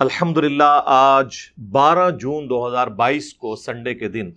الحمد 0.00 0.38
للہ 0.38 0.82
آج 0.84 1.34
بارہ 1.70 2.10
جون 2.10 2.48
دو 2.48 2.68
ہزار 2.68 2.86
بائیس 2.86 3.34
کو 3.34 3.56
سنڈے 3.56 3.94
کے 3.94 4.08
دن 4.08 4.30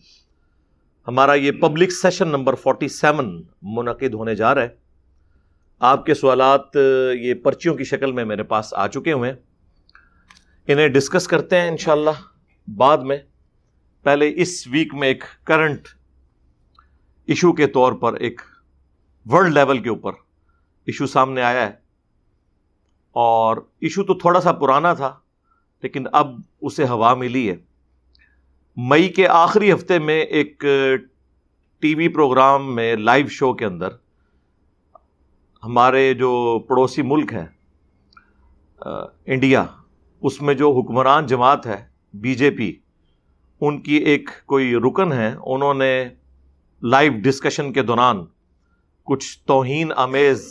ہمارا 1.08 1.34
یہ 1.34 1.52
public 1.52 1.92
session 1.92 2.28
number 2.28 2.56
forty 2.56 2.88
seven 2.88 3.44
منعقد 3.62 4.14
ہونے 4.14 4.36
جا 4.36 4.56
رہا 4.56 4.62
ہے۔ 4.62 4.70
آپ 5.80 6.06
کے 6.06 6.14
سوالات، 6.14 6.62
یہ 7.20 7.34
پرچیوں 7.34 7.76
کی 7.76 7.84
شکل 7.84 8.12
میں 8.12 8.26
میرے 8.26 8.44
پاس 8.44 8.74
آ 8.74 8.88
چکے 8.88 9.12
ہوئے 9.12 9.32
ہیں۔ 9.32 9.38
انہیں 10.68 10.88
ڈسکس 10.88 11.28
کرتے 11.28 11.62
ہیں 11.62 11.68
انشاءاللہ 11.68 12.10
بعد 12.68 12.98
میں۔ 12.98 13.18
پہلے 14.04 14.32
اس 14.36 14.68
ویک 14.68 14.94
میں 14.94 15.08
ایک 15.08 15.24
کرنٹ 15.44 15.88
ایشو 17.26 17.54
کے 17.54 17.68
طور 17.68 17.94
پر 17.94 18.14
ایک 18.14 18.42
ورلڈ 19.26 19.54
لیول 19.54 19.80
کے 19.80 19.90
اوپر 19.90 20.12
ایشو 20.86 21.08
سامنے 21.08 21.42
آیا 21.42 21.66
ہے۔ 21.66 21.72
اور 23.12 23.58
ایشو 23.58 24.04
تو 24.04 24.14
تھوڑا 24.14 24.42
سا 24.42 24.52
پرانا 24.52 24.94
تھا 24.94 25.20
لیکن 25.84 26.06
اب 26.12 26.36
اسے 26.62 26.86
ہوا 26.88 27.14
ملی 27.14 27.50
ہے۔ 27.50 27.56
مئی 28.78 29.08
کے 29.10 29.28
آخری 29.28 29.72
ہفتے 29.74 30.00
میں 30.00 30.22
ایک 30.22 30.66
ٹی 31.82 31.94
وی 31.96 32.08
پروگرام 32.08 32.74
میں 32.76 32.96
لائیو 32.96 33.28
شو 33.28 33.54
کے 33.54 33.66
اندر 33.66 33.90
ہمارے 35.64 36.14
جو 36.14 36.60
پڑوسی 36.68 37.02
ملک 37.02 37.34
ہے 37.34 37.46
انڈیا، 38.82 39.64
اس 40.22 40.42
میں 40.42 40.54
جو 40.54 40.72
حکمران 40.72 41.26
جماعت 41.26 41.66
ہے، 41.68 41.84
بی 42.14 42.36
جے 42.36 42.52
پی، 42.52 42.72
ان 43.62 43.82
کی 43.82 43.96
ایک 43.96 44.30
کوئی 44.46 44.74
رکن 44.76 45.12
ہے 45.12 45.34
انہوں 45.46 45.74
نے 45.74 45.94
لائیو 46.82 47.14
ڈسکشن 47.24 47.72
کے 47.74 47.82
دوران 47.82 48.26
کچھ 49.08 49.28
توہین 49.46 49.92
آمیز 49.96 50.48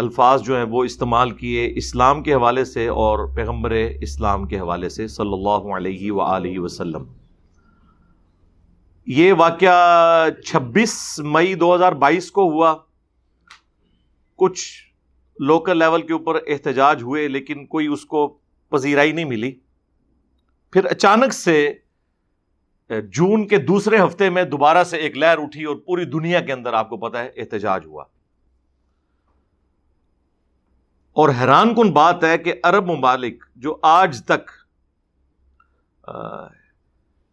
الفاظ 0.00 0.42
جو 0.42 0.56
ہیں 0.56 0.64
وہ 0.64 0.84
استعمال 0.84 1.30
کیے 1.30 1.72
اسلام 1.76 2.22
کے 2.22 2.34
حوالے 2.34 2.64
سے 2.64 2.86
اور 2.88 3.28
پیغمبر 3.36 3.70
اسلام 4.00 4.46
کے 4.46 4.58
حوالے 4.58 4.88
سے 4.88 5.08
صلی 5.08 5.32
اللہ 5.32 5.74
علیہ 5.76 6.12
و 6.12 6.64
وسلم۔ 6.64 7.04
یہ 9.06 9.32
واقعہ 9.32 10.30
چھبیس 10.46 11.20
مئی 11.24 11.54
دو 11.54 11.74
ہزار 11.74 11.92
بائیس 11.92 12.30
کو 12.30 12.50
ہوا۔ 12.50 12.74
کچھ 14.36 14.62
لوکل 15.40 15.78
لیول 15.78 16.02
کے 16.02 16.12
اوپر 16.12 16.34
احتجاج 16.46 17.02
ہوئے 17.02 17.28
لیکن 17.28 17.66
کوئی 17.66 17.86
اس 17.86 18.04
کو 18.04 18.38
پذیرائی 18.70 19.12
نہیں 19.12 19.24
ملی۔ 19.24 19.52
پھر 20.72 20.84
اچانک 20.84 21.32
سے 21.32 21.72
جون 23.12 23.46
کے 23.48 23.58
دوسرے 23.58 23.96
ہفتے 23.96 24.30
میں 24.30 24.44
دوبارہ 24.44 24.84
سے 24.84 24.96
ایک 24.96 25.16
لہر 25.16 25.38
اٹھی 25.38 25.64
اور 25.64 25.76
پوری 25.76 26.04
دنیا 26.04 26.40
کے 26.40 26.52
اندر 26.52 26.72
آپ 26.72 26.88
کو 26.90 26.96
پتا 26.96 27.22
ہے 27.22 27.28
احتجاج 27.36 27.86
ہوا۔ 27.86 28.04
اور 31.12 31.28
حیران 31.28 31.74
کن 31.74 31.92
بات 31.92 32.24
ہے 32.24 32.38
کہ 32.38 32.54
عرب 32.62 32.90
ممالک 32.90 33.44
جو 33.56 33.76
آج 33.82 34.24
تک 34.24 34.50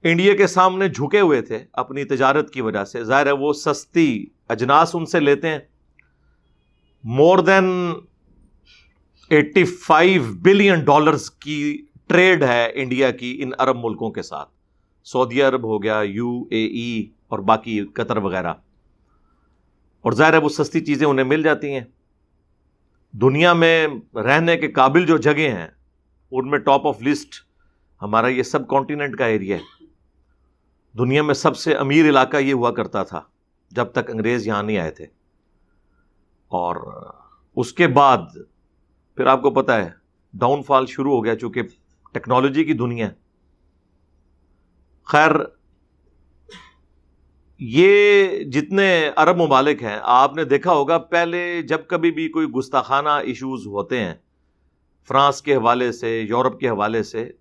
انڈیا 0.03 0.36
کے 0.36 0.47
سامنے 0.47 0.89
جھکے 0.89 1.20
ہوئے 1.20 1.42
تھے 1.42 1.66
اپنی 1.73 2.03
تجارت 2.03 2.53
کی 2.53 2.61
وجہ 2.61 2.83
سے، 2.83 3.03
ظاہر 3.03 3.25
ہے 3.25 3.31
وہ 3.31 3.53
سستی 3.53 4.25
اجناس 4.50 4.95
ان 4.95 5.05
سے 5.05 5.20
لیتے 5.20 5.50
ہیں۔ 5.50 5.59
More 7.03 7.38
than 7.38 7.94
eighty 9.30 9.64
five 9.64 10.23
billion 10.42 10.80
dollars 10.80 11.31
کی 11.31 11.86
ٹریڈ 12.08 12.44
ہے 12.44 12.72
انڈیا 12.73 13.11
کی 13.11 13.39
ان 13.44 13.52
عرب 13.58 13.78
ملکوں 13.83 14.11
کے 14.11 14.22
ساتھ۔ 14.22 14.50
سعودی 15.05 15.42
عرب 15.42 15.64
ہو 15.64 15.83
گیا، 15.83 16.02
یو 16.02 16.44
اے 16.52 16.66
ای 16.66 17.05
اور 17.28 17.39
باقی 17.39 17.86
قطر 17.86 18.17
وغیرہ۔ 18.17 18.53
اور 20.02 20.11
ظاہر 20.11 20.33
ہے 20.33 20.38
وہ 20.38 20.50
سستی 20.50 20.86
چیزیں 20.86 21.08
انہیں 21.08 21.25
مل 21.25 21.44
جاتی 21.44 21.73
ہیں۔ 21.73 21.81
دنیا 23.11 23.53
میں 23.53 23.88
رہنے 24.13 24.58
کے 24.58 24.72
قابل 24.72 25.05
جو 25.05 25.17
جگہ 25.17 25.50
ہیں، 25.50 25.67
ان 26.31 26.50
میں 26.50 26.59
ٹاپ 26.59 26.88
آف 26.88 27.02
لسٹ 27.02 27.33
ہمارا 28.02 28.27
یہ 28.27 28.44
سب 28.44 28.67
کانٹیننٹ 28.67 29.17
کا 29.17 29.25
ایریا 29.25 29.58
ہے۔ 29.58 29.86
دنیا 30.97 31.23
میں 31.23 31.33
سب 31.33 31.58
سے 31.58 31.73
امیر 31.73 32.09
علاقہ 32.09 32.37
یہ 32.37 32.54
ہوا 32.54 32.71
کرتا 32.71 33.04
تھا 33.04 33.21
جب 33.71 33.86
تک 33.86 34.09
انگریز 34.09 34.48
یہاں 34.48 34.64
نہیں 34.64 34.77
آئے 34.77 34.92
تھے۔ 34.92 35.05
اور 36.48 37.04
اس 37.55 37.73
کے 37.73 37.87
بعد 37.87 38.17
پھر 39.15 39.26
آپ 39.26 39.42
کو 39.42 39.52
پتا 39.52 39.86
ہے 39.86 39.89
ڈاؤن 40.33 40.64
فال 40.64 40.86
شروع 40.86 41.11
ہو 41.11 41.26
گیا 41.26 41.36
چونکہ 41.36 41.61
ٹیکنالوجی 42.14 42.64
کی 42.64 42.73
دنیا 42.73 43.09
خیر 45.05 45.32
یہ 47.60 48.28
جتنے 48.44 49.10
عرب 49.16 49.38
ممالک 49.38 49.84
ہیں، 49.84 50.00
آپ 50.04 50.36
نے 50.36 50.44
دیکھا 50.44 50.72
ہوگا، 50.72 50.98
پہلے 50.98 51.62
جب 51.62 51.88
کبھی 51.88 52.12
بھی 52.12 52.30
کوئی 52.30 52.48
گستاخانہ 52.48 53.10
ایشوز 53.10 53.68
ہوتے 53.68 54.00
ہیں، 54.00 54.14
فرانس 55.08 55.42
کے 55.42 55.56
حوالے 55.56 55.92
سے، 55.92 56.22
یورپ 56.22 56.60
کے 56.60 56.70
حوالے 56.70 57.04
سے، 57.04 57.32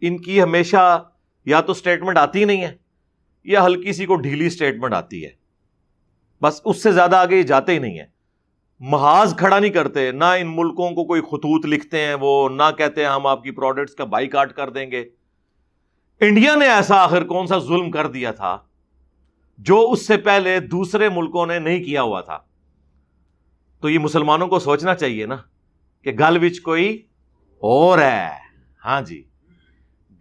ان 0.00 0.18
کی 0.18 0.42
ہمیشہ 0.42 1.08
یا 1.44 1.60
تو 1.60 1.72
اسٹیٹمنٹ 1.72 2.18
آتی 2.18 2.44
نہیں 2.44 2.62
ہے، 2.62 2.76
یا 3.44 3.66
ہلکی 3.66 3.92
سی 3.92 4.06
کو 4.06 4.16
ڈھیلی 4.16 4.46
اسٹیٹمنٹ 4.46 4.94
آتی 4.94 5.24
ہے۔ 5.24 5.30
بس 6.42 6.60
اس 6.64 6.82
سے 6.82 6.92
زیادہ 6.92 7.16
آگے 7.16 7.36
یہ 7.36 7.42
جاتے 7.42 7.72
ہی 7.72 7.78
نہیں 7.78 7.98
ہیں۔ 7.98 8.06
محاذ 8.80 9.36
کھڑا 9.36 9.58
نہیں 9.58 9.70
کرتے، 9.70 10.12
نہ 10.12 10.24
ان 10.24 10.56
ملکوں 10.56 10.90
کو 10.90 11.04
کوئی 11.04 11.20
خطوط 11.20 11.66
لکھتے 11.66 12.00
ہیں 12.00 12.14
وہ، 12.20 12.48
نہ 12.48 12.70
کہتے 12.78 13.00
ہیں 13.00 13.08
ہم 13.08 13.26
آپ 13.26 13.42
کی 13.42 13.50
پروڈکٹس 13.50 13.94
کا 13.94 14.04
بائی 14.04 14.26
کاٹ 14.26 14.52
کر 14.52 14.70
دیں 14.70 14.90
گے۔ 14.90 15.04
انڈیا 16.20 16.54
نے 16.54 16.68
ایسا 16.68 16.96
آخر 16.96 17.24
کون 17.24 17.46
سا 17.46 17.58
ظلم 17.58 17.90
کر 17.90 18.06
دیا 18.06 18.32
تھا؟ 18.32 18.58
جو 19.58 19.90
اس 19.90 20.06
سے 20.06 20.16
پہلے 20.16 20.60
دوسرے 20.60 21.08
ملکوں 21.08 21.46
نے 21.46 21.58
نہیں 21.58 21.84
کیا 21.84 22.02
ہوا 22.02 22.20
تھا۔ 22.20 22.38
تو 23.80 23.90
یہ 23.90 23.98
مسلمانوں 23.98 24.48
کو 24.48 24.58
سوچنا 24.58 24.94
چاہیے 24.94 25.26
نا 25.26 25.36
کہ 26.02 26.12
گل 26.12 26.44
وچ 26.44 26.60
کوئی 26.60 27.06
اور 27.58 27.98
ہے۔ 27.98 28.28
ہاں 28.84 29.00
جی۔ 29.00 29.22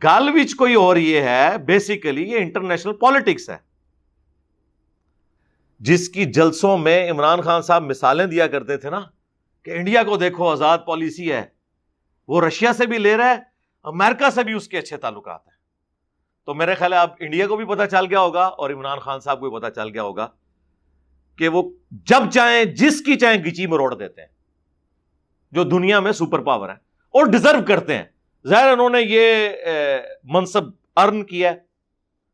گل 0.04 0.30
وچ 0.34 0.56
کوئی 0.56 0.74
اور 0.74 0.96
یہ 0.96 1.22
ہے 1.22 1.58
بیسیکلی 1.58 2.32
یہ 2.32 2.38
انٹرنیشنل 2.38 2.94
پالیٹکس 2.94 3.50
ہے۔ 3.50 3.58
جس 5.80 6.10
کی 6.10 6.26
جلسوں 6.26 6.78
میں 6.78 7.12
عمران 7.12 7.42
خان 7.42 7.62
صاحب 7.62 7.84
مثالیں 7.84 8.26
دیا 8.26 8.48
کرتے 8.48 8.78
تھے 8.78 8.90
نا 8.90 9.02
کہ 9.64 9.72
انڈیا 9.72 10.04
کو 10.04 10.18
دیکھو، 10.18 10.50
آزاد 10.50 10.78
پالیسی 10.88 11.32
ہے۔ 11.32 11.46
وہ 12.28 12.42
رشیا 12.42 12.74
سے 12.74 12.86
بھی 12.86 12.98
لے 12.98 13.18
رہا 13.18 13.30
ہے، 13.30 13.36
امریکہ 13.84 14.30
سے 14.30 14.44
بھی 14.44 14.54
اس 14.54 14.68
کے 14.68 14.78
اچھے 14.78 14.98
تعلقات 14.98 15.48
ہیں۔ 15.48 15.55
تو 16.46 16.54
میرے 16.54 16.76
خیال 16.76 16.94
ہے 16.94 16.98
اب 16.98 17.10
انڈیا 17.20 17.48
کو 17.48 17.56
بھی 17.56 17.66
پتا 17.66 17.88
چل 17.88 18.06
گیا 18.06 18.20
ہوگا 18.20 18.44
اور 18.44 18.70
عمران 18.70 19.00
خان 19.00 19.20
صاحب 19.20 19.40
کو 19.40 19.50
بھی 19.50 19.60
پتا 19.60 19.70
چل 19.70 19.90
گیا 19.90 20.04
ہوگا 20.04 20.28
کہ 21.38 21.48
وہ 21.48 21.70
جب 21.92 22.32
چاہیں، 22.34 22.66
جس 22.66 23.02
کی 23.02 23.16
چاہیں 23.16 23.44
گچی 23.44 23.68
میں 23.68 23.96
دیتے 24.00 24.22
ہیں، 24.22 24.28
جو 25.52 25.64
دنیا 25.64 26.00
میں 26.00 26.12
سپر 26.12 26.40
پاور 26.40 26.70
ہے 26.70 26.74
اور 26.74 27.26
ڈیزرو 27.26 27.58
کرتے 27.68 27.98
ہیں۔ 27.98 28.04
ظاہر 28.48 28.72
انہوں 28.72 28.90
نے 28.90 28.98
یہ 29.02 29.50
منصب 30.24 30.64
ارن 30.96 31.24
کیا 31.24 31.52
ہے۔ 31.52 31.58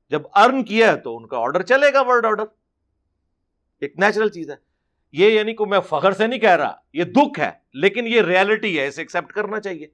جب 0.10 0.22
ارن 0.36 0.64
کیا 0.64 0.92
ہے 0.92 0.98
تو 0.98 1.18
ان 1.18 1.28
کا 1.28 1.38
آرڈر 1.38 1.62
چلے 1.62 1.94
گا 1.94 2.02
ورلڈ 2.02 2.26
آرڈر 2.26 2.44
ایک 3.80 3.94
نیچرل 3.98 4.30
چیز 4.30 4.50
ہے۔ 4.50 4.56
یہ 5.12 5.30
یعنی 5.30 5.56
کہ 5.56 5.66
میں 5.66 5.80
فخر 5.80 6.12
سے 6.12 6.28
نہیں 6.28 6.40
کہہ 6.40 6.56
رہا، 6.56 6.76
یہ 6.94 7.04
دکھ 7.04 7.40
ہے، 7.40 7.52
لیکن 7.74 8.08
یہ 8.08 8.22
ریالٹی 8.22 8.80
ہے، 8.80 8.88
اسے 8.88 9.02
ایکسپٹ 9.02 9.32
کرنا 9.32 9.60
چاہیے۔ 9.60 9.88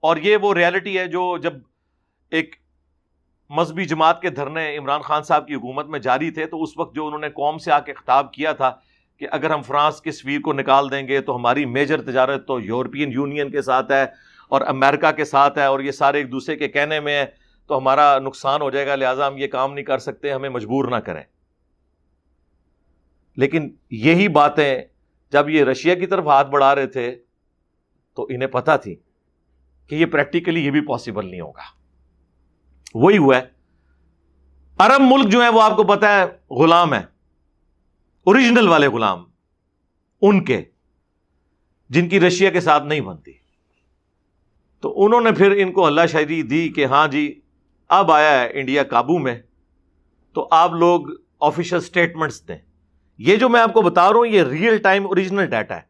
اور 0.00 0.16
یہ 0.16 0.36
وہ 0.36 0.54
ریالٹی 0.54 0.98
ہے 0.98 1.06
جو 1.06 1.38
جب 1.38 1.52
ایک 2.30 2.56
مذہبی 3.50 3.84
جماعت 3.84 4.22
کے 4.22 4.30
دھرنے 4.30 4.76
عمران 4.76 5.00
خان 5.00 5.22
صاحب 5.22 5.46
کی 5.46 5.54
حکومت 5.54 5.86
میں 5.86 5.98
جاری 5.98 6.30
تھے، 6.30 6.46
تو 6.46 6.62
اس 6.62 6.70
وقت 6.76 6.94
جو 6.94 7.06
انہوں 7.06 7.20
نے 7.20 7.30
قوم 7.30 7.58
سے 7.58 7.72
آ 7.72 7.80
کے 7.80 7.92
خطاب 7.92 8.32
کیا 8.32 8.52
تھا 8.52 8.72
کہ 9.16 9.26
اگر 9.30 9.50
ہم 9.50 9.62
فرانس 9.62 10.00
کے 10.00 10.12
سویر 10.12 10.40
کو 10.40 10.52
نکال 10.52 10.90
دیں 10.90 11.08
گے 11.08 11.20
تو 11.20 11.36
ہماری 11.36 11.64
میجر 11.64 12.02
تجارت 12.02 12.46
تو 12.46 12.60
یورپین 12.60 13.12
یونین 13.12 13.50
کے 13.50 13.62
ساتھ 13.62 13.92
ہے 13.92 14.06
اور 14.48 14.60
امریکہ 14.60 15.12
کے 15.12 15.24
ساتھ 15.24 15.58
ہے 15.58 15.64
اور 15.64 15.80
یہ 15.80 15.90
سارے 15.90 16.18
ایک 16.18 16.32
دوسرے 16.32 16.56
کے 16.56 16.68
کہنے 16.68 17.00
میں 17.00 17.18
ہے 17.18 17.26
تو 17.66 17.78
ہمارا 17.78 18.18
نقصان 18.18 18.62
ہو 18.62 18.70
جائے 18.70 18.86
گا، 18.86 18.94
لہٰذا 18.94 19.28
ہم 19.28 19.36
یہ 19.36 19.46
کام 19.46 19.74
نہیں 19.74 19.84
کر 19.84 19.98
سکتے، 19.98 20.32
ہمیں 20.32 20.48
مجبور 20.48 20.84
نہ 20.84 20.96
کریں۔ 20.96 21.22
لیکن 23.36 23.74
یہی 23.90 24.28
باتیں 24.28 24.82
جب 25.32 25.48
یہ 25.48 25.64
رشیا 25.64 25.94
کی 25.94 26.06
طرف 26.06 26.26
ہاتھ 26.26 26.50
بڑھا 26.50 26.74
رہے 26.74 26.86
تھے، 26.86 27.16
تو 28.14 28.26
انہیں 28.30 28.48
پتا 28.48 28.76
تھی 28.76 28.96
کہ 29.88 29.94
یہ 29.94 30.06
پریکٹیکلی 30.06 30.66
یہ 30.66 30.70
بھی 30.70 30.80
پاسبل 30.80 31.26
نہیں 31.26 31.40
ہوگا۔ 31.40 31.85
وہی 32.94 33.18
ہوا 33.18 33.36
ہے۔ 33.36 33.42
عرب 34.78 35.02
ملک 35.02 35.32
جو 35.32 35.42
ہے 35.42 35.48
وہ 35.48 35.62
آپ 35.62 35.76
کو 35.76 35.84
پتا 35.84 36.22
ہے، 36.22 36.54
غلام 36.54 36.94
ہے 36.94 37.02
اوریجنل 38.24 38.68
والے 38.68 38.88
غلام، 38.88 39.24
ان 40.22 40.44
کے، 40.44 40.62
جن 41.90 42.08
کی 42.08 42.20
رشیا 42.20 42.50
کے 42.50 42.60
ساتھ 42.60 42.84
نہیں 42.84 43.00
بنتی۔ 43.00 43.32
تو 44.80 45.04
انہوں 45.04 45.20
نے 45.20 45.32
پھر 45.32 45.50
ان 45.50 45.72
کو 45.72 45.86
اللہ 45.86 46.00
شاعری 46.08 46.42
دی 46.42 46.68
کہ 46.68 46.84
ہاں 46.84 47.08
جی 47.08 47.40
اب 47.88 48.12
آیا 48.12 48.40
ہے 48.40 48.48
انڈیا 48.52 48.82
قابو 48.82 49.18
میں۔ 49.18 49.42
تو 50.32 50.48
آپ 50.50 50.72
لوگ 50.72 51.00
آفیشل 51.40 51.76
اسٹیٹمنٹس 51.76 52.48
دیں۔ 52.48 52.58
یہ 53.18 53.36
جو 53.36 53.48
میں 53.48 53.60
آپ 53.60 53.72
کو 53.72 53.82
بتا 53.82 54.08
رہا 54.08 54.16
ہوں، 54.16 54.26
یہ 54.26 54.42
ریئل 54.42 54.78
ٹائم 54.78 55.06
اوریجنل 55.06 55.46
ڈیٹا 55.46 55.76
ہے۔ 55.76 55.80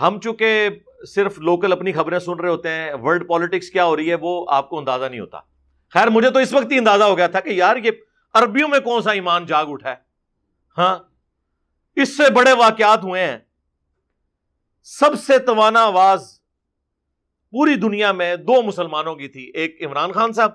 ہم 0.00 0.20
چونکہ 0.20 0.68
صرف 1.08 1.38
لوکل 1.38 1.72
اپنی 1.72 1.92
خبریں 1.92 2.18
سن 2.18 2.32
رہے 2.32 2.48
ہوتے 2.48 2.70
ہیں 2.70 2.94
ورلڈ 2.94 3.28
پالیٹکس 3.28 3.70
کیا 3.70 3.84
ہو 3.84 3.96
رہی 3.96 4.10
ہے، 4.10 4.16
وہ 4.20 4.46
آپ 4.48 4.70
کو 4.70 4.78
اندازہ 4.78 5.04
نہیں 5.04 5.20
ہوتا۔ 5.20 5.40
خیر، 5.96 6.08
مجھے 6.08 6.30
تو 6.30 6.38
اس 6.38 6.52
وقت 6.52 6.72
ہی 6.72 6.78
اندازہ 6.78 7.04
ہو 7.04 7.16
گیا 7.16 7.26
تھا 7.26 7.40
کہ 7.40 7.50
یار، 7.50 7.76
یہ 7.76 7.90
عربیوں 8.34 8.68
میں 8.68 8.80
کون 8.80 9.02
سا 9.02 9.10
ایمان 9.10 9.46
جاگ 9.46 9.66
اٹھا 9.66 9.90
ہے؟ 9.90 9.94
ہاں 10.78 10.98
اس 11.96 12.16
سے 12.16 12.32
بڑے 12.32 12.52
واقعات 12.52 13.04
ہوئے 13.04 13.30
ہیں۔ 13.30 13.38
سب 14.82 15.10
سے 15.26 15.38
توانا 15.38 15.82
آواز 15.82 16.40
پوری 17.50 17.74
دنیا 17.74 18.12
میں 18.12 18.36
دو 18.36 18.62
مسلمانوں 18.62 19.14
کی 19.14 19.28
تھی، 19.28 19.50
ایک 19.54 19.82
عمران 19.86 20.12
خان 20.12 20.32
صاحب 20.32 20.50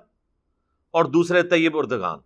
اور 0.91 1.05
دوسرے 1.05 1.43
طیب 1.43 1.77
اردگان۔ 1.77 2.17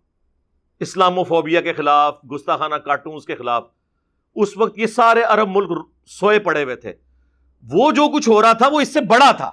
اسلام 0.80 1.18
و 1.18 1.24
فوبیا 1.24 1.60
کے 1.60 1.72
خلاف، 1.72 2.18
گستاخانہ 2.34 2.74
کارٹونز 2.74 3.26
کے 3.26 3.34
خلاف 3.34 3.64
اس 4.34 4.56
وقت 4.56 4.78
یہ 4.78 4.86
سارے 4.86 5.22
عرب 5.22 5.48
ملک 5.48 5.88
سوئے 6.06 6.38
پڑے 6.38 6.64
ہوئے 6.64 6.76
تھے۔ 6.76 6.92
وہ 7.62 7.90
جو 7.90 8.08
کچھ 8.08 8.28
ہو 8.28 8.42
رہا 8.42 8.52
تھا، 8.52 8.68
وہ 8.68 8.80
اس 8.80 8.92
سے 8.92 9.00
بڑا 9.00 9.32
تھا۔ 9.32 9.50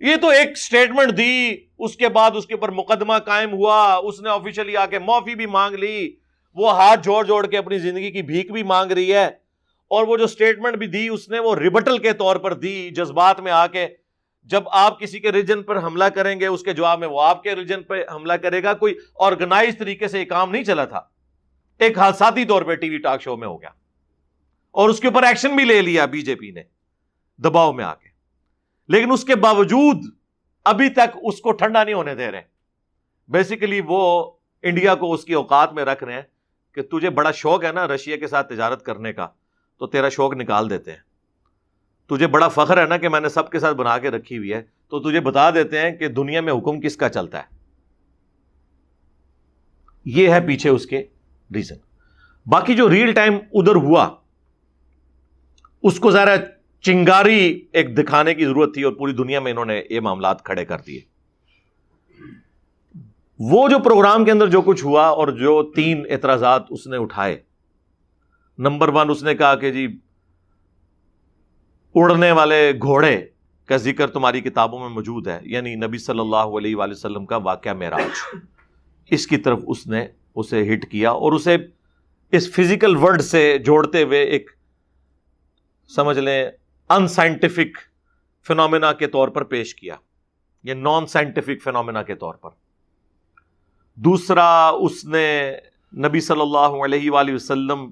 یہ 0.00 0.16
تو 0.16 0.28
ایک 0.28 0.56
سٹیٹمنٹ 0.58 1.16
دی، 1.18 1.56
اس 1.78 1.96
کے 1.96 2.08
بعد 2.08 2.30
اس 2.36 2.46
کے 2.46 2.54
اوپر 2.54 2.70
مقدمہ 2.72 3.18
قائم 3.26 3.52
ہوا، 3.52 3.78
اس 3.94 4.20
نے 4.20 4.28
آفیشلی 4.30 4.76
آ 4.76 4.86
کے 4.86 4.98
معافی 4.98 5.34
بھی 5.34 5.46
مانگ 5.48 5.74
لی، 5.74 6.10
وہ 6.56 6.72
ہاتھ 6.76 7.04
جوڑ 7.04 7.24
جوڑ 7.26 7.46
کے 7.46 7.58
اپنی 7.58 7.78
زندگی 7.78 8.10
کی 8.10 8.22
بھیک 8.22 8.52
بھی 8.52 8.62
مانگ 8.64 8.92
رہی 8.92 9.12
ہے، 9.12 9.26
اور 9.90 10.06
وہ 10.06 10.16
جو 10.16 10.26
سٹیٹمنٹ 10.26 10.76
بھی 10.76 10.86
دی، 10.86 11.06
اس 11.08 11.28
نے 11.28 11.38
وہ 11.38 11.54
ریبٹل 11.56 11.98
کے 11.98 12.12
طور 12.14 12.36
پر 12.36 12.54
دی، 12.54 12.90
جذبات 12.90 13.40
میں 13.40 13.52
آ 13.52 13.66
کے، 13.66 13.86
جب 14.50 14.68
آپ 14.74 14.98
کسی 15.00 15.20
کے 15.20 15.32
ریجن 15.32 15.62
پر 15.62 15.82
حملہ 15.82 16.04
کریں 16.14 16.38
گے، 16.40 16.46
اس 16.46 16.62
کے 16.62 16.72
جواب 16.72 16.98
میں 16.98 17.08
وہ 17.08 17.22
آپ 17.22 17.42
کے 17.42 17.54
ریجن 17.54 17.82
پہ 17.82 18.02
حملہ 18.14 18.32
کرے 18.42 18.62
گا، 18.62 18.74
کوئی 18.74 18.94
آرگنائز 19.20 19.78
طریقے 19.78 20.08
سے 20.08 20.20
یہ 20.20 20.24
کام 20.24 20.50
نہیں 20.50 20.64
چلا 20.64 20.84
تھا، 20.84 21.00
ایک 21.80 21.98
حادثاتی 21.98 22.44
طور 22.44 22.62
پہ 22.62 22.74
ٹی 22.74 22.90
وی 22.90 22.98
ٹاک 22.98 23.22
شو 23.22 23.36
میں 23.36 23.48
ہو 23.48 23.60
گیا، 23.60 23.70
اور 24.74 24.88
اس 24.88 25.00
کے 25.00 25.08
اوپر 25.08 25.22
ایکشن 25.22 25.56
بھی 25.56 25.64
لے 25.64 25.80
لیا 25.82 26.06
بی 26.06 26.20
جے 26.20 26.34
پی 26.34 26.50
نے، 26.50 26.62
دباؤ 27.38 27.72
میں 27.72 27.84
آ 27.84 27.94
کے۔ 27.94 28.05
لیکن 28.88 29.12
اس 29.12 29.24
کے 29.24 29.34
باوجود 29.34 29.96
ابھی 30.64 30.88
تک 30.88 31.16
اس 31.22 31.40
کو 31.40 31.52
ٹھنڈا 31.52 31.84
نہیں 31.84 31.94
ہونے 31.94 32.14
دے 32.14 32.30
رہے 32.30 32.42
بیسیکلی 33.28 33.80
وہ 33.86 34.30
انڈیا 34.62 34.94
کو 34.94 35.12
اس 35.12 35.24
کی 35.24 35.34
اوقات 35.34 35.72
میں 35.72 35.84
رکھ 35.84 36.04
رہے 36.04 36.12
ہیں 36.12 36.22
کہ 36.72 36.82
تجھے 36.82 37.10
بڑا 37.10 37.30
شوق 37.30 37.64
ہے 37.64 37.72
نا 37.72 37.86
رشیا 37.88 38.16
کے 38.16 38.26
ساتھ 38.26 38.48
تجارت 38.48 38.82
کرنے 38.82 39.12
کا، 39.12 39.28
تو 39.78 39.86
تیرا 39.86 40.08
شوق 40.08 40.34
نکال 40.34 40.70
دیتے 40.70 40.92
ہیں۔ 40.92 40.98
تجھے 42.06 42.26
بڑا 42.26 42.48
فخر 42.48 42.82
ہے 42.82 42.86
نا 42.86 42.96
کہ 42.96 43.08
میں 43.08 43.20
نے 43.20 43.28
سب 43.28 43.50
کے 43.50 43.58
ساتھ 43.58 43.76
بنا 43.76 43.98
کے 43.98 44.10
رکھی 44.10 44.38
ہوئی 44.38 44.52
ہے، 44.52 44.62
تو 44.88 45.00
تجھے 45.00 45.20
بتا 45.20 45.50
دیتے 45.50 45.80
ہیں 45.80 45.90
کہ 45.90 46.08
دنیا 46.08 46.40
میں 46.40 46.52
حکم 46.52 46.80
کس 46.80 46.96
کا 46.96 47.08
چلتا 47.08 47.38
ہے۔ 47.38 47.56
یہ 50.04 50.30
ہے 50.30 50.40
پیچھے 50.40 50.70
اس 50.70 50.86
کے 50.86 51.02
ریزن 51.54 51.76
باقی 52.46 52.74
جو 52.74 52.90
ریئل 52.90 53.12
ٹائم 53.12 53.34
ادھر 53.52 53.74
ہوا، 53.74 54.16
اس 55.82 56.00
کو 56.00 56.10
ذرا 56.10 56.36
چنگاری 56.86 57.66
ایک 57.72 57.96
دکھانے 57.96 58.34
کی 58.34 58.44
ضرورت 58.44 58.74
تھی 58.74 58.82
اور 58.82 58.92
پوری 58.92 59.12
دنیا 59.12 59.40
میں 59.40 59.52
انہوں 59.52 59.64
نے 59.64 59.80
یہ 59.90 60.00
معاملات 60.00 60.42
کھڑے 60.44 60.64
کر 60.64 60.80
دیے۔ 60.86 61.00
وہ 63.40 63.68
جو 63.68 63.78
پروگرام 63.78 64.24
کے 64.24 64.30
اندر 64.30 64.46
جو 64.46 64.60
کچھ 64.62 64.84
ہوا 64.84 65.06
اور 65.06 65.28
جو 65.28 65.62
تین 65.72 66.04
اعتراضات 66.10 66.62
اس 66.70 66.86
نے 66.86 66.96
اٹھائے، 66.96 67.36
نمبر 68.58 68.88
ون 68.88 69.10
اس 69.10 69.22
نے 69.22 69.34
کہا 69.34 69.54
کہ 69.54 69.70
جی 69.72 69.86
اڑنے 71.94 72.30
والے 72.32 72.60
گھوڑے 72.82 73.16
کا 73.68 73.76
ذکر 73.76 74.10
تمہاری 74.10 74.40
کتابوں 74.40 74.78
میں 74.80 74.88
موجود 74.88 75.28
ہے 75.28 75.38
یعنی 75.44 75.74
نبی 75.74 75.98
صلی 75.98 76.20
اللہ 76.20 76.56
علیہ 76.58 76.76
وآلہ 76.76 76.92
وسلم 76.92 77.26
کا 77.26 77.36
واقعہ 77.36 77.74
معراج۔ 77.74 78.36
اس 79.10 79.26
کی 79.26 79.36
طرف 79.36 79.58
اس 79.66 79.86
نے 79.86 80.06
اسے 80.34 80.62
ہٹ 80.72 80.86
کیا 80.90 81.10
اور 81.10 81.32
اسے 81.32 81.56
اس 82.32 82.50
فزیکل 82.52 82.96
ورڈ 82.96 83.22
سے 83.22 83.42
جوڑتے 83.58 84.02
ہوئے 84.02 84.22
ایک، 84.22 84.50
سمجھ 85.90 86.18
لیں 86.18 86.44
ان 86.90 87.08
سائنٹیفک 87.08 87.78
فنومینا 88.46 88.92
کے 88.92 89.06
طور 89.06 89.28
پر 89.28 89.44
پیش 89.44 89.74
کیا۔ 89.74 89.94
یہ 90.64 90.74
نان 90.74 91.06
سائنٹیفک 91.06 91.62
فنومینا 91.64 92.02
کے 92.02 92.14
طور 92.14 92.34
پر۔ 92.34 92.50
دوسرا، 93.94 94.68
اس 94.68 95.04
نے 95.04 95.52
نبی 95.96 96.20
صلی 96.20 96.40
اللہ 96.40 96.84
علیہ 96.84 97.10
وآلہ 97.10 97.34
وسلم 97.34 97.90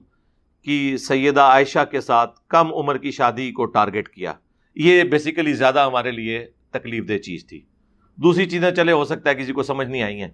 کی 0.63 0.97
سیدہ 0.97 1.41
عائشہ 1.41 1.85
کے 1.91 2.01
ساتھ 2.01 2.41
کم 2.49 2.75
عمر 2.75 2.99
کی 2.99 3.11
شادی 3.11 3.53
کو 3.53 3.65
ٹارگٹ 3.65 4.09
کیا۔ 4.09 4.33
یہ 4.75 5.03
بیسیکلی 5.03 5.53
زیادہ 5.53 5.87
ہمارے 5.87 6.11
لیے 6.11 6.47
تکلیف 6.71 7.09
دہ 7.09 7.19
چیز 7.19 7.47
تھی۔ 7.47 7.65
دوسری 8.17 8.47
چیزیں، 8.47 8.71
چلے، 8.71 8.93
ہو 8.93 9.05
سکتا 9.05 9.31
ہے 9.31 9.35
کسی 9.35 9.53
کو 9.53 9.63
سمجھ 9.63 9.89
نہیں 9.89 10.03
آئی 10.03 10.21
ہیں۔ 10.21 10.31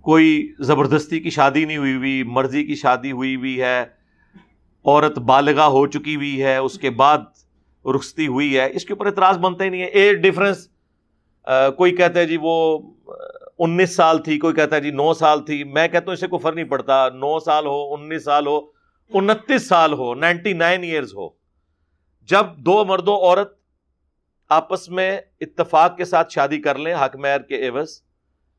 کوئی 0.00 0.52
زبردستی 0.60 1.20
کی 1.20 1.30
شادی 1.30 1.64
نہیں 1.64 1.76
ہوئی 1.76 1.94
ہوئی، 1.94 2.22
مرضی 2.22 2.64
کی 2.64 2.74
شادی 2.74 3.12
ہوئی 3.12 3.36
ہوئی 3.36 3.62
ہے۔ 3.62 3.99
عورت 4.84 5.18
بالغا 5.18 5.66
ہو 5.66 5.86
چکی 5.86 6.16
ہوئی 6.16 6.42
ہے، 6.42 6.56
اس 6.56 6.78
کے 6.78 6.90
بعد 6.90 7.18
رخصتی 7.94 8.26
ہوئی 8.26 8.58
ہے۔ 8.58 8.70
اس 8.72 8.84
کے 8.84 8.92
اوپر 8.92 9.06
اعتراض 9.06 9.38
بنتا 9.38 9.64
ہی 9.64 9.68
نہیں 9.68 9.80
ہے۔ 9.80 9.86
ایج 9.86 10.16
ڈفرنس 10.22 10.68
کوئی 11.76 11.96
کہتا 11.96 12.20
ہے 12.20 12.26
جی 12.26 12.36
وہ 12.40 12.78
انیس 13.58 13.96
سال 13.96 14.18
تھی، 14.18 14.38
کوئی 14.38 14.54
کہتا 14.54 14.76
ہے 14.76 14.80
جی 14.80 14.90
نو 14.90 15.14
سال 15.14 15.44
تھی۔ 15.44 15.64
میں 15.64 15.88
کہتا 15.88 16.06
ہوں 16.06 16.12
اسے 16.12 16.26
کوئی 16.26 16.40
فرق 16.40 16.54
نہیں 16.54 16.64
پڑتا۔ 16.64 17.08
نو 17.08 17.40
سال 17.40 17.66
ہو، 17.66 17.94
انیس 17.94 18.24
سال 18.24 18.46
ہو، 18.46 18.60
انتیس 19.14 19.68
سال 19.68 19.92
ہو، 19.92 20.14
نائنٹی 20.14 20.52
نائن 20.52 20.82
ایئرز 20.82 21.14
ہو۔ 21.14 21.28
جب 22.22 22.46
دو 22.56 22.84
مرد 22.84 23.08
و 23.08 23.14
عورت 23.14 23.58
آپس 24.48 24.88
میں 24.88 25.20
اتفاق 25.40 25.96
کے 25.96 26.04
ساتھ 26.04 26.32
شادی 26.32 26.60
کر 26.62 26.78
لیں، 26.78 26.94
حق 26.94 27.16
میر 27.16 27.40
کے 27.40 27.56
ایوز 27.56 28.02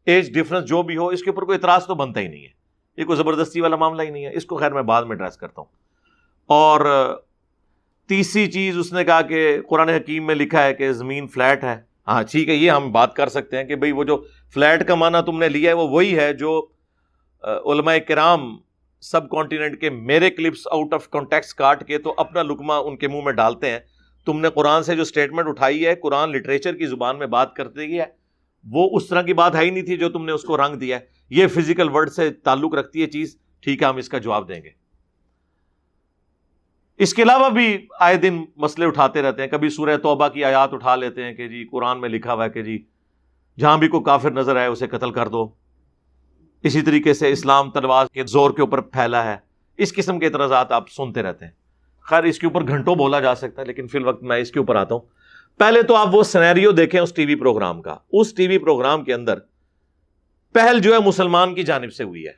ایج 0.05 0.33
ڈفرنس 0.33 0.65
جو 0.65 0.83
بھی 0.83 0.97
ہو، 0.97 1.07
اس 1.07 1.23
کے 1.23 1.29
اوپر 1.29 1.43
کوئی 1.43 1.55
اعتراض 1.55 1.85
تو 1.85 1.95
بنتا 1.95 2.19
ہی 2.19 2.27
نہیں 2.27 2.43
ہے۔ 2.43 2.61
یہ 2.97 3.03
کوئی 3.03 3.17
زبردستی 3.17 3.61
والا 3.61 3.75
معاملہ 3.75 4.01
ہی 4.01 4.09
نہیں 4.09 4.25
ہے۔ 4.25 4.35
اس 4.35 4.45
کو 4.45 4.57
خیر 4.57 4.73
میں 4.73 4.81
بعد 4.81 5.03
میں 5.03 5.15
ڈریس 5.15 5.37
کرتا 5.37 5.61
ہوں۔ 5.61 5.90
اور 6.51 6.85
تیسری 8.09 8.45
چیز 8.51 8.77
اس 8.77 8.91
نے 8.93 9.03
کہا 9.03 9.21
کہ 9.21 9.61
قرآن 9.69 9.89
حکیم 9.89 10.25
میں 10.27 10.35
لکھا 10.35 10.63
ہے 10.63 10.73
کہ 10.73 10.91
زمین 10.91 11.27
فلیٹ 11.27 11.63
ہے۔ 11.63 11.75
ہاں 12.07 12.21
ٹھیک 12.23 12.49
ہے، 12.49 12.53
یہ 12.53 12.71
ہم 12.71 12.91
بات 12.91 13.15
کر 13.15 13.29
سکتے 13.29 13.57
ہیں 13.57 13.63
کہ 13.63 13.75
بھئی 13.75 13.91
وہ 13.91 14.03
جو 14.03 14.17
فلیٹ 14.53 14.87
کا 14.87 14.95
معنی 14.95 15.17
تم 15.25 15.37
نے 15.39 15.49
لیا 15.49 15.69
ہے 15.69 15.75
وہ 15.75 15.87
وہی 15.87 16.17
ہے 16.17 16.33
جو 16.33 16.59
علماء 17.43 17.95
کرام 18.07 18.57
سب 19.03 19.29
کانٹیننٹ 19.29 19.79
کے 19.81 19.89
میرے 19.89 20.29
کلپس 20.29 20.67
آؤٹ 20.71 20.93
آف 20.93 21.09
کانٹیکس 21.09 21.53
کاٹ 21.53 21.85
کے 21.87 21.97
تو 21.97 22.13
اپنا 22.17 22.43
لکما 22.43 22.77
ان 22.77 22.97
کے 22.97 23.07
منہ 23.07 23.21
میں 23.25 23.33
ڈالتے 23.33 23.69
ہیں۔ 23.69 23.79
تم 24.27 24.39
نے 24.39 24.49
قرآن 24.49 24.83
سے 24.83 24.95
جو 24.95 25.01
اسٹیٹمنٹ 25.01 25.47
اٹھائی 25.47 25.85
ہے، 25.85 25.95
قرآن 25.95 26.31
لٹریچر 26.31 26.75
کی 26.75 26.85
زبان 26.85 27.19
میں 27.19 27.27
بات 27.27 27.55
کرتے 27.55 27.87
گی 27.87 27.99
ہے، 27.99 28.05
وہ 28.65 28.89
اس 28.93 29.07
طرح 29.07 29.21
کی 29.21 29.33
بات 29.33 29.55
ہے 29.55 29.65
ہی 29.65 29.69
نہیں 29.69 29.85
تھی 29.85 29.97
جو 29.97 30.09
تم 30.09 30.25
نے 30.25 30.31
اس 30.31 30.41
کو 30.41 30.57
رنگ 30.57 30.75
دیا 30.75 30.99
ہے۔ 30.99 31.05
یہ 31.29 31.47
فزیکل 31.47 31.89
ورڈ 31.89 32.09
سے 32.09 32.29
تعلق 32.29 32.75
رکھتی 32.75 33.01
ہے 33.01 33.07
چیز۔ 33.07 33.37
ٹھیک 33.63 33.81
ہے، 33.81 33.87
ہم 33.87 33.97
اس 33.97 34.09
کا 34.09 34.17
جواب 34.17 34.47
دیں 34.49 34.61
گے۔ 34.63 34.80
اس 37.01 37.13
کے 37.13 37.21
علاوہ 37.21 37.49
بھی 37.49 37.87
آئے 37.99 38.15
دن 38.15 38.43
مسئلے 38.55 38.85
اٹھاتے 38.85 39.21
رہتے 39.21 39.41
ہیں۔ 39.41 39.49
کبھی 39.49 39.69
سورہ 39.69 39.97
توبہ 39.97 40.27
کی 40.27 40.43
آیات 40.43 40.73
اٹھا 40.73 40.95
لیتے 40.95 41.23
ہیں 41.23 41.33
کہ 41.33 41.47
جی 41.47 41.65
قرآن 41.71 42.01
میں 42.01 42.09
لکھا 42.09 42.33
ہوا 42.33 42.45
ہے 42.45 42.49
کہ 42.49 42.61
جی 42.61 42.83
جہاں 43.59 43.77
بھی 43.77 43.87
کوئی 43.87 44.03
کافر 44.03 44.31
نظر 44.31 44.55
آئے 44.55 44.67
اسے 44.67 44.87
قتل 44.87 45.11
کر 45.11 45.27
دو۔ 45.27 45.49
اسی 46.63 46.81
طریقے 46.81 47.13
سے 47.13 47.31
اسلام 47.31 47.71
تلوار 47.71 48.05
کے 48.05 48.23
زور 48.23 48.51
کے 48.51 48.61
اوپر 48.61 48.81
پھیلا 48.81 49.23
ہے۔ 49.23 49.37
اس 49.77 49.93
قسم 49.93 50.19
کے 50.19 50.25
اعتراضات 50.25 50.71
آپ 50.71 50.89
سنتے 50.89 51.23
رہتے 51.23 51.45
ہیں۔ 51.45 51.51
خیر، 52.01 52.23
اس 52.23 52.39
کے 52.39 52.47
اوپر 52.47 52.67
گھنٹوں 52.67 52.95
بولا 52.95 53.19
جا 53.19 53.35
سکتا 53.35 53.61
ہے، 53.61 53.67
لیکن 53.67 53.87
فی 53.87 53.97
الوقت 53.97 54.23
میں 54.23 54.37
اس 54.37 54.51
کے 54.51 54.59
اوپر 54.59 54.75
آتا 54.75 54.95
ہوں۔ 54.95 55.01
پہلے 55.57 55.81
تو 55.81 55.95
آپ 55.95 56.15
وہ 56.15 56.23
سنیریو 56.23 56.71
دیکھیں 56.71 57.01
اس 57.01 57.13
ٹی 57.13 57.25
وی 57.25 57.35
پروگرام 57.35 57.81
کا۔ 57.81 57.95
اس 58.11 58.33
ٹی 58.33 58.47
وی 58.47 58.57
پروگرام 58.57 59.03
کے 59.03 59.13
اندر 59.13 59.39
پہل 60.53 60.79
جو 60.79 60.93
ہے 60.93 60.99
مسلمان 61.05 61.55
کی 61.55 61.63
جانب 61.63 61.93
سے 61.93 62.03
ہوئی 62.03 62.27
ہے۔ 62.27 62.33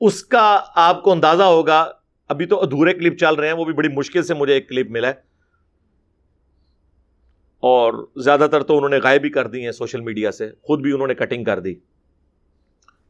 اس 0.00 0.22
کا 0.22 0.60
آپ 0.74 1.02
کو 1.02 1.12
اندازہ 1.12 1.42
ہوگا 1.42 1.90
ابھی 2.28 2.46
تو 2.46 2.62
ادھورے 2.62 2.92
کلپ 2.92 3.18
چل 3.18 3.34
رہے 3.34 3.46
ہیں، 3.46 3.54
وہ 3.54 3.64
بھی 3.64 3.72
بڑی 3.72 3.88
مشکل 3.88 4.22
سے 4.22 4.34
مجھے 4.34 4.54
ایک 4.54 4.68
کلپ 4.68 4.90
ملا 4.90 5.08
ہے۔ 5.08 5.34
اور 7.60 8.06
زیادہ 8.16 8.46
تر 8.50 8.62
تو 8.62 8.76
انہوں 8.76 8.90
نے 8.90 8.98
غائب 8.98 9.20
بھی 9.20 9.30
کر 9.30 9.46
دی 9.46 9.64
ہیں 9.64 9.72
سوشل 9.72 10.00
میڈیا 10.00 10.32
سے، 10.32 10.50
خود 10.62 10.80
بھی 10.80 10.92
انہوں 10.92 11.06
نے 11.06 11.14
کٹنگ 11.14 11.44
کر 11.44 11.60
دی۔ 11.60 11.74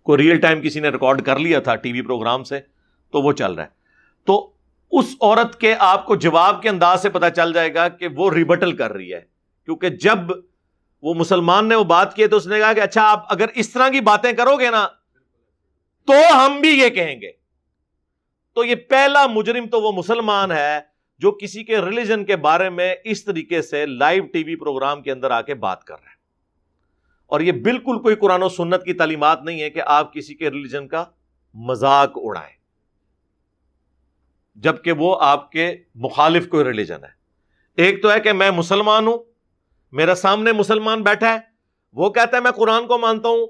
کوئی 0.02 0.23
ریئل 0.23 0.40
ٹائم 0.40 0.61
کسی 0.61 0.80
نے 0.80 0.88
ریکارڈ 0.88 1.23
کر 1.23 1.38
لیا 1.38 1.61
تھا 1.61 1.75
ٹی 1.75 1.92
وی 1.92 2.02
پروگرام 2.02 2.44
سے، 2.44 2.61
تو 3.12 3.23
وہ 3.23 3.33
چل 3.33 3.52
رہا 3.52 3.62
ہے۔ 3.62 3.68
تو 4.25 4.52
اس 4.92 5.14
عورت 5.21 5.61
کے 5.61 5.75
آپ 5.78 6.06
کو 6.06 6.16
جواب 6.16 6.62
کے 6.62 6.68
انداز 6.68 7.02
سے 7.02 7.11
پتا 7.11 7.30
چل 7.30 7.52
جائے 7.52 7.75
گا 7.75 7.88
کہ 7.88 8.09
وہ 8.16 8.30
ریبٹل 8.30 8.76
کر 8.76 8.92
رہی 8.92 9.14
ہے۔ 9.14 9.21
کیونکہ 9.64 9.88
جب 9.88 10.18
وہ 11.02 11.14
مسلمان 11.14 11.68
نے 11.68 11.75
وہ 11.75 11.85
بات 11.85 12.16
کی 12.16 12.26
تو 12.26 12.37
اس 12.37 12.47
نے 12.47 12.59
کہا 12.59 12.73
کہ 12.73 12.80
اچھا 12.80 13.02
آپ 13.02 13.25
اگر 13.28 13.47
اس 13.54 13.71
طرح 13.71 13.88
کی 13.88 14.00
باتیں 14.00 14.33
کرو 14.33 14.56
گے 14.56 14.71
نا، 14.71 14.88
تو 16.06 16.12
ہم 16.33 16.61
بھی 16.61 16.68
یہ 16.68 16.88
کہیں 16.88 17.21
گے۔ 17.21 17.44
تو 18.55 18.65
یہ 18.65 18.75
پہلا 18.75 19.27
مجرم 19.27 19.67
تو 19.67 19.81
وہ 19.81 19.93
مسلمان 19.93 20.53
ہے 20.53 20.81
جو 21.19 21.33
کسی 21.33 21.65
کے 21.65 21.79
ریلیجن 21.79 22.25
کے 22.25 22.37
بارے 22.37 22.71
میں 22.71 22.95
اس 23.05 23.25
طریقے 23.25 23.63
سے 23.63 23.87
لائیو 23.87 24.27
ٹی 24.27 24.45
وی 24.45 24.57
پروگرام 24.57 25.03
کے 25.03 25.13
اندر 25.13 25.31
آ 25.31 25.43
کے 25.43 25.55
بات 25.55 25.85
کر 25.85 25.95
رہے 25.95 26.09
ہیں۔ 26.09 26.15
اور 27.27 27.41
یہ 27.41 27.53
بالکل 27.53 28.03
کوئی 28.03 28.15
قرآن 28.15 28.43
و 28.43 28.49
سنت 28.49 28.85
کی 28.85 28.93
تعلیمات 28.93 29.43
نہیں 29.43 29.63
ہے 29.63 29.71
کہ 29.71 29.83
آپ 29.87 30.15
کسی 30.15 30.35
کے 30.35 30.51
ریلیجن 30.51 30.89
کا 30.89 31.05
مذاق 31.55 32.13
اڑائیں۔ 32.17 32.57
جبکہ 34.55 34.93
وہ 34.93 35.17
آپ 35.21 35.53
کے 35.53 35.77
مخالف 35.95 36.49
کوئی 36.49 36.65
ریلیجن 36.65 37.05
ہے۔ 37.05 37.25
ایک 37.77 38.03
تو 38.03 38.13
ہے 38.13 38.21
کہ 38.21 38.33
میں 38.33 38.51
مسلمان 38.51 39.07
ہوں، 39.07 39.19
میرا 39.93 40.15
سامنے 40.15 40.53
مسلمان 40.53 41.03
بیٹھا 41.03 41.35
ہے، 41.35 41.39
وہ 41.93 42.11
کہتا 42.11 42.37
ہے 42.37 42.43
میں 42.43 42.51
قرآن 42.51 42.87
کو 42.87 42.99
مانتا 42.99 43.29
ہوں 43.29 43.47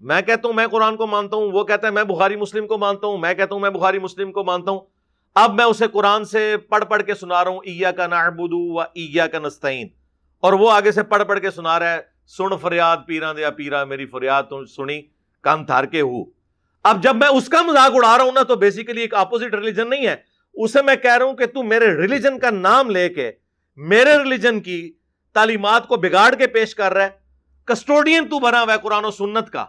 میں 0.00 0.22
کہتا 0.22 0.48
ہوں 0.48 0.54
میں 0.54 0.66
قرآن 0.66 0.96
کو 0.96 1.06
مانتا 1.06 1.36
ہوں، 1.36 1.52
وہ 1.52 1.64
کہتا 1.64 1.86
ہے 1.86 1.92
میں 1.92 2.04
بخاری 2.04 2.36
مسلم 2.36 2.66
کو 2.66 2.78
مانتا 2.78 3.06
ہوں، 3.06 3.18
میں 3.18 3.34
کہتا 3.34 3.54
ہوں 3.54 3.62
میں 3.62 3.70
بخاری 3.70 3.98
مسلم 3.98 4.32
کو 4.32 4.44
مانتا 4.44 4.70
ہوں۔ 4.70 4.80
اب 5.34 5.54
میں 5.54 5.64
اسے 5.64 5.86
قرآن 5.92 6.24
سے 6.24 6.56
پڑھ 6.56 6.84
پڑھ 6.84 7.02
کے 7.02 7.14
سنا 7.14 7.44
رہا 7.44 7.50
ہوں 7.50 7.58
ایا 7.58 7.90
کا 7.90 8.06
نعبدو 8.06 8.74
و 8.74 8.80
ایا 8.80 9.26
کا 9.26 9.38
نستعین۔ 9.38 9.88
اور 10.40 10.52
وہ 10.52 10.70
آگے 10.70 10.92
سے 10.92 11.02
پڑھ 11.02 11.24
پڑھ 11.24 11.40
کے 11.40 11.50
سنا 11.50 11.78
رہا 11.78 11.92
ہے، 11.92 12.00
سن 12.26 12.56
فریاد 12.60 12.96
پیرا 13.06 13.32
دیا 13.32 13.50
پیرا 13.50 13.84
میری 13.84 14.06
فریاد 14.06 14.42
تو 14.42 14.64
سنی، 14.64 15.02
کان 15.40 15.64
تھار 15.64 15.84
کے 15.84 16.00
ہو۔ 16.00 16.24
اب 16.82 17.02
جب 17.02 17.16
میں 17.16 17.28
اس 17.28 17.48
کا 17.48 17.62
مذاق 17.62 17.92
اڑا 17.94 18.16
رہا 18.18 18.24
ہوں 18.24 18.32
نا، 18.32 18.42
تو 18.42 18.54
بیسیکلی 18.54 19.00
ایک 19.00 19.14
اپوزٹ 19.14 19.54
ریلیجن 19.54 19.90
نہیں 19.90 20.06
ہے۔ 20.06 20.16
اسے 20.54 20.82
میں 20.82 20.96
کہہ 20.96 21.16
رہا 21.16 21.26
ہوں 21.26 21.34
کہ 21.34 21.46
تو 21.46 21.62
میرے 21.62 21.86
ریلیجن 21.96 22.38
کا 22.38 22.50
نام 22.50 22.90
لے 22.90 23.08
کے 23.08 23.32
میرے 23.76 24.18
ریلیجن 24.18 24.60
کی 24.60 24.92
تعلیمات 25.32 25.88
کو 25.88 25.96
بگاڑ 25.96 26.34
کے 26.34 26.46
پیش 26.46 26.74
کر 26.74 26.94
رہا 26.94 27.04
ہے۔ 27.04 27.08
کسٹوڈین 27.64 28.28
تو 28.28 28.38
بنا 28.38 28.62
ہوا 28.62 28.72
ہے 28.72 28.78
قرآن 28.82 29.04
و 29.04 29.10
سنت 29.10 29.50
کا۔ 29.50 29.66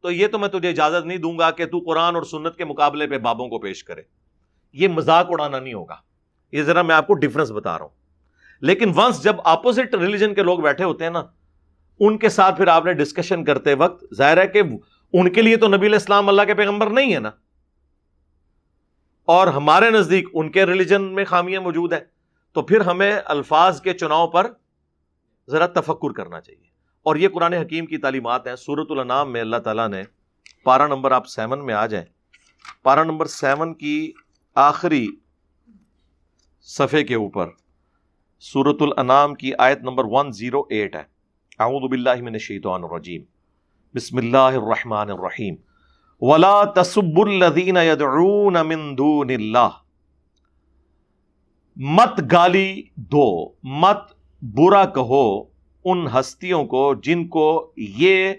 تو 0.00 0.10
یہ 0.10 0.26
تو 0.26 0.38
میں 0.38 0.48
تجھے 0.48 0.68
اجازت 0.68 1.06
نہیں 1.06 1.18
دوں 1.18 1.38
گا 1.38 1.50
کہ 1.50 1.66
تو 1.66 1.78
قرآن 1.78 2.14
اور 2.14 2.22
سنت 2.22 2.56
کے 2.56 2.64
مقابلے 2.64 3.06
پہ 3.06 3.18
بابوں 3.18 3.48
کو 3.48 3.58
پیش 3.58 3.84
کرے۔ 3.84 4.02
یہ 4.72 4.88
مذاق 4.88 5.26
اڑانا 5.30 5.58
نہیں 5.58 5.74
ہوگا۔ 5.74 5.96
یہ 6.52 6.62
ذرا 6.62 6.82
میں 6.82 6.94
آپ 6.94 7.06
کو 7.06 7.14
ڈفرنس 7.14 7.50
بتا 7.50 7.78
رہا 7.78 7.84
ہوں۔ 7.84 7.94
لیکن 8.60 8.92
ونس 8.96 9.24
جب 9.24 9.36
اپوزٹ 9.44 9.94
ریلیجن 9.94 10.34
کے 10.34 10.42
لوگ 10.42 10.58
بیٹھے 10.58 10.84
ہوتے 10.84 11.04
ہیں 11.04 11.10
نا، 11.10 11.22
ان 12.00 12.18
کے 12.18 12.28
ساتھ 12.28 12.56
پھر 12.56 12.66
آپ 12.66 12.84
نے 12.84 12.92
ڈسکشن 12.92 13.44
کرتے 13.44 13.74
وقت 13.74 14.04
ظاہر 14.14 14.36
ہے 14.36 14.46
کہ 14.46 14.62
ان 15.12 15.32
کے 15.32 15.42
لیے 15.42 15.56
تو 15.56 15.68
نبی 15.68 15.86
الاسلام 15.86 16.28
اللہ 16.28 16.42
کے 16.42 16.54
پیغمبر 16.54 16.90
نہیں 16.90 17.14
ہے 17.14 17.18
نا۔ 17.18 17.30
اور 19.24 19.46
ہمارے 19.46 19.90
نزدیک 19.90 20.28
ان 20.32 20.50
کے 20.50 20.66
ریلیجن 20.66 21.02
میں 21.02 21.24
خامیاں 21.24 21.60
موجود 21.60 21.92
ہیں۔ 21.92 22.00
تو 22.52 22.62
پھر 22.62 22.80
ہمیں 22.80 23.20
الفاظ 23.24 23.80
کے 23.80 23.92
چناؤ 23.92 24.28
پر 24.28 24.52
ذرا 25.50 25.66
تفکر 25.66 26.12
کرنا 26.12 26.40
چاہیے۔ 26.40 26.67
اور 27.08 27.16
یہ 27.16 27.28
قرآن 27.28 27.52
حکیم 27.52 27.86
کی 27.86 27.98
تعلیمات 27.98 28.46
ہیں 28.46 28.56
سورت 28.56 28.86
الانام 28.90 29.32
میں 29.32 29.40
اللہ 29.40 29.56
تعالیٰ 29.56 29.88
نے 29.88 30.02
پارا 30.64 30.86
نمبر 30.86 31.10
آپ 31.10 31.26
سیون 31.26 31.66
میں 31.66 31.74
آ 31.74 31.86
جائیں۔ 31.86 32.06
پارا 32.82 33.04
نمبر 33.04 33.26
سیون 33.26 33.74
کی 33.74 34.12
آخری 34.54 35.08
صفحے 36.60 37.04
کے 37.04 37.14
اوپر 37.14 37.48
سورت 38.40 38.82
الانام 38.82 39.34
کی 39.34 39.52
آیت 39.58 39.78
نمبر 39.78 40.04
ون 40.06 40.32
زیرو 40.32 40.62
ایٹ 40.70 40.96
ہے۔ 40.96 41.02
اعوذ 41.58 41.90
باللہ 41.90 42.22
من 42.22 42.32
الشیطان 42.32 42.84
الرجیم۔ 42.84 43.22
بسم 43.94 44.16
اللہ 44.16 44.36
الرحمن 44.36 45.10
الرحیم۔ 45.10 45.54
ولا 46.20 46.64
تصب 46.64 47.20
الذین 47.20 47.76
يدعون 47.76 48.56
من 48.66 48.98
دون 48.98 49.30
اللہ 49.30 49.68
مت 51.76 52.20
گالی 52.32 52.82
دو، 52.96 53.52
مت 53.62 54.12
برا 54.42 54.84
کہو۔ 54.84 55.47
ان 55.84 56.06
ہستیوں 56.06 56.64
کو 56.64 56.94
جن 56.94 57.28
کو 57.28 57.72
یہ 57.76 58.32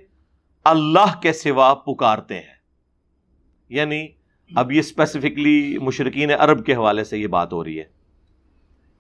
اللہ 0.64 1.20
کے 1.22 1.34
سوا 1.34 1.74
پکارتے 1.74 2.36
ہیں۔ 2.36 2.60
یعنی 3.70 4.08
اب 4.56 4.72
یہ 4.72 4.80
اسپیسیفکلی 4.80 5.78
مشرقین 5.78 6.32
عرب 6.40 6.66
کے 6.66 6.76
حوالے 6.76 7.04
سے 7.04 7.18
یہ 7.18 7.28
بات 7.28 7.54
ہو 7.54 7.64
رہی 7.64 7.80
ہے 7.80 7.84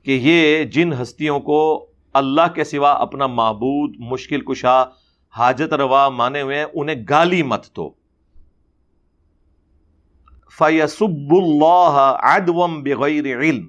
کہ 0.03 0.19
یہ 0.23 0.63
جن 0.63 0.93
ہستیوں 1.01 1.39
کو 1.39 1.91
اللہ 2.13 2.53
کے 2.55 2.63
سوا 2.63 2.91
اپنا 2.91 3.27
معبود، 3.27 3.95
مشکل 3.99 4.41
کشا، 4.41 4.83
حاجت 5.29 5.73
روا 5.73 6.09
مانے 6.09 6.41
ہوئے 6.41 6.57
ہیں، 6.57 6.65
انہیں 6.73 6.95
گالی 7.09 7.43
مت 7.43 7.67
تو 7.67 7.93
فیسب 10.57 11.31
اللہ 11.31 12.17
ادوم 12.21 12.83
بغیر 12.83 13.39
علم۔ 13.39 13.67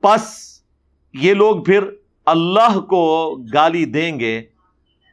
پس 0.00 0.56
یہ 1.14 1.34
لوگ 1.34 1.64
پھر 1.64 1.84
اللہ 2.26 2.80
کو 2.80 3.36
گالی 3.54 3.84
دیں 3.84 4.20
گے 4.20 4.42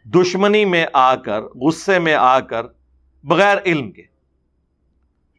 دشمنی 0.06 0.66
میں 0.66 0.86
آ 0.94 1.16
کر، 1.16 1.42
غصے 1.42 2.00
میں 2.00 2.14
آ 2.14 2.40
کر، 2.40 2.66
بغیر 3.24 3.58
علم 3.66 3.92
کے۔ 3.92 4.02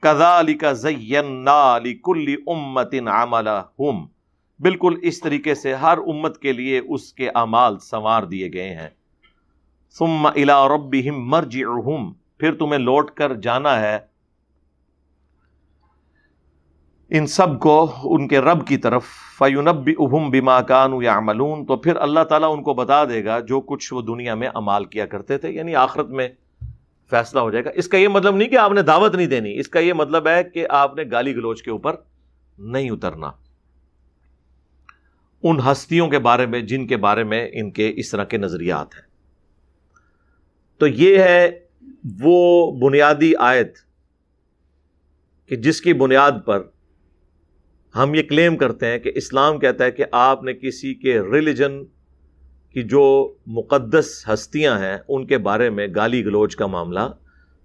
کزا 0.00 0.40
علی 0.40 0.54
کا 0.54 0.72
زینا 0.72 1.76
علی 1.76 1.94
کلی 1.94 2.36
امتن 2.46 3.08
ہم 3.08 4.06
بالکل 4.60 4.98
اس 5.02 5.20
طریقے 5.20 5.54
سے 5.54 5.74
ہر 5.74 5.98
امت 5.98 6.38
کے 6.38 6.52
لیے 6.52 6.78
اس 6.88 7.12
کے 7.12 7.28
اعمال 7.28 7.78
سنوار 7.78 8.22
دیے 8.22 8.52
گئے 8.52 8.74
ہیں۔ 8.74 8.88
ثم 9.92 10.26
الا 10.26 10.68
ربہم 10.68 11.28
مرجعہم۔ 11.28 12.12
پھر 12.38 12.54
تمہیں 12.54 12.78
لوٹ 12.78 13.10
کر 13.10 13.34
جانا 13.34 13.80
ہے۔ 13.80 13.98
ان 17.10 17.26
سب 17.26 17.60
کو 17.60 17.96
ان 18.04 18.28
کے 18.28 18.38
رب 18.38 18.66
کی 18.66 18.76
طرف 18.76 19.04
فیونب 19.38 19.90
ابم 19.98 20.30
بیما 20.30 20.60
کان 20.60 21.02
یا 21.02 21.20
ملون 21.20 21.66
تو 21.66 21.76
پھر 21.76 21.96
اللہ 21.96 22.20
تعالیٰ 22.20 22.52
ان 22.52 22.62
کو 22.62 22.74
بتا 22.74 23.04
دے 23.04 23.24
گا 23.24 23.40
جو 23.40 23.60
کچھ 23.60 23.94
وہ 23.94 24.02
دنیا 24.02 24.34
میں 24.34 24.48
امال 24.54 24.84
کیا 24.84 25.06
کرتے 25.06 25.38
تھے 25.38 25.50
یعنی 25.50 25.74
آخرت 25.74 26.08
میں 26.08 26.28
فیصلہ 27.10 27.40
ہو 27.40 27.50
جائے 27.50 27.64
گا۔ 27.64 27.70
اس 27.74 27.88
کا 27.88 27.96
یہ 27.96 28.08
مطلب 28.08 28.36
نہیں 28.36 28.48
کہ 28.48 28.58
آپ 28.58 28.72
نے 28.72 28.82
دعوت 28.82 29.14
نہیں 29.14 29.26
دینی، 29.26 29.58
اس 29.58 29.68
کا 29.68 29.78
یہ 29.78 29.92
مطلب 29.92 30.28
ہے 30.28 30.44
کہ 30.44 30.66
آپ 30.70 30.96
نے 30.96 31.02
گالی 31.10 31.34
گلوچ 31.34 31.62
کے 31.62 31.70
اوپر 31.70 31.94
نہیں 32.58 32.90
اترنا۔ 32.90 33.30
ان 35.42 35.58
ہستیوں 35.72 36.08
کے 36.08 36.18
بارے 36.18 36.46
میں، 36.46 36.60
جن 36.60 36.86
کے 36.86 36.96
بارے 36.96 37.24
میں 37.24 37.48
ان 37.52 37.70
کے 37.70 37.92
اس 37.96 38.10
طرح 38.10 38.24
کے 38.24 38.36
نظریات 38.38 38.94
ہیں۔ 38.94 39.02
تو 40.78 40.86
یہ 40.86 41.18
ہے 41.18 41.60
وہ 42.20 42.72
بنیادی 42.72 43.32
آیت 43.38 43.78
کہ 45.46 45.56
جس 45.56 45.80
کی 45.80 45.92
بنیاد 45.92 46.32
پر 46.44 46.62
ہم 47.96 48.14
یہ 48.14 48.22
کلیم 48.22 48.56
کرتے 48.56 48.86
ہیں 48.86 48.98
کہ 48.98 49.12
اسلام 49.14 49.58
کہتا 49.58 49.84
ہے 49.84 49.90
کہ 49.90 50.04
آپ 50.12 50.42
نے 50.42 50.54
کسی 50.54 50.94
کے 50.94 51.20
ریلیجن 51.20 51.84
کی 52.70 52.82
جو 52.82 53.34
مقدس 53.46 54.28
ہستیاں 54.28 54.78
ہیں، 54.78 54.98
ان 55.08 55.26
کے 55.26 55.38
بارے 55.38 55.70
میں 55.70 55.86
گالی 55.96 56.24
گلوچ 56.24 56.56
کا 56.56 56.66
معاملہ، 56.66 57.00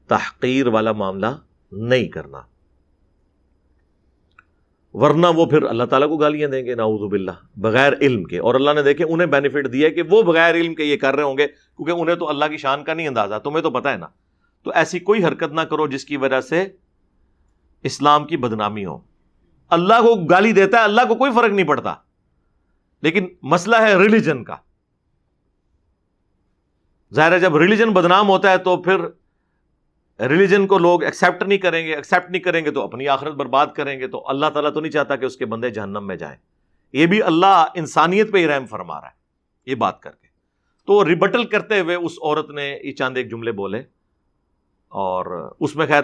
تحقیر 0.08 0.68
والا 0.68 0.92
معاملہ 0.92 1.26
نہیں 1.72 2.08
کرنا۔ 2.08 2.42
ورنہ 4.94 5.28
وہ 5.28 5.46
پھر 5.46 5.64
اللہ 5.64 5.84
تعالیٰ 5.84 6.08
کو 6.08 6.18
گالیاں 6.18 6.50
دیں 6.50 6.66
گے 6.66 6.76
ناؤز 6.76 7.12
باللہ، 7.12 7.32
بغیر 7.58 7.94
علم 8.02 8.24
کے۔ 8.24 8.40
اور 8.40 8.56
اللہ 8.56 8.72
نے 8.76 8.84
دیکھے 8.84 9.06
انہیں 9.10 9.28
بینیفٹ 9.28 9.74
دیا 9.74 9.90
کہ 9.90 10.02
وہ 10.10 10.22
بغیر 10.22 10.56
علم 10.56 10.76
کے 10.76 10.84
یہ 10.84 10.98
کر 10.98 11.16
رہے 11.16 11.24
ہوں 11.24 11.38
گے، 11.38 11.48
کیونکہ 11.48 11.92
انہیں 11.92 12.16
تو 12.16 12.30
اللہ 12.30 12.46
کی 12.46 12.58
شان 12.58 12.84
کا 12.84 12.94
نہیں 12.94 13.08
اندازہ، 13.08 13.36
تمہیں 13.44 13.62
تو 13.62 13.72
پتا 13.72 13.92
ہے 13.92 13.98
نا۔ 13.98 14.08
تو 14.64 14.72
ایسی 14.76 15.00
کوئی 15.00 15.24
حرکت 15.24 15.52
نہ 15.52 15.62
کرو 15.62 15.88
جس 15.88 16.06
کی 16.06 16.18
وجہ 16.18 16.42
سے 16.42 16.66
اسلام 17.84 18.28
کی 18.28 18.38
بدنامی 18.38 18.86
ہو۔ 18.86 19.09
اللہ 19.70 19.94
کو 19.94 20.26
گالی 20.26 20.52
دیتا 20.52 20.78
ہے، 20.78 20.84
اللہ 20.84 21.02
کو 21.08 21.16
کوئی 21.16 21.32
فرق 21.32 21.50
نہیں 21.50 21.68
پڑتا۔ 21.68 21.96
لیکن 23.02 23.28
مسئلہ 23.42 23.76
ہے 23.76 23.96
ریلیجن 23.96 24.44
کا۔ 24.44 24.56
ظاہر 27.14 27.32
ہے، 27.32 27.40
جب 27.40 27.58
ریلیجن 27.58 27.94
بدنام 27.94 28.30
ہوتا 28.30 28.52
ہے 28.52 28.58
تو 28.58 28.78
پھر 28.78 28.98
ریلیجن 30.28 30.68
کو 30.68 30.78
لوگ 30.78 31.04
ایکسپٹ 31.04 31.44
نہیں 31.44 31.58
کریں 31.58 31.88
گے 31.88 31.96
ایکسپٹ 31.96 32.32
نہیں 32.32 32.42
کریں 32.42 32.66
گے 32.66 32.72
تو 32.72 32.82
اپنی 32.82 33.08
آخرت 33.08 33.34
برباد 33.34 33.68
کریں 33.68 34.00
گے 34.00 34.08
تو 34.08 34.30
اللہ 34.30 34.46
تعالیٰ 34.46 34.74
تو 34.74 34.80
نہیں 34.80 34.92
چاہتا 34.92 35.16
کہ 35.16 35.26
اس 35.26 35.38
کے 35.38 35.46
بندے 35.46 35.70
جہنم 35.70 36.08
میں 36.08 36.16
جائیں۔ 36.16 36.38
یہ 36.94 37.06
بھی 37.06 37.24
اللہ 37.24 37.66
انسانیت 37.76 38.32
پہ 38.32 38.38
ہی 38.38 38.48
رحم 38.48 38.66
فرما 38.66 39.02
رہا 39.02 39.08
ہے۔ 39.08 39.20
یہ 39.66 39.76
بات 39.76 40.02
کر 40.02 40.12
کے۔ 40.12 40.28
تو 40.86 41.06
ریبٹل 41.06 41.46
کرتے 41.46 41.80
ہوئے 41.80 41.96
اس 41.96 42.12
عورت 42.22 42.50
نے 42.50 42.78
یہ 42.84 42.92
چاند 42.92 43.18
ایک 43.18 43.32
جملے 43.32 43.52
بولے۔ 43.52 43.80
اور 44.88 45.52
اس 45.60 45.76
میں 45.76 45.88
خیر 45.88 46.04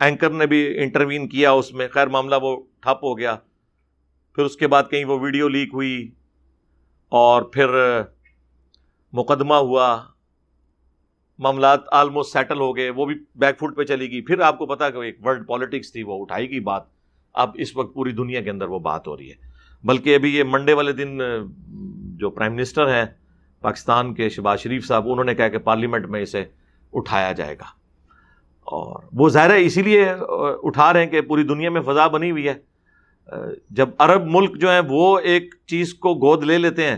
اینکر 0.00 0.30
نے 0.30 0.46
بھی 0.46 0.78
انٹروین 0.78 1.28
کیا 1.28 1.50
اس 1.50 1.72
میں۔ 1.72 1.88
خیر، 1.88 2.06
معاملہ 2.06 2.34
وہ 2.42 2.62
ٹھپ 2.84 3.04
ہو 3.04 3.18
گیا۔ 3.18 3.36
پھر 4.34 4.44
اس 4.44 4.56
کے 4.56 4.66
بعد 4.66 4.82
کہیں 4.90 5.04
وہ 5.04 5.18
ویڈیو 5.20 5.48
لیک 5.48 5.68
ہوئی 5.72 6.10
اور 7.08 7.42
پھر 7.42 7.66
مقدمہ 9.12 9.54
ہوا۔ 9.54 10.02
معاملات 11.38 11.80
آلموسٹ 11.92 12.32
سیٹل 12.32 12.60
ہو 12.60 12.76
گئے، 12.76 12.90
وہ 12.90 13.06
بھی 13.06 13.14
بیک 13.34 13.58
فوٹ 13.58 13.76
پہ 13.76 13.84
چلی 13.84 14.10
گئی۔ 14.10 14.20
پھر 14.20 14.40
آپ 14.40 14.58
کو 14.58 14.66
پتا 14.66 14.90
کہ 14.90 14.98
ایک 14.98 15.26
ورلڈ 15.26 15.48
پالیٹکس 15.48 15.92
تھی، 15.92 16.02
وہ 16.02 16.22
اٹھائی 16.22 16.50
گئی 16.50 16.60
بات۔ 16.60 16.82
اب 17.32 17.50
اس 17.54 17.76
وقت 17.76 17.94
پوری 17.94 18.12
دنیا 18.12 18.40
کے 18.40 18.50
اندر 18.50 18.68
وہ 18.68 18.78
بات 18.78 19.06
ہو 19.06 19.16
رہی 19.16 19.30
ہے۔ 19.30 19.34
بلکہ 19.84 20.14
ابھی 20.14 20.36
یہ 20.36 20.42
منڈے 20.46 20.72
والے 20.72 20.92
دن، 20.92 21.18
جو 22.16 22.30
پرائم 22.30 22.54
منسٹر 22.54 22.94
ہیں، 22.94 23.04
پاکستان 23.60 24.14
کے 24.14 24.28
شہباز 24.28 24.60
شریف 24.60 24.86
صاحب، 24.86 25.08
انہوں 25.08 25.24
نے 25.24 25.34
کہا 25.34 25.48
کہ 25.48 25.58
پارلیمنٹ 25.58 26.06
میں 26.06 26.22
اسے 26.22 26.44
اٹھایا 26.92 27.32
جائے 27.32 27.54
گا۔ 27.54 27.84
اور 28.62 29.02
وہ 29.12 29.28
ظاہر 29.28 29.50
ہے، 29.50 29.64
اسی 29.64 29.82
لیے 29.82 30.06
اٹھا 30.62 30.92
رہے 30.92 31.04
ہیں 31.04 31.10
کہ 31.10 31.20
پوری 31.20 31.42
دنیا 31.42 31.70
میں 31.70 31.80
فضا 31.80 32.06
بنی 32.06 32.30
ہوئی 32.30 32.48
ہے۔ 32.48 32.73
جب 33.70 33.88
عرب 33.98 34.22
ملک 34.26 34.56
جو 34.56 34.70
ہیں 34.70 34.82
وہ 34.88 35.18
ایک 35.18 35.54
چیز 35.66 35.94
کو 35.94 36.14
گود 36.14 36.44
لے 36.44 36.58
لیتے 36.58 36.86
ہیں، 36.86 36.96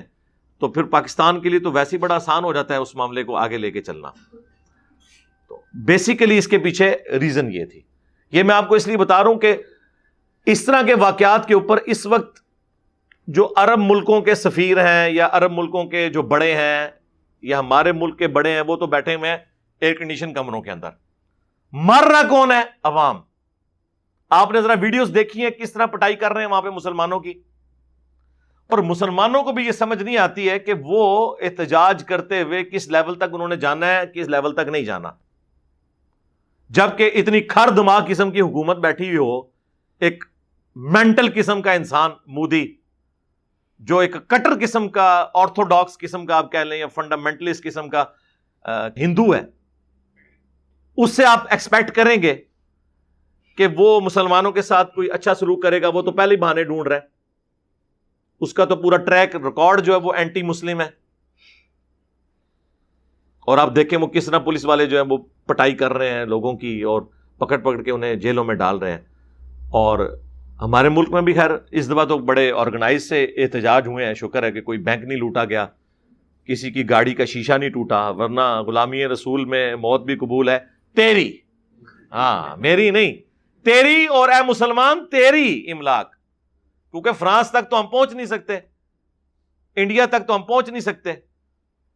تو 0.59 0.69
پھر 0.69 0.83
پاکستان 0.83 1.41
کے 1.41 1.49
لیے 1.49 1.59
تو 1.59 1.73
ویسے 1.73 1.97
ہی 1.97 2.01
بڑا 2.01 2.15
آسان 2.15 2.45
ہو 2.45 2.53
جاتا 2.53 2.75
ہے 2.75 2.79
اس 2.79 2.95
معاملے 2.95 3.25
کو 3.25 3.37
آگے 3.37 3.59
لے 3.59 3.71
کے 3.71 3.83
چلنا۔ 3.83 4.11
تو 5.49 5.61
بیسیکلی 5.75 6.39
اس 6.39 6.49
کے 6.49 6.59
پیچھے 6.59 6.97
ریزن 7.21 7.53
یہ 7.53 7.65
تھی۔ 7.65 7.81
یہ 8.33 8.43
میں 8.43 8.55
آپ 8.55 8.69
کو 8.69 8.75
اس 8.75 8.87
لیے 8.87 8.97
بتا 8.97 9.23
رہا 9.23 9.31
ہوں 9.31 9.39
کہ 9.39 9.57
اس 10.47 10.65
طرح 10.65 10.83
کے 10.83 10.95
واقعات 10.95 11.49
کے 11.49 11.55
اوپر 11.55 11.77
اس 11.77 12.07
وقت 12.07 12.39
جو 13.27 13.53
عرب 13.57 13.79
ملکوں 13.79 14.21
کے 14.21 14.35
سفیر 14.35 14.85
ہیں 14.85 15.11
یا 15.11 15.29
عرب 15.33 15.53
ملکوں 15.53 15.85
کے 15.85 16.11
جو 16.11 16.23
بڑے 16.23 16.55
ہیں 16.55 16.89
یا 17.43 17.59
ہمارے 17.59 17.93
ملک 17.93 18.19
کے 18.19 18.29
بڑے 18.29 18.51
ہیں، 18.51 18.61
وہ 18.61 18.77
تو 18.77 18.87
بیٹھے 18.87 19.15
ہوئے 19.15 19.31
ہیں 19.31 19.39
ایئر 19.81 19.95
کنڈیشن 19.95 20.33
کمروں 20.33 20.63
کے 20.63 20.71
اندر۔ 20.71 20.89
مر 21.73 22.03
رہا 22.09 22.23
کون 22.29 22.51
ہے؟ 22.51 22.63
عوام۔ 22.83 23.17
آپ 24.31 24.51
نے 24.51 24.61
ذرا 24.63 24.75
ویڈیوز 24.81 25.11
دیکھی 25.15 25.43
ہیں 25.43 25.51
کس 25.51 25.73
طرح 25.73 25.87
پٹائی 25.87 26.17
کر 26.17 26.33
رہے 26.33 26.41
ہیں 26.41 26.49
وہاں 26.49 26.63
پہ 26.63 26.71
مسلمانوں 26.71 27.19
کی؟ 27.21 27.33
اور 28.71 28.79
مسلمانوں 28.79 29.43
کو 29.43 29.53
بھی 29.53 29.67
یہ 29.67 29.73
سمجھ 29.73 30.03
نہیں 30.03 30.17
آتی 30.17 30.49
ہے 30.51 30.59
کہ 30.59 30.75
وہ 30.85 31.37
احتجاج 31.41 32.03
کرتے 32.05 32.43
ہوئے 32.43 32.63
کس 32.65 32.89
لیول 32.89 33.15
تک 33.15 33.35
انہوں 33.35 33.49
نے 33.49 33.57
جانا 33.57 33.87
ہے، 33.87 34.03
کس 34.15 34.29
لیول 34.29 34.55
تک 34.55 34.69
نہیں 34.69 34.85
جانا۔ 34.85 35.11
جبکہ 36.71 37.11
اتنی 37.15 37.41
کھر 37.41 37.71
دماغ 37.77 38.05
قسم 38.09 38.31
کی 38.31 38.41
حکومت 38.41 38.77
بیٹھی 38.77 39.07
ہوئی 39.07 39.17
ہو، 39.17 39.41
ایک 40.03 40.25
مینٹل 40.77 41.29
قسم 41.35 41.63
کا 41.63 41.73
انسان، 41.73 42.11
مودی، 42.27 42.67
جو 43.81 43.99
ایک 43.99 44.17
کٹر 44.27 44.59
قسم 44.61 44.89
کا 44.89 45.09
آرتھوڈاکس 45.35 45.99
قسم 45.99 46.27
کا 46.27 46.37
آپ 46.37 46.51
کہہ 46.53 46.59
لیں 46.59 46.79
یا 46.79 46.87
فنڈامنٹلسٹ 46.87 47.65
قسم 47.65 47.89
کا 47.89 48.05
ہندو 48.97 49.33
ہے، 49.35 49.41
اس 50.99 51.17
سے 51.17 51.25
آپ 51.25 51.47
ایکسپیکٹ 51.51 51.91
کریں 51.91 52.21
گے 52.23 52.35
کہ 53.57 53.67
وہ 53.77 54.01
مسلمانوں 54.01 54.53
کے 54.53 54.63
ساتھ 54.63 54.95
کوئی 54.95 55.11
اچھا 55.11 55.35
سلوک 55.35 55.63
کرے 55.63 55.83
گا، 55.83 55.89
وہ 55.89 56.03
تو 56.03 56.13
پہلے 56.13 56.35
ہی 56.35 56.41
بہانے 56.41 56.65
ڈھونڈ 56.65 56.89
رہا 56.89 56.97
ہے 56.97 57.01
اس 58.41 58.55
کا 58.55 58.65
تو 58.65 58.77
پورا 58.77 58.97
ٹریک 58.97 59.37
ریکارڈ 59.37 59.83
جو 59.83 59.93
ہے 59.93 59.99
وہ 59.99 60.13
اینٹی 60.15 60.43
مسلم 60.43 60.81
ہے۔ 60.81 61.07
اور 63.47 63.59
آپ 63.59 63.77
دیکھیں 63.77 63.99
وہ 63.99 64.07
کس 64.07 64.27
طرح 64.27 64.39
پولیس 64.39 64.65
والے 64.65 64.87
جو 64.87 65.03
ہیں 65.03 65.07
وہ 65.11 65.17
پٹائی 65.47 65.73
کر 65.73 65.93
رہے 65.93 66.11
ہیں 66.11 66.25
لوگوں 66.25 66.53
کی 66.53 66.83
اور 66.83 67.03
پکڑ 67.39 67.57
پکڑ 67.57 67.83
کے 67.83 67.91
انہیں 67.91 68.15
جیلوں 68.15 68.45
میں 68.45 68.55
ڈال 68.55 68.79
رہے 68.79 68.91
ہیں۔ 68.91 69.01
اور 69.71 70.19
ہمارے 70.61 70.89
ملک 70.89 71.09
میں 71.11 71.23
بھی 71.23 71.33
خیر، 71.33 71.51
اس 71.71 71.91
دفعہ 71.91 72.05
تو 72.05 72.19
بڑے 72.19 72.53
آرگنائز 72.53 73.09
سے 73.09 73.25
احتجاج 73.25 73.87
ہوئے 73.87 74.07
ہیں۔ 74.07 74.15
شکر 74.15 74.43
ہے 74.43 74.53
کہ 74.53 74.61
کوئی 74.61 74.79
بینک 74.79 75.05
نہیں 75.05 75.19
لوٹا 75.19 75.45
گیا، 75.45 75.67
کسی 76.45 76.71
کی 76.71 76.91
گاڑی 76.91 77.15
کا 77.15 77.25
شیشہ 77.25 77.53
نہیں 77.53 77.71
ٹوٹا، 77.71 78.09
ورنہ 78.09 78.63
غلامی 78.67 79.07
رسول 79.07 79.45
میں 79.45 79.77
موت 79.77 80.03
بھی 80.03 80.17
قبول 80.17 80.49
ہے۔ 80.49 80.59
تیری 80.97 81.37
ہاں 82.13 82.57
میری 82.57 82.91
نہیں۔ 82.91 83.26
تیری 83.67 84.07
اور 84.07 84.29
اے 84.29 84.43
مسلمان، 84.47 85.07
تیری 85.07 85.71
املاک۔ 85.73 86.13
کیونکہ 86.91 87.13
فرانس 87.13 87.51
تک 87.51 87.71
تو 87.71 87.81
ہم 87.81 87.87
پہنچ 87.87 88.13
نہیں 88.13 88.27
سکتے، 88.27 88.57
انڈیا 89.77 90.07
تک 90.07 90.27
تو 90.27 90.37
ہم 90.37 90.43
پہنچ 90.43 90.69
نہیں 90.69 90.81
سکتے۔ 90.81 91.13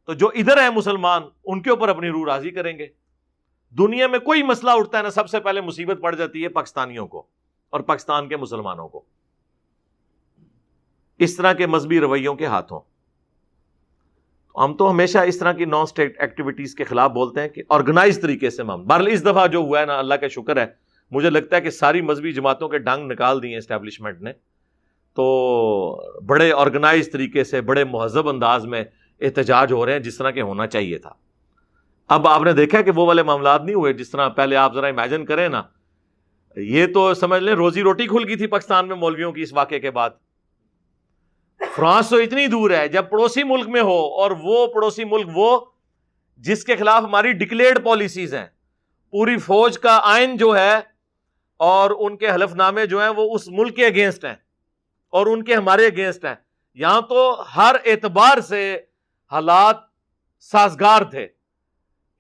تو 0.05 0.15
جو 0.15 0.29
ادھر 0.35 0.63
ہے 0.63 0.71
مسلمان، 0.71 1.23
ان 1.45 1.63
کے 1.63 1.71
اوپر 1.71 1.89
اپنی 1.89 2.09
روح 2.09 2.27
راضی 2.27 2.51
کریں 2.51 2.79
گے۔ 2.79 2.87
دنیا 3.79 4.07
میں 4.07 4.19
کوئی 4.19 4.43
مسئلہ 4.43 4.71
اٹھتا 4.71 4.99
ہے 4.99 5.03
نا، 5.03 5.11
سب 5.11 5.29
سے 5.29 5.41
پہلے 5.41 5.61
مصیبت 5.61 5.97
پڑ 6.03 6.15
جاتی 6.15 6.43
ہے 6.43 6.49
پاکستانیوں 6.49 7.07
کو 7.07 7.27
اور 7.71 7.81
پاکستان 7.81 8.29
کے 8.29 8.37
مسلمانوں 8.37 8.89
کو۔ 8.89 9.05
اس 11.19 11.37
طرح 11.37 11.53
کے 11.53 11.67
مذہبی 11.67 12.01
رویوں 12.01 12.35
کے 12.35 12.47
ہاتھوں۔ 12.47 12.81
ہم 14.59 14.77
تو 14.77 14.91
ہمیشہ 14.91 15.19
اس 15.19 15.39
طرح 15.39 15.53
کی 15.53 15.65
نان 15.65 15.83
اسٹیٹ 15.83 16.21
ایکٹیویٹیز 16.21 16.75
کے 16.75 16.85
خلاف 16.85 17.11
بولتے 17.11 17.41
ہیں 17.41 17.49
کہ 17.49 17.63
آرگنائز 17.69 18.21
طریقے 18.23 18.51
سے 18.51 18.63
بہرحال 18.63 19.07
اس 19.07 19.23
دفعہ 19.23 19.47
جو 19.47 19.59
ہوا 19.59 19.81
ہے 19.81 19.87
نا، 19.87 19.99
اللہ 19.99 20.15
کا 20.15 20.29
شکر 20.29 20.57
ہے 20.57 20.90
مجھے 21.11 21.31
لگتا 21.31 21.57
ہے 21.57 21.61
کہ 21.61 21.71
ساری 21.71 22.01
مذہبی 22.01 22.33
جماعتوں 22.33 22.69
کے 22.69 22.79
ڈنگ 22.79 23.13
نکال 23.13 23.43
دیے 23.43 23.57
اسٹیبلشمنٹ 23.57 24.23
نے۔ 24.23 24.33
تو 25.15 26.21
بڑے 26.21 26.53
آرگنائز 26.53 27.13
طریقے 27.13 27.45
سے، 27.45 27.61
بڑے 27.61 27.85
مہذب 27.85 28.29
انداز 28.29 28.67
میں 28.67 28.85
احتجاج 29.21 29.73
ہو 29.73 29.87
رہے 29.87 29.93
ہیں، 29.93 30.01
جس 30.01 30.19
طرح 30.19 30.31
کے 30.31 30.41
ہونا 30.41 30.67
چاہیے 30.67 30.99
تھا۔ 30.99 31.13
اب 32.09 32.29
آپ 32.29 32.43
نے 32.43 32.53
دیکھا 32.53 32.83
کہ 32.83 32.91
وہ 32.91 33.07
والے 33.07 33.23
معاملات 33.23 33.63
نہیں 33.65 33.75
ہوئے، 33.75 33.93
جس 33.93 34.11
طرح 34.11 34.29
پہلے 34.29 34.57
آپ 34.57 34.75
ذرا 34.75 34.87
امیجن 34.87 35.25
کریں 35.25 35.49
نا۔ 35.49 35.63
یہ 36.57 36.87
تو 36.95 37.15
سمجھ 37.15 37.43
لیں، 37.43 37.53
روزی 37.53 37.83
روٹی 37.83 38.07
کھل 38.07 38.25
گئی 38.29 38.37
تھی 38.37 38.47
پاکستان 38.47 38.89
میں 38.89 38.97
مولویوں 38.97 39.33
کی 39.33 39.43
اس 39.43 39.53
واقعے 39.53 39.81
کے 39.81 39.91
بعد۔ 39.91 40.11
فرانس 41.77 42.09
تو 42.09 42.17
اتنی 42.17 42.47
دور 42.47 42.71
ہے، 42.71 42.89
جب 42.89 43.11
پڑوسی 43.11 43.43
ملک 43.45 43.69
میں 43.69 43.81
ہو 43.81 44.21
اور 44.21 44.31
وہ 44.31 44.67
پڑوسی 44.67 45.05
ملک 45.05 45.27
وہ، 45.35 45.61
جس 46.37 46.65
کے 46.65 46.77
خلاف 46.77 47.03
ہماری 47.03 47.33
ڈکلیئرڈ 47.33 47.85
پالیسیز 47.85 48.35
ہیں۔ 48.35 48.47
پوری 49.11 49.37
فوج 49.37 49.79
کا 49.79 50.01
آئین 50.03 50.37
جو 50.37 50.59
ہے 50.59 50.90
اور 51.61 51.91
ان 51.99 52.17
کے 52.17 52.31
حلف 52.31 52.55
نامے 52.55 52.87
جو 52.87 53.03
ہیں 53.03 53.09
وہ 53.09 53.35
اس 53.35 53.49
ملک 53.49 53.77
کے 53.77 53.87
اگینسٹ 53.87 54.25
ہیں 54.25 54.35
اور 55.11 55.27
ان 55.27 55.45
کے 55.45 55.55
ہمارے 55.55 55.87
اگینسٹ 55.87 56.25
ہیں۔ 56.25 56.35
یہاں 56.75 57.01
تو 57.01 57.43
ہر 57.57 57.77
اعتبار 57.85 58.41
سے 58.41 58.79
حالات 59.33 59.77
سازگار 60.41 61.03
تھے 61.03 61.27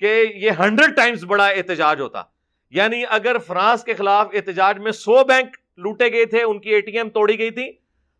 کہ 0.00 0.25
یہ 0.35 0.50
ہنڈریڈ 0.59 0.97
ٹائمز 0.97 1.25
بڑا 1.25 1.47
احتجاج 1.47 2.00
ہوتا۔ 2.00 2.23
یعنی 2.70 3.04
اگر 3.09 3.38
فرانس 3.38 3.85
کے 3.85 3.94
خلاف 3.94 4.28
احتجاج 4.32 4.78
میں 4.78 4.92
سو 4.92 5.25
بینک 5.25 5.56
لوٹے 5.76 6.12
گئے 6.12 6.25
تھے، 6.25 6.42
ان 6.42 6.61
کی 6.61 6.70
اے 6.70 6.80
ٹی 6.80 6.97
ایم 6.97 7.09
توڑی 7.09 7.38
گئی 7.38 7.50
تھی، 7.50 7.73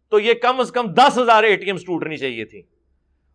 تو 0.09 0.19
یہ 0.19 0.35
کم 0.35 0.61
از 0.61 0.71
کم 0.71 0.93
دس 0.93 1.19
ہزار 1.19 1.43
اے 1.43 1.57
ٹی 1.57 1.67
ایم 1.67 1.77
ٹوٹنی 1.77 2.17
چاہیے 2.17 2.45
تھی۔ 2.45 2.63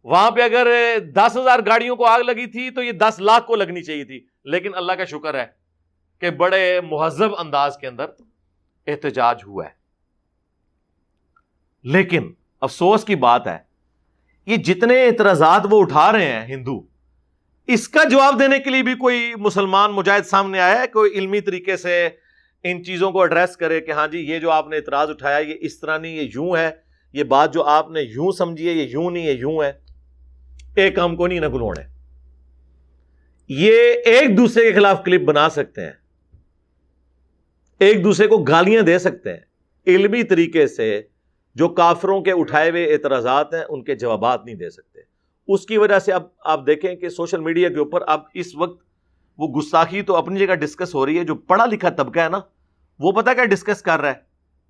وہاں 0.04 0.32
پہ 0.32 0.42
اگر 0.42 0.68
دس 1.00 1.38
ہزار 1.38 1.60
گاڑیوں 1.66 1.96
کو 1.96 2.06
آگ 2.06 2.20
لگی 2.20 2.46
تھی، 2.46 2.70
تو 2.70 2.84
یہ 2.84 2.92
دس 2.92 3.20
لاکھ 3.20 3.48
کو 3.48 3.56
لگنی 3.56 3.84
چاہیے 3.84 4.04
تھی۔ 4.04 4.26
لیکن 4.44 4.76
اللہ 4.76 4.92
کا 4.92 5.06
شکر 5.06 5.34
ہے 5.34 5.65
کہ 6.20 6.30
بڑے 6.30 6.82
مہذب 6.82 7.36
انداز 7.38 7.78
کے 7.78 7.88
اندر 7.88 8.06
احتجاج 8.88 9.44
ہوا 9.48 9.66
ہے۔ 9.66 9.70
لیکن 11.84 12.32
افسوس 12.62 13.04
کی 13.04 13.16
بات 13.16 13.48
ہے، 13.48 13.58
یہ 14.46 14.58
جتنے 14.58 15.06
اعتراضات 15.06 15.62
وہ 15.70 15.82
اٹھا 15.82 16.12
رہے 16.12 16.26
ہیں 16.26 16.46
ہندو، 16.48 16.82
اس 17.68 17.88
کا 17.90 18.04
جواب 18.04 18.40
دینے 18.40 18.60
کے 18.60 18.70
لیے 18.70 18.84
بھی 18.84 18.96
کوئی 18.96 19.34
مسلمان 19.38 19.92
مجاہد 19.92 20.26
سامنے 20.26 20.60
آیا 20.60 20.82
ہے، 20.82 20.88
کوئی 20.88 21.12
علمی 21.12 21.42
طریقے 21.42 21.78
سے 21.78 22.10
ان 22.64 22.84
چیزوں 22.84 23.12
کو 23.12 23.22
ایڈریس 23.22 23.58
کرے 23.58 23.82
کہ 23.82 23.92
ہاں 23.92 24.08
جی 24.08 24.20
یہ 24.20 24.40
جو 24.40 24.52
آپ 24.52 24.68
نے 24.68 24.76
اعتراض 24.76 25.10
اٹھایا، 25.10 25.38
یہ 25.38 25.54
اس 25.60 25.80
طرح 25.80 25.98
نہیں، 25.98 26.16
یہ 26.16 26.30
یوں 26.34 26.58
ہے، 26.58 26.72
یہ 27.14 27.24
بات 27.24 27.54
جو 27.54 27.64
آپ 27.64 27.90
نے 27.90 28.02
یوں 28.02 28.32
سمجھی 28.32 28.68
ہے، 28.68 28.74
یہ 28.74 28.88
یوں 28.88 29.12
نہیں 29.12 29.28
ہے 29.28 29.32
یوں 29.32 29.64
ہے۔ 29.64 29.72
ایک 30.76 30.96
کام 30.96 31.16
کو 31.16 31.28
نہیں، 31.28 31.40
نہ 31.40 31.48
گلوڑے 31.48 31.82
یہ 33.48 33.94
ایک 34.06 34.38
دوسرے 34.38 34.64
کے 34.64 34.74
خلاف 34.74 35.04
کلپ 35.06 35.22
بنا 35.22 35.50
سکتے 35.50 35.82
ہیں۔ 35.82 36.05
ایک 37.80 38.04
دوسرے 38.04 38.28
کو 38.28 38.38
گالیاں 38.38 38.82
دے 38.82 39.00
سکتے 39.00 39.34
ہیں۔ 39.34 39.40
علمی 39.88 40.24
طریقے 40.24 40.68
سے 40.68 41.02
جو 41.56 41.70
کافروں 41.70 42.22
کے 42.22 42.32
اٹھائے 42.32 42.70
ہوئے 42.70 42.94
اعتراضات 42.94 43.54
ہیں، 43.54 43.64
ان 43.70 43.84
کے 43.84 43.96
جوابات 43.96 44.46
نہیں 44.46 44.56
دے 44.56 44.70
سکتے۔ 44.70 45.00
اس 45.48 45.66
کی 45.66 45.78
وجہ 45.78 46.00
سے 46.00 46.14
اب 46.14 46.24
آپ 46.40 46.68
دیکھیں 46.68 46.96
کہ 46.96 47.10
سوشل 47.10 47.40
میڈیا 47.40 47.70
کے 47.70 47.80
اوپر 47.80 48.02
اب 48.08 48.22
اس 48.34 48.56
وقت 48.56 48.86
وہ 49.38 49.48
گستاخی 49.48 50.02
تو 50.02 50.16
اپنی 50.16 50.40
جگہ 50.40 50.56
ڈسکس 50.56 50.96
ہو 50.96 51.06
رہی 51.06 51.20
ہے، 51.20 51.24
جو 51.24 51.36
پڑھا 51.36 51.66
لکھا 51.66 51.90
طبقہ 51.90 52.20
ہے 52.20 52.30
نا، 52.30 52.40
وہ 53.00 53.12
پتا 53.12 53.34
کیا 53.34 53.46
ڈسکس 53.46 53.82
کر 53.82 54.00
رہا 54.00 54.10
ہے 54.10 54.16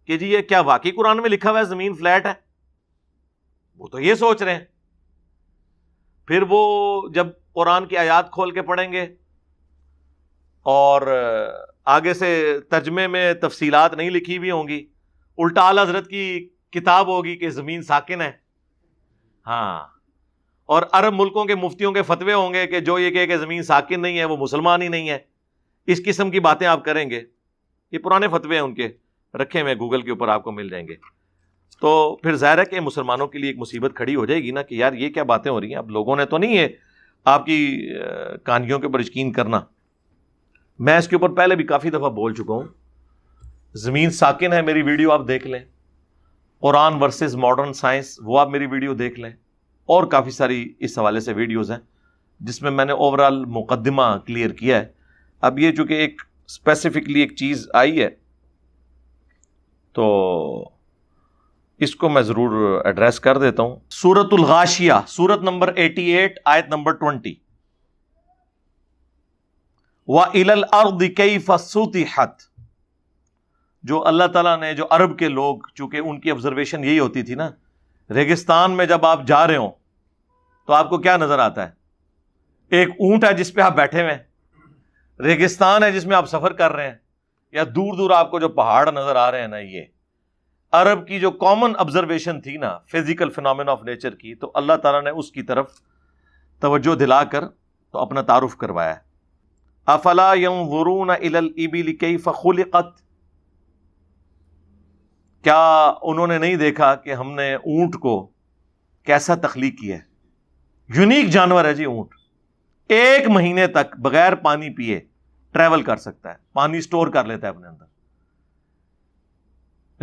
کہ 0.06 0.18
جی 0.18 0.32
یہ 0.32 0.42
کیا 0.42 0.60
واقعی 0.62 0.92
قرآن 0.92 1.18
میں 1.18 1.30
لکھا 1.30 1.52
ہوا 1.52 1.60
ہے، 1.60 1.66
زمین 1.66 1.94
فلیٹ 1.94 2.26
ہے؟ 2.26 2.34
وہ 3.78 3.88
تو 3.88 4.00
یہ 4.00 4.16
سوچ 4.16 4.42
رہے 4.42 4.54
ہیں۔ 4.56 4.66
پھر 6.28 6.44
وہ 6.50 7.02
جب 7.10 7.28
قرآن 7.54 7.86
کی 7.86 7.98
آیات 7.98 8.32
کھول 8.32 8.52
کے 8.52 8.62
پڑھیں 8.62 8.92
گے 8.92 9.08
اور 10.62 11.02
آگے 11.86 12.14
سے 12.14 12.60
ترجمے 12.70 13.08
میں 13.08 13.34
تفصیلات 13.34 13.94
نہیں 13.94 14.10
لکھی 14.10 14.38
ہوئی 14.38 14.52
ہوں 14.52 14.68
گی۔ 14.68 14.86
الٹا 15.38 15.72
حضرت 15.72 16.08
کی 16.08 16.50
کتاب 16.72 17.08
ہوگی 17.08 17.36
کہ 17.36 17.50
زمین 17.50 17.82
ساکن 17.82 18.22
ہے۔ 18.22 18.32
ہاں۔ 19.48 19.88
اور 20.66 20.84
عرب 20.92 21.14
ملکوں 21.14 21.46
کے 21.46 21.56
مفتیوں 21.56 21.92
کے 21.92 22.02
فتوے 22.02 22.34
ہوں 22.34 22.54
گے 22.54 22.68
کہ 22.68 22.80
جو 22.80 23.00
یہ 23.00 23.10
کہ, 23.10 23.26
کہ 23.26 23.38
زمین 23.38 23.64
ساکن 23.64 24.02
نہیں 24.02 24.20
ہے 24.20 24.26
وہ 24.26 24.38
مسلمان 24.38 24.82
ہی 24.82 24.88
نہیں 24.88 25.10
ہے۔ 25.10 25.18
اس 25.88 26.06
قسم 26.06 26.32
کی 26.32 26.40
باتیں 26.40 26.68
آپ 26.68 26.86
کریں 26.86 27.10
گے۔ 27.10 27.22
یہ 27.92 28.00
پرانے 28.00 28.28
فتوے 28.28 28.56
ہیں 28.56 28.64
ان 28.64 28.76
کے 28.76 28.90
رکھے 29.34 29.62
ہوئے 29.62 29.76
گوگل 29.76 30.02
کے 30.02 30.12
اوپر 30.12 30.28
آپ 30.28 30.44
کو 30.44 30.52
مل 30.52 30.70
جائیں 30.70 30.88
گے۔ 30.88 30.96
تو 31.82 32.16
پھر 32.24 32.36
ظاہر 32.36 32.58
ہے 32.58 32.66
کہ 32.66 32.80
مسلمانوں 32.80 33.28
کے 33.28 33.40
لیے 33.40 33.50
ایک 33.50 33.60
مصیبت 33.60 33.92
کھڑی 33.96 34.16
ہو 34.16 34.26
جائے 34.26 34.44
گی 34.44 34.52
نا 34.52 34.62
کہ 34.62 34.76
یار 34.76 34.94
یہ 34.94 35.10
کیا 35.10 35.24
باتیں 35.24 35.52
ہو 35.52 35.62
رہی 35.62 35.70
ہیں؟ 35.70 35.76
اب 35.76 35.92
لوگوں 35.92 36.16
نے 36.16 36.26
تو 36.26 36.38
نہیں 36.38 36.58
ہے 36.58 36.68
آپ 37.26 37.46
کی 37.46 37.90
کہانیوں 38.46 38.80
کے 38.80 38.86
اوپر 38.86 39.00
یقین 39.00 39.32
کرنا۔ 39.32 39.62
میں 40.80 40.98
اس 40.98 41.08
کے 41.08 41.16
اوپر 41.16 41.30
پہلے 41.30 41.56
بھی 41.56 41.64
کافی 41.64 41.90
دفعہ 41.90 42.10
بول 42.10 42.34
چکا 42.34 42.54
ہوں۔ 42.54 42.64
زمین 43.74 44.10
ساکن 44.10 44.54
ہے 44.54 44.62
میری 44.62 44.82
ویڈیو 44.82 45.12
آپ 45.12 45.28
دیکھ 45.28 45.48
لیں۔ 45.48 45.60
قرآن 46.60 46.94
ورسز 46.94 47.36
ماڈرن 47.36 47.74
سائنس 47.74 48.20
وہ 48.24 48.40
آپ 48.40 48.50
میری 48.50 48.66
ویڈیو 48.66 48.94
دیکھ 48.94 49.20
لیں۔ 49.20 49.30
اور 49.86 50.04
کافی 50.04 50.32
ساری 50.32 50.74
اس 50.80 50.98
حوالے 50.98 51.20
سے 51.20 51.34
ویڈیوز 51.34 51.72
ہیں 51.72 51.78
جس 52.40 52.62
میں 52.62 52.72
میں 52.72 52.86
نے 52.86 52.92
اوور 52.92 53.20
آل 53.20 53.46
مقدمہ 53.46 54.02
کلیئر 54.26 54.50
کیا 54.50 54.80
ہے۔ 54.80 54.86
اب 55.42 55.60
یہ 55.60 55.72
چونکہ 55.72 55.94
ایک 55.94 56.22
اسپیسیفکلی 56.46 57.20
ایک 57.20 57.36
چیز 57.36 57.68
آئی 57.74 58.02
ہے، 58.02 58.10
تو 59.94 60.70
اس 61.78 61.96
کو 61.96 62.10
میں 62.10 62.22
ضرور 62.22 62.82
ایڈریس 62.86 63.20
کر 63.20 63.38
دیتا 63.38 63.64
ہوں۔ 63.64 63.76
سورت 63.90 64.28
الغاشیہ 64.32 64.94
سورت 65.08 65.42
نمبر 65.42 65.74
ایٹی 65.76 66.04
ایٹ 66.04 66.40
آیت 66.46 66.66
نمبر 66.68 66.92
ٹوینٹی 66.92 67.36
و 70.08 70.20
ارد 70.20 71.04
کئی 71.18 71.38
فسوتی 71.40 72.04
حت 72.18 72.42
جو 73.84 74.06
اللہ 74.08 74.28
تعالیٰ 74.34 74.58
نے 74.60 74.74
جو 74.74 74.86
عرب 74.90 75.18
کے 75.20 75.28
لوگ، 75.30 75.58
چونکہ 75.76 75.98
ان 75.98 76.20
کی 76.20 76.32
آبزرویشن 76.32 76.84
یہی 76.84 77.00
ہوتی 77.00 77.24
تھی 77.24 77.36
نا، 77.36 77.50
ریگستان 78.10 78.72
میں 78.72 78.86
جب 78.86 79.06
آپ 79.06 79.26
جا 79.28 79.46
رہے 79.48 79.56
ہوں، 79.56 79.72
تو 80.68 80.74
آپ 80.74 80.90
کو 80.90 80.98
کیا 80.98 81.18
نظر 81.18 81.40
آتا 81.40 81.68
ہے؟ 81.68 81.72
ایک 82.72 82.90
اونٹ 82.90 83.24
ہے 83.24 83.34
جس 83.34 83.54
پہ 83.54 83.62
آپ 83.62 83.76
بیٹھے 83.76 84.02
ہوئے 84.02 84.14
ہیں، 84.14 84.24
ریگستان 85.20 85.84
ہے 85.84 85.92
جس 85.92 86.06
میں 86.06 86.16
آپ 86.16 86.30
سفر 86.30 86.54
کر 86.54 86.72
رہے 86.72 86.88
ہیں، 86.88 86.96
یا 87.54 87.64
دور 87.76 87.98
دور 87.98 88.12
آپ 88.12 88.32
کو 88.32 88.40
جو 88.40 88.50
پہاڑ 88.50 88.88
نظر 88.92 89.16
آ 89.16 89.30
رہے 89.32 89.42
ہیں 89.42 89.48
نا، 89.48 89.58
یہ 89.58 89.84
عرب 90.74 91.08
کی 91.08 91.20
جو 91.20 91.32
کامن 91.32 91.74
آبزرویشن 91.78 92.42
تھی 92.42 92.58
نا 92.58 92.78
فزیکل 92.92 93.30
فنامین 93.30 93.70
آف 93.70 93.84
نیچر 93.84 94.16
کی، 94.16 94.36
تو 94.36 94.52
اللہ 94.54 94.78
تعالیٰ 94.84 95.04
نے 95.04 95.10
اس 95.10 95.32
کی 95.32 95.42
طرف 95.42 95.72
توجہ 96.62 96.96
دلا 96.96 97.24
کر 97.24 97.48
تو 97.48 98.00
اپنا 98.00 98.22
تعارف 98.22 98.56
کروایا 98.58 98.96
ہے۔ 98.96 99.05
افلا 99.86 100.34
یم 100.34 100.52
ورون 100.52 101.10
فخلقت 102.24 103.02
کیا 105.44 105.94
انہوں 106.02 106.28
نے 106.28 106.38
نہیں 106.38 106.56
دیکھا 106.56 106.96
کہ 106.96 107.14
ہم 107.14 107.32
نے 107.32 107.54
اونٹ 107.54 107.96
کو 107.96 108.30
کیسا 109.04 109.36
تخلیق 109.36 109.80
کیا 109.80 109.98
ہے؟ 109.98 110.02
یونیک 110.96 111.28
جانور 111.28 111.66
ہے 111.66 111.74
جی 111.74 111.84
اونٹ۔ 111.84 112.16
ایک 112.90 113.28
مہینے 113.28 113.68
تک 113.68 113.96
بغیر 113.98 114.36
پانی 114.36 114.70
پیے 114.70 115.00
ٹریول 115.52 115.82
کر 115.82 115.98
سکتا 115.98 116.30
ہے، 116.30 116.36
پانی 116.54 116.82
سٹور 116.82 117.08
کر 117.08 117.24
لیتا 117.24 117.48
ہے 117.48 117.50
اپنے 117.50 117.68
اندر۔ 117.68 117.86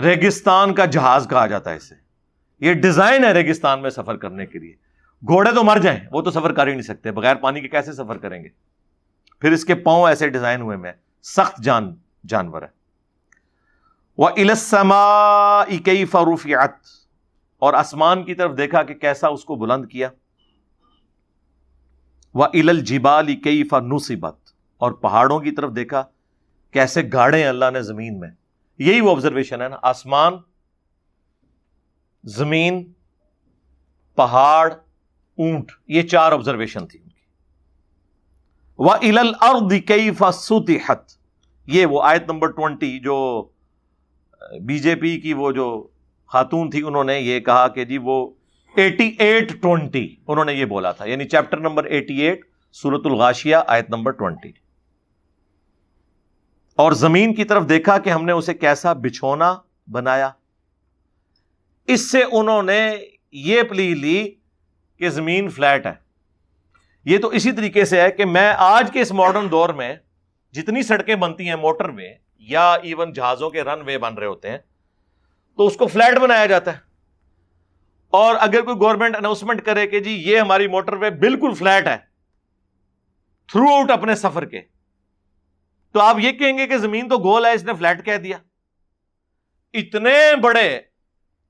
ریگستان 0.01 0.75
کا 0.75 0.85
جہاز 0.85 1.27
کہا 1.31 1.47
جاتا 1.47 1.71
ہے 1.71 1.77
اسے۔ 1.77 1.95
یہ 2.61 2.75
ڈیزائن 2.75 3.25
ہے 3.25 3.33
ریگستان 3.33 3.83
میں 3.83 3.91
سفر 3.91 4.17
کرنے 4.17 4.47
کے 4.47 4.59
لیے۔ 4.59 4.75
گھوڑے 5.27 5.51
تو 5.55 5.65
مر 5.65 5.79
جائیں، 5.79 6.01
وہ 6.11 6.23
تو 6.23 6.31
سفر 6.31 6.53
کر 6.53 6.67
ہی 6.67 6.73
نہیں 6.73 6.83
سکتے، 6.83 7.11
بغیر 7.11 7.37
پانی 7.37 7.61
کے 7.61 7.69
کیسے 7.69 7.93
سفر 7.93 8.19
کریں 8.19 8.45
گے؟ 8.45 8.49
پھر 9.43 9.53
اس 9.53 9.65
کے 9.65 9.75
پاؤں 9.75 10.09
ایسے 10.09 10.29
ڈیزائن 10.29 10.61
ہوئے 10.61 10.77
میں، 10.77 10.93
سخت 11.23 11.63
جان، 11.63 11.95
جانور 12.29 12.63
ہے۔ 12.63 12.67
وہ 14.19 14.29
السما 14.29 15.65
کئی 15.65 16.05
فروفیات 16.05 16.71
اور 17.59 17.75
آسمان 17.75 18.25
کی 18.25 18.35
طرف 18.35 18.57
دیکھا 18.57 18.83
کہ 18.83 18.95
کیسا 18.95 19.29
اس 19.29 19.45
کو 19.45 19.57
بلند 19.57 19.87
کیا۔ 19.87 20.09
وہ 22.35 22.47
ال 22.55 22.81
جبال 22.81 23.37
کئی 23.37 23.65
فنوسیبت 23.65 24.37
اور 24.77 24.93
پہاڑوں 24.93 25.41
کی 25.41 25.51
طرف 25.51 25.77
دیکھا 25.77 26.05
کیسے 26.71 27.03
گاڑے 27.13 27.45
اللہ 27.45 27.65
نے 27.73 27.83
زمین 27.83 28.21
میں۔ 28.21 28.31
یہی 28.79 29.01
وہ 29.01 29.11
آبزرویشن 29.11 29.63
ہے 29.63 29.69
نا۔ 29.69 29.77
آسمان، 29.83 30.33
زمین، 32.25 32.93
پہاڑ، 34.15 34.73
اونٹ، 35.39 35.73
یہ 35.87 36.03
چار 36.03 36.33
آبزرویشن 36.33 36.87
تھی۔ 36.87 37.12
ان 38.91 39.19
ال 39.19 39.33
ارد 39.41 39.73
کئی 39.87 40.11
فسوتی 40.11 40.79
یہ 41.67 41.87
وہ 41.87 42.03
آیت 42.03 42.31
نمبر 42.31 42.51
ٹوینٹی 42.51 42.99
جو 42.99 43.49
بی 44.65 44.79
جے 44.79 44.95
پی 44.95 45.21
کی 45.21 45.33
وہ 45.33 45.53
جو 45.53 45.89
خاتون 46.27 46.71
تھی، 46.71 46.83
انہوں 46.87 47.05
نے 47.05 47.21
یہ 47.21 47.41
کہا 47.41 47.69
کہ 47.69 47.85
جی 47.85 47.99
وہ 47.99 48.31
ایٹی 48.77 49.17
ایٹ 49.19 49.63
ٹوینٹی، 49.63 50.17
انہوں 50.29 50.45
نے 50.45 50.53
یہ 50.53 50.65
بولا 50.65 50.93
تھا۔ 50.93 51.05
یعنی 51.05 51.25
چیپٹر 51.25 51.59
نمبر 51.59 51.85
ایٹی 51.85 52.15
ایٹ 52.15 52.41
سورت 52.73 53.01
الغاشیہ، 53.05 53.57
آیت 53.67 53.91
نمبر 53.91 54.11
ٹوینٹی۔ 54.11 54.49
اور 56.77 56.93
زمین 56.93 57.35
کی 57.35 57.45
طرف 57.45 57.69
دیکھا 57.69 57.99
کہ 57.99 58.11
ہم 58.11 58.25
نے 58.25 58.33
اسے 58.33 58.55
کیسا 58.55 58.93
بچھونا 58.93 59.57
بنایا۔ 59.91 60.31
اس 61.87 62.13
سے 62.13 62.23
انہوں 62.33 62.63
نے 62.63 62.97
یہ 63.33 63.63
پلی 63.63 63.95
لی 63.95 64.31
کہ 64.99 65.09
زمین 65.09 65.49
فلیٹ 65.49 65.87
ہے۔ 65.87 66.02
یہ 67.05 67.19
تو 67.19 67.29
اسی 67.29 67.53
طریقے 67.53 67.85
سے 67.85 68.01
ہے 68.01 68.11
کہ 68.11 68.25
میں 68.25 68.53
آج 68.57 68.91
کے 68.93 69.01
اس 69.01 69.13
ماڈرن 69.13 69.51
دور 69.51 69.69
میں 69.69 69.95
جتنی 70.53 70.83
سڑکیں 70.83 71.15
بنتی 71.15 71.49
ہیں 71.49 71.57
موٹر 71.57 71.89
وے 71.89 72.15
یا 72.39 72.73
ایون 72.75 73.13
جہازوں 73.13 73.51
کے 73.51 73.63
رن 73.65 73.81
وے 73.81 73.99
بن 73.99 74.15
رہے 74.15 74.27
ہوتے 74.27 74.51
ہیں، 74.51 74.59
تو 75.59 75.67
اس 75.67 75.77
کو 75.77 75.87
فلیٹ 75.87 76.19
بنایا 76.19 76.47
جاتا 76.47 76.73
ہے۔ 76.73 76.79
اور 78.13 78.37
اگر 78.41 78.63
کوئی 78.63 78.77
گورنمنٹ 78.77 79.17
اناؤنسمنٹ 79.17 79.63
کرے 79.63 79.87
کہ 79.87 80.01
جی 80.01 80.11
یہ 80.11 80.41
ہماری 80.41 80.69
موٹر 80.69 80.93
وے 80.93 81.11
بالکل 81.11 81.55
فلیٹ 81.55 81.87
ہے 81.87 81.97
تھرو 83.49 83.75
آؤٹ 83.75 83.91
اپنے 83.91 84.15
سفر 84.15 84.45
کے، 84.45 84.61
تو 85.93 86.01
آپ 86.01 86.19
یہ 86.19 86.33
کہیں 86.33 86.59
گے 86.59 86.67
کہ 86.67 86.77
زمین 86.77 87.09
تو 87.09 87.19
گول 87.19 87.47
ہے، 87.47 87.53
اس 87.53 87.65
نے 87.65 87.75
فلیٹ 87.75 88.05
کہہ 88.05 88.17
دیا۔ 88.17 88.37
اتنے 89.75 90.37
بڑے 90.43 90.81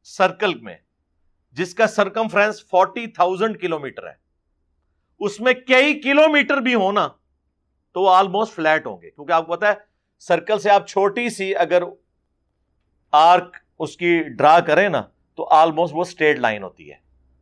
سرکل 0.02 0.54
میں، 0.54 0.76
جس 1.52 1.74
کا 1.74 1.86
سرکم 1.86 2.28
فرینس 2.28 2.64
فورٹی 2.66 3.06
تھاؤزینڈ 3.06 3.60
کلو 3.60 3.78
میٹر 3.78 4.06
ہے۔ 4.06 4.21
اس 5.24 5.40
میں 5.40 5.52
کئی 5.52 6.00
کلو 6.00 6.28
میٹر 6.28 6.56
بھی 6.56 6.74
ہونا 6.74 7.08
تو 7.92 8.02
وہ 8.02 8.14
آلموسٹ 8.14 8.54
فلیٹ 8.54 8.86
ہوں 8.86 9.02
گے۔ 9.02 9.10
کیونکہ 9.10 9.32
آپ 9.32 9.46
کو 9.46 9.56
پتا 9.56 9.68
ہے 9.68 9.72
سرکل 10.18 10.58
سے 10.58 10.70
آپ 10.70 10.88
چھوٹی 10.88 11.30
سی 11.30 11.56
اگر 11.56 11.82
آرک 13.12 13.56
اس 13.78 13.96
کی 13.96 14.22
ڈرا 14.22 14.60
کریں 14.60 14.88
نا، 14.88 15.02
تو 15.34 15.48
آلموسٹ 15.50 15.94
وہ 15.94 16.00
اسٹیٹ 16.00 16.38
لائن 16.38 16.62
ہوتی 16.62 16.88
ہے۔ 16.88 16.94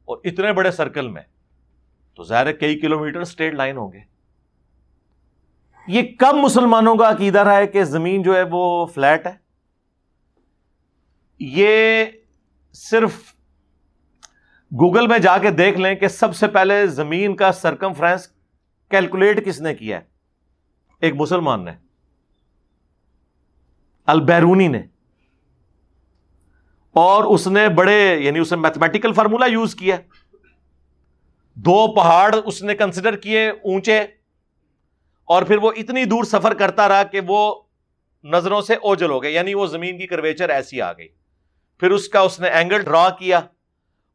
اور 0.04 0.18
اتنے 0.24 0.52
بڑے 0.52 0.70
سرکل 0.70 1.08
میں، 1.08 1.22
تو 2.14 2.22
ظاہر 2.22 2.52
کئی 2.52 2.80
کلو 2.80 2.98
میٹر 2.98 3.20
اسٹیٹ 3.20 3.54
لائن 3.54 3.76
ہوں 3.76 3.92
گے۔ 3.92 4.00
یہ 5.86 6.02
کم 6.18 6.38
مسلمانوں 6.38 6.96
کا 6.96 7.10
عقیدہ 7.10 7.38
رہا 7.38 7.56
ہے 7.56 7.66
کہ 7.66 7.84
زمین 7.84 8.22
جو 8.22 8.36
ہے 8.36 8.42
وہ 8.50 8.86
فلیٹ 8.86 9.26
ہے؟ 9.26 9.32
یہ 11.40 12.04
صرف 12.72 13.12
گوگل 14.72 15.06
میں 15.06 15.18
جا 15.18 15.38
کے 15.38 15.50
دیکھ 15.50 15.78
لیں 15.78 15.94
کہ 15.94 16.08
سب 16.08 16.36
سے 16.36 16.46
پہلے 16.46 16.86
زمین 16.86 17.36
کا 17.36 17.52
سرکم 17.52 17.92
فرینس 17.92 18.28
کیلکولیٹ 18.90 19.46
کس 19.46 19.60
نے 19.60 19.74
کیا 19.74 19.98
ہے؟ 19.98 20.02
ایک 21.00 21.14
مسلمان 21.14 21.64
نے، 21.64 21.70
البیرونی 24.06 24.68
نے۔ 24.68 24.82
اور 26.90 27.24
اس 27.24 27.46
نے 27.46 27.68
بڑے 27.68 28.16
یعنی 28.20 28.38
اس 28.38 28.52
نے 28.52 28.58
میتھمیٹیکل 28.58 29.12
فارمولا 29.12 29.46
یوز 29.46 29.74
کیا۔ 29.74 29.96
دو 31.54 31.94
پہاڑ 31.94 32.34
اس 32.44 32.62
نے 32.62 32.74
کنسیڈر 32.74 33.16
کیے 33.16 33.48
اونچے۔ 33.48 34.00
اور 35.24 35.42
پھر 35.42 35.56
وہ 35.56 35.72
اتنی 35.76 36.04
دور 36.04 36.24
سفر 36.24 36.54
کرتا 36.54 36.88
رہا 36.88 37.02
کہ 37.02 37.20
وہ 37.26 37.62
نظروں 38.24 38.60
سے 38.60 38.74
اوجل 38.74 39.10
ہو 39.10 39.22
گئے 39.22 39.30
یعنی 39.30 39.54
وہ 39.54 39.66
زمین 39.66 39.98
کی 39.98 40.06
کرویچر 40.06 40.48
ایسی 40.48 40.82
آ 40.82 40.92
گئی۔ 40.92 41.08
پھر 41.78 41.90
اس 41.90 42.08
کا 42.08 42.20
اس 42.20 42.40
نے 42.40 42.48
اینگل 42.48 42.82
ڈرا 42.82 43.10
کیا۔ 43.10 43.40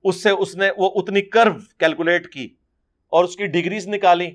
اس 0.05 0.23
سے 0.23 0.29
اس 0.29 0.55
نے 0.55 0.69
وہ 0.77 0.91
اتنی 0.95 1.21
کرو 1.21 1.51
کیلکولیٹ 1.77 2.27
کی 2.33 2.47
اور 3.11 3.23
اس 3.23 3.35
کی 3.35 3.45
ڈگریز 3.45 3.87
نکالی 3.87 4.27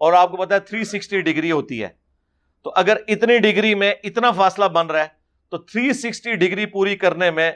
اور 0.00 0.12
آپ 0.12 0.30
کو 0.30 0.36
پتا 0.36 0.54
ہے 0.54 0.60
تھری 0.60 0.84
سکسٹی 0.84 1.20
ڈگری 1.20 1.50
ہوتی 1.50 1.82
ہے۔ 1.82 1.88
تو 2.62 2.72
اگر 2.76 2.96
اتنی 3.08 3.38
ڈگری 3.38 3.74
میں 3.74 3.92
اتنا 4.04 4.30
فاصلہ 4.30 4.64
بن 4.64 4.86
رہا 4.86 5.02
ہے، 5.02 5.08
تو 5.48 5.58
تھری 5.58 5.92
سکسٹی 5.92 6.34
ڈگری 6.34 6.66
پوری 6.66 6.96
کرنے 6.96 7.30
میں 7.30 7.50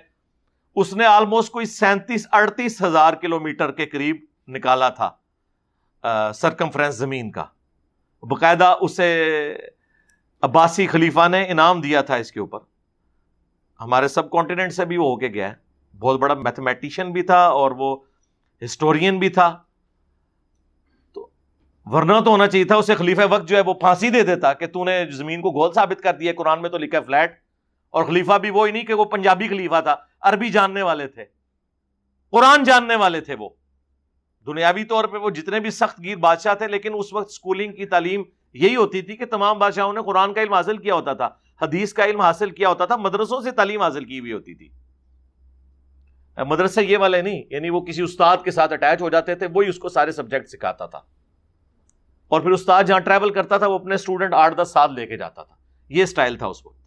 اس 0.76 0.94
نے 0.94 1.04
آلموسٹ 1.04 1.52
کوئی 1.52 1.66
سینتیس، 1.66 2.26
اڑتیس 2.32 2.82
ہزار 2.82 3.12
کلو 3.12 3.40
میٹر 3.40 3.72
کے 3.72 3.86
قریب 3.86 4.16
نکالا 4.48 4.88
تھا 4.88 5.10
سرکمفرنس 6.34 6.94
زمین 6.94 7.30
کا۔ 7.30 7.44
باقاعدہ 8.22 8.74
اسے 8.80 9.08
عباسی 10.42 10.86
خلیفہ 10.86 11.28
نے 11.28 11.44
انعام 11.48 11.80
دیا 11.80 12.00
تھا 12.02 12.14
اس 12.14 12.32
کے 12.32 12.40
اوپر۔ 12.40 12.58
ہمارے 13.80 14.08
سب 14.08 14.30
کانٹیننٹ 14.30 14.72
سے 14.72 14.84
بھی 14.84 14.96
وہ 14.96 15.04
ہو 15.04 15.16
کے 15.16 15.28
گیا 15.28 15.50
ہے۔ 15.50 15.54
بہت 15.98 16.20
بڑا 16.20 16.34
میتھمیٹیشین 16.34 17.12
بھی 17.12 17.22
تھا 17.22 17.46
اور 17.46 17.70
وہ 17.70 17.96
ہسٹورین 18.64 19.18
بھی 19.18 19.28
تھا۔ 19.28 19.58
تو 21.12 21.28
ورنہ 21.84 22.20
تو 22.24 22.30
ہونا 22.30 22.46
چاہیے 22.46 22.64
تھا 22.64 22.76
اسے 22.76 22.94
خلیفہ 22.94 23.20
وقت 23.30 23.48
جو 23.48 23.56
ہے 23.56 23.60
وہ 23.60 23.74
پھانسی 23.74 24.10
دے 24.10 24.22
دیتا 24.22 24.52
کہ 24.52 24.66
تو 24.66 24.84
نے 24.84 25.06
زمین 25.10 25.40
کو 25.40 25.50
گول 25.50 25.72
ثابت 25.72 26.02
کر 26.02 26.14
دیا 26.14 26.32
قرآن 26.36 26.62
میں 26.62 26.70
تو 26.70 26.78
لکھا 26.78 26.98
ہے 26.98 27.02
فلیٹ 27.02 27.32
اور 27.90 28.04
خلیفہ 28.04 28.38
بھی 28.38 28.50
وہی 28.50 28.72
نہیں 28.72 28.82
کہ 28.82 28.94
وہ 28.94 29.04
پنجابی 29.04 29.48
خلیفہ 29.48 29.80
تھا، 29.80 29.96
عربی 30.20 30.48
جاننے 30.48 30.82
والے 30.82 31.06
تھے۔ 31.06 31.24
قرآن 32.30 32.64
جاننے 32.64 32.96
والے 32.96 33.20
تھے 33.20 33.34
وہ۔ 33.38 33.48
دنیاوی 34.46 34.84
طور 34.84 35.04
پہ 35.04 35.16
وہ 35.16 35.30
جتنے 35.30 35.60
بھی 35.60 35.70
سخت 35.70 36.02
گیر 36.04 36.16
بادشاہ 36.16 36.54
تھے، 36.54 36.68
لیکن 36.68 36.92
اس 36.94 37.12
وقت 37.12 37.26
اسکولنگ 37.28 37.72
کی 37.72 37.86
تعلیم 37.86 38.22
یہی 38.52 38.76
ہوتی 38.76 39.02
تھی 39.02 39.16
کہ 39.16 39.24
تمام 39.24 39.58
بادشاہوں 39.58 39.92
نے 39.92 40.00
قرآن 40.06 40.34
کا 40.34 40.42
علم 40.42 40.54
حاصل 40.54 40.76
کیا 40.76 40.94
ہوتا 40.94 41.12
تھا، 41.12 41.28
حدیث 41.62 41.92
کا 41.92 42.04
علم 42.04 42.20
حاصل 42.20 42.50
کیا 42.50 42.68
ہوتا 42.68 42.86
تھا، 42.86 42.96
مدرسوں 42.96 43.40
سے 43.40 43.50
تعلیم 43.50 43.82
حاصل 43.82 44.04
کی 44.04 44.20
ہوئی 44.20 44.32
ہوتی 44.32 44.54
تھی۔ 44.54 44.68
مدرسے 46.38 46.84
یہ 46.84 46.98
والے 46.98 47.22
نہیں 47.22 47.42
یعنی 47.50 47.70
وہ 47.70 47.80
کسی 47.80 48.02
استاد 48.02 48.36
کے 48.44 48.50
ساتھ 48.50 48.72
اٹیچ 48.72 49.02
ہو 49.02 49.08
جاتے 49.08 49.34
تھے، 49.34 49.46
وہی 49.54 49.68
اس 49.68 49.78
کو 49.78 49.88
سارے 49.88 50.12
سبجیکٹ 50.12 50.48
سکھاتا 50.48 50.86
تھا۔ 50.86 51.00
اور 52.28 52.40
پھر 52.40 52.50
استاد 52.50 52.84
جہاں 52.84 53.00
ٹریول 53.00 53.30
کرتا 53.30 53.58
تھا، 53.58 53.66
وہ 53.66 53.74
اپنے 53.74 53.94
اسٹوڈنٹ 53.94 54.34
آٹھ 54.34 54.54
دس 54.62 54.70
سال 54.72 54.94
لے 54.94 55.06
کے 55.06 55.16
جاتا 55.16 55.42
تھا۔ 55.42 55.54
یہ 55.88 56.02
اسٹائل 56.02 56.36
تھا 56.36 56.46
اس 56.46 56.66
وقت۔ 56.66 56.82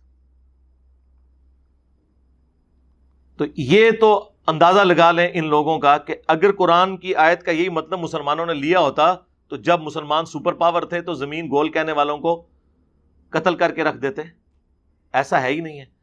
تو 3.37 3.45
یہ 3.57 3.91
تو 3.99 4.31
اندازہ 4.47 4.79
لگا 4.79 5.11
لیں 5.11 5.29
ان 5.33 5.47
لوگوں 5.47 5.79
کا 5.79 5.97
کہ 5.97 6.15
اگر 6.27 6.51
قرآن 6.51 6.97
کی 6.97 7.15
آیت 7.15 7.43
کا 7.43 7.51
یہی 7.51 7.69
مطلب 7.69 7.99
مسلمانوں 7.99 8.45
نے 8.45 8.53
لیا 8.53 8.79
ہوتا، 8.79 9.15
تو 9.47 9.55
جب 9.55 9.79
مسلمان 9.81 10.25
سپر 10.25 10.53
پاور 10.53 10.83
تھے، 10.83 11.01
تو 11.01 11.13
زمین 11.13 11.45
گول 11.45 11.69
کہنے 11.69 11.91
والوں 11.91 12.17
کو 12.17 12.45
قتل 13.29 13.55
کر 13.55 13.71
کے 13.71 13.83
رکھ 13.83 13.97
دیتے۔ 13.97 14.21
ایسا 15.13 15.41
ہے 15.41 15.47
ہی 15.47 15.59
نہیں 15.59 15.79
ہے۔ 15.79 15.94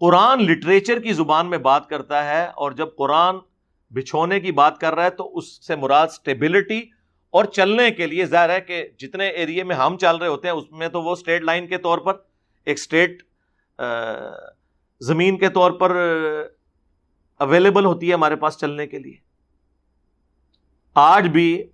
قرآن 0.00 0.42
لٹریچر 0.42 0.98
کی 0.98 1.12
زبان 1.12 1.50
میں 1.50 1.58
بات 1.58 1.88
کرتا 1.88 2.24
ہے 2.24 2.44
اور 2.44 2.72
جب 2.72 2.88
قرآن 2.96 3.36
بچھونے 3.90 4.40
کی 4.40 4.52
بات 4.52 4.78
کر 4.78 4.94
رہا 4.94 5.04
ہے 5.04 5.10
تو 5.10 5.38
اس 5.38 5.66
سے 5.66 5.76
مراد 5.76 6.06
اسٹیبلٹی 6.06 6.82
اور 7.30 7.44
چلنے 7.44 7.90
کے 7.90 8.06
لیے 8.06 8.24
ظاہر 8.24 8.50
ہے 8.50 8.60
کہ 8.60 8.88
جتنے 8.98 9.28
ایریے 9.28 9.64
میں 9.64 9.76
ہم 9.76 9.98
چل 9.98 10.16
رہے 10.16 10.28
ہوتے 10.28 10.48
ہیں، 10.48 10.54
اس 10.54 10.64
میں 10.70 10.88
تو 10.88 11.02
وہ 11.02 11.12
اسٹیٹ 11.12 11.42
لائن 11.42 11.66
کے 11.66 11.78
طور 11.78 11.98
پر، 11.98 12.12
ایک 12.64 12.78
اسٹیٹ 12.78 13.22
زمین 15.00 15.38
کے 15.38 15.48
طور 15.48 15.70
پر 15.70 15.96
اویلیبل 17.40 17.84
ہوتی 17.84 18.08
ہے 18.08 18.14
ہمارے 18.14 18.36
پاس 18.36 18.58
چلنے 18.58 18.86
کے 18.86 18.98
لیے۔ 18.98 19.16
آج 20.94 21.28
بھی 21.28 21.64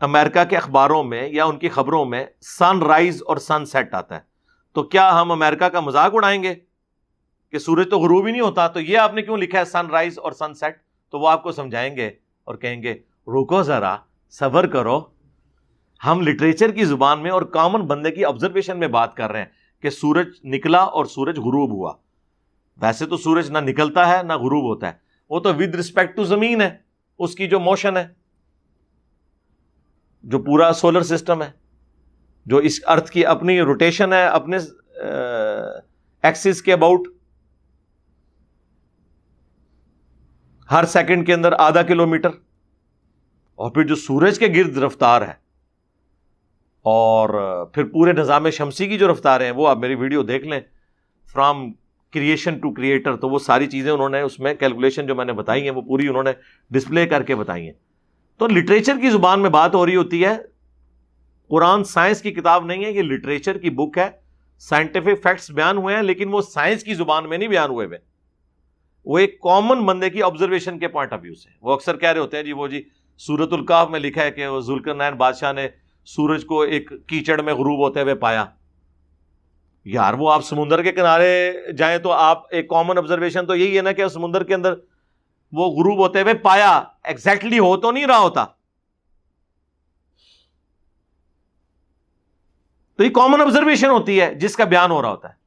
امریکہ 0.00 0.44
کے 0.44 0.56
اخباروں 0.56 1.04
میں 1.04 1.28
یا 1.28 1.44
ان 1.44 1.58
کی 1.58 1.68
خبروں 1.68 2.04
میں 2.04 2.24
سن 2.40 2.82
رائز 2.82 3.22
اور 3.26 3.36
سن 3.36 3.66
سیٹ 3.66 3.94
آتا 3.94 4.14
ہے۔ 4.14 4.20
تو 4.72 4.82
کیا 4.82 5.20
ہم 5.20 5.32
امریکہ 5.32 5.64
کا 5.64 5.80
مذاق 5.80 6.14
اڑائیں 6.14 6.42
گے؟ 6.42 6.54
کہ 7.54 7.58
سورج 7.58 7.86
تو 7.90 7.98
غروب 7.98 8.26
ہی 8.26 8.30
نہیں 8.32 8.42
ہوتا، 8.42 8.66
تو 8.68 8.80
یہ 8.80 8.98
آپ 8.98 9.14
نے 9.14 9.22
کیوں 9.22 9.36
لکھا 9.36 9.58
ہے 9.58 9.64
سن 9.64 9.86
رائز 9.86 10.18
اور 10.18 10.32
سن 10.32 10.54
سیٹ 10.54 10.76
تو 11.12 11.18
وہ 11.18 11.28
آپ 11.28 11.42
کو 11.42 11.52
سمجھائیں 11.52 11.96
گے 11.96 12.10
اور 12.44 12.54
کہیں 12.54 12.82
گے، 12.82 12.92
رکو 13.26 13.62
ذرا، 13.62 13.96
صبر 14.30 14.66
کرو۔ 14.66 15.00
ہم 16.06 16.20
لٹریچر 16.20 16.70
کی 16.70 16.84
زبان 16.84 17.22
میں 17.22 17.30
اور 17.30 17.42
کامن 17.42 17.86
بندے 17.86 18.10
کی 18.10 18.24
آبزرویشن 18.24 18.78
میں 18.78 18.88
بات 18.88 19.14
کر 19.16 19.32
رہے 19.32 19.38
ہیں 19.38 19.82
کہ 19.82 19.90
سورج 19.90 20.28
نکلا 20.44 20.78
اور 20.78 21.04
سورج 21.04 21.38
غروب 21.38 21.70
ہوا۔ 21.70 21.92
ویسے 22.80 23.06
تو 23.06 23.16
سورج 23.16 23.50
نہ 23.50 23.58
نکلتا 23.58 24.08
ہے، 24.08 24.22
نہ 24.22 24.32
غروب 24.32 24.64
ہوتا 24.64 24.86
ہے۔ 24.86 24.92
وہ 25.30 25.40
تو 25.40 25.54
ود 25.54 25.74
رسپیکٹ 25.74 26.16
ٹو 26.16 26.24
زمین 26.24 26.60
ہے، 26.60 26.70
اس 27.18 27.34
کی 27.34 27.48
جو 27.48 27.60
موشن 27.60 27.96
ہے، 27.96 28.06
جو 30.22 30.38
پورا 30.38 30.72
سولر 30.72 31.02
سسٹم 31.02 31.42
ہے، 31.42 31.50
جو 32.46 32.56
اس 32.56 32.80
ارتھ 32.86 33.10
کی 33.10 33.26
اپنی 33.26 33.60
روٹیشن 33.60 34.12
ہے، 34.12 34.26
اپنے 34.26 34.58
ایکسس 36.24 36.62
کے 36.62 36.72
اباؤٹ 36.72 37.13
ہر 40.70 40.84
سیکنڈ 40.84 41.26
کے 41.26 41.34
اندر 41.34 41.52
آدھا 41.58 41.82
کلو 41.82 42.06
میٹر۔ 42.06 42.28
اور 43.58 43.70
پھر 43.70 43.82
جو 43.82 43.94
سورج 43.94 44.38
کے 44.38 44.46
گرد 44.56 44.76
رفتار 44.78 45.22
ہے، 45.22 45.32
اور 46.84 47.64
پھر 47.66 47.84
پورے 47.84 48.12
نظام 48.12 48.48
شمسی 48.50 48.86
کی 48.88 48.98
جو 48.98 49.10
رفتار 49.12 49.40
ہیں، 49.40 49.50
وہ 49.50 49.68
آپ 49.68 49.78
میری 49.78 49.94
ویڈیو 49.94 50.22
دیکھ 50.22 50.46
لیں۔ 50.46 50.60
فرام 51.32 51.72
کریشن 52.12 52.58
ٹو 52.58 52.72
کریٹر 52.74 53.16
تو 53.16 53.28
وہ 53.28 53.38
ساری 53.38 53.66
چیزیں 53.66 53.90
انہوں 53.92 54.08
نے 54.08 54.20
اس 54.20 54.38
میں 54.40 54.54
کیلکولیشن 54.54 55.06
جو 55.06 55.14
میں 55.14 55.24
نے 55.24 55.32
بتائی 55.32 55.62
ہیں، 55.62 55.70
وہ 55.70 55.82
پوری 55.82 56.08
انہوں 56.08 56.22
نے 56.22 56.32
ڈسپلے 56.70 57.06
کر 57.06 57.22
کے 57.22 57.34
بتائی 57.34 57.64
ہیں۔ 57.66 57.72
تو 58.38 58.46
لٹریچر 58.46 58.96
کی 59.00 59.10
زبان 59.10 59.42
میں 59.42 59.50
بات 59.50 59.74
ہو 59.74 59.86
رہی 59.86 59.96
ہوتی 59.96 60.24
ہے۔ 60.24 60.36
قرآن 61.50 61.84
سائنس 61.84 62.22
کی 62.22 62.30
کتاب 62.30 62.64
نہیں 62.66 62.84
ہے، 62.84 62.90
یہ 62.90 63.02
لٹریچر 63.02 63.58
کی 63.58 63.70
بک 63.70 63.98
ہے۔ 63.98 64.08
سائنٹیفک 64.58 65.22
فیکٹس 65.22 65.50
بیان 65.50 65.78
ہوئے 65.78 65.96
ہیں، 65.96 66.02
لیکن 66.02 66.28
وہ 66.28 66.40
سائنس 66.42 66.84
کی 66.84 66.94
زبان 66.94 67.28
میں 67.28 67.38
نہیں 67.38 67.48
بیان 67.48 67.70
ہوئے 67.70 67.86
ہوئے۔ 67.86 67.98
وہ 69.04 69.18
ایک 69.18 69.40
کامن 69.40 69.86
بندے 69.86 70.10
کی 70.10 70.22
آبزرویشن 70.22 70.78
کے 70.78 70.88
پوائنٹ 70.88 71.12
آف 71.12 71.20
ویو 71.22 71.34
سے 71.34 71.50
وہ 71.62 71.72
اکثر 71.72 71.96
کہہ 71.96 72.08
رہے 72.08 72.20
ہوتے 72.20 72.36
ہیں 72.36 72.44
جی 72.44 72.52
وہ 72.52 72.68
جی 72.68 72.82
سورت 73.18 73.52
القاف 73.52 73.90
میں 73.90 74.00
لکھا 74.00 74.22
ہے 74.22 74.30
کہ 74.30 74.46
وہ 74.46 74.60
ذوالکر 74.60 74.94
نائن 74.94 75.14
بادشاہ 75.14 75.52
نے 75.52 75.68
سورج 76.04 76.44
کو 76.44 76.62
ایک 76.62 76.92
کیچڑ 77.06 77.42
میں 77.42 77.54
غروب 77.54 77.78
ہوتے 77.78 78.00
ہوئے 78.00 78.14
پایا۔ 78.14 78.44
یار 79.84 80.14
وہ 80.14 80.32
آپ 80.32 80.44
سمندر 80.44 80.82
کے 80.82 80.92
کنارے 80.92 81.52
جائیں 81.78 81.98
تو 81.98 82.12
آپ 82.12 82.42
ایک 82.50 82.68
کامن 82.68 82.98
آبزرویشن 82.98 83.46
تو 83.46 83.56
یہی 83.56 83.76
ہے 83.76 83.82
نا 83.82 83.92
کہ 83.92 84.08
سمندر 84.08 84.44
کے 84.44 84.54
اندر 84.54 84.74
وہ 85.52 85.66
غروب 85.66 85.98
ہوتے 85.98 86.22
ہوئے 86.22 86.34
پایا۔ 86.34 86.82
ایگزیکٹلی 87.04 87.58
ہو 87.58 87.76
تو 87.76 87.90
نہیں 87.90 88.06
رہا 88.06 88.18
ہوتا۔ 88.18 88.44
تو 92.96 93.04
یہ 93.04 93.10
کامن 93.10 93.40
آبزرویشن 93.40 93.90
ہوتی 93.90 94.20
ہے، 94.20 94.34
جس 94.34 94.56
کا 94.56 94.64
بیان 94.64 94.90
ہو 94.90 95.02
رہا 95.02 95.10
ہوتا 95.10 95.28
ہے۔ 95.28 95.43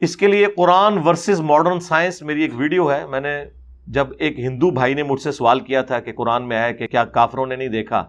اس 0.00 0.16
کے 0.16 0.26
لیے 0.26 0.46
قرآن 0.56 0.98
ورسز 0.98 1.40
ماڈرن 1.40 1.80
سائنس 1.80 2.22
میری 2.22 2.42
ایک 2.42 2.50
ویڈیو 2.54 2.92
ہے۔ 2.92 3.06
میں 3.06 3.20
نے 3.20 3.44
جب 3.86 4.06
ایک 4.18 4.38
ہندو 4.38 4.70
بھائی 4.70 4.94
نے 4.94 5.02
مجھ 5.02 5.20
سے 5.20 5.32
سوال 5.32 5.60
کیا 5.60 5.82
تھا 5.82 6.00
کہ 6.00 6.12
قرآن 6.12 6.48
میں 6.48 6.56
آیا 6.56 6.72
کہ 6.72 6.86
کیا 6.86 7.04
کافروں 7.04 7.46
نے 7.46 7.56
نہیں 7.56 7.68
دیکھا 7.68 8.04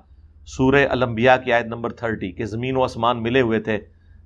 سورہ 0.45 0.87
الانبیاء 0.89 1.35
کی 1.35 1.53
آیت 1.53 1.65
نمبر 1.65 1.93
تھرٹی 1.93 2.31
کہ 2.31 2.45
زمین 2.45 2.77
و 2.77 2.83
آسمان 2.83 3.23
ملے 3.23 3.41
ہوئے 3.41 3.59
تھے، 3.59 3.79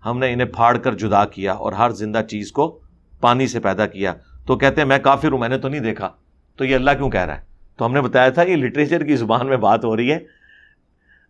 ہم 0.05 0.19
نے 0.19 0.33
انہیں 0.33 0.47
پھاڑ 0.47 0.77
کر 0.77 0.93
جدا 0.93 1.25
کیا 1.25 1.53
اور 1.53 1.73
ہر 1.73 1.89
زندہ 1.89 2.21
چیز 2.29 2.51
کو 2.51 2.79
پانی 3.21 3.47
سے 3.47 3.59
پیدا 3.59 3.87
کیا۔ 3.87 4.13
تو 4.47 4.55
کہتے 4.55 4.81
ہیں، 4.81 4.87
میں 4.87 4.99
کافر 4.99 5.31
ہوں، 5.31 5.39
میں 5.39 5.49
نے 5.49 5.57
تو 5.57 5.67
نہیں 5.67 5.81
دیکھا۔ 5.81 6.09
تو 6.57 6.65
یہ 6.65 6.75
اللہ 6.75 6.91
کیوں 6.91 7.09
کہہ 7.09 7.25
رہا 7.25 7.37
ہے؟ 7.37 7.41
تو 7.77 7.85
ہم 7.85 7.93
نے 7.93 8.01
بتایا 8.01 8.29
تھا، 8.29 8.41
یہ 8.41 8.55
لٹریچر 8.55 9.03
کی 9.03 9.15
زبان 9.15 9.47
میں 9.47 9.57
بات 9.57 9.85
ہو 9.85 9.97
رہی 9.97 10.11
ہے۔ 10.11 10.19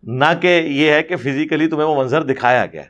نہ 0.04 0.26
کہ 0.42 0.62
یہ 0.66 0.92
ہے 0.92 1.04
کہ 1.04 1.16
فزیکلی 1.16 1.68
تمہیں 1.68 1.88
وہ 1.88 2.02
منظر 2.02 2.24
دکھایا 2.24 2.66
گیا۔ 2.66 2.84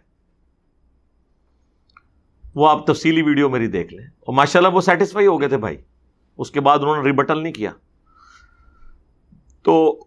وہ 2.56 2.70
آپ 2.70 2.86
تفصیلی 2.88 3.22
ویڈیو 3.22 3.50
میری 3.50 3.68
دیکھ 3.68 3.94
لیں۔ 3.94 4.06
اور 4.06 4.34
ماشاء 4.34 4.60
اللہ 4.60 4.72
وہ 4.72 4.82
سیٹسفائی 4.82 5.28
ہو 5.28 5.40
گئے 5.42 5.50
تھے 5.50 5.58
بھائی۔ 5.58 5.78
اس 6.38 6.52
کے 6.52 6.62
بعد 6.62 6.80
انہوں 6.80 6.96
نے 6.96 7.04
ریبٹل 7.04 7.44
نہیں 7.44 7.54
کیا۔ 7.54 7.72
تو 9.64 10.06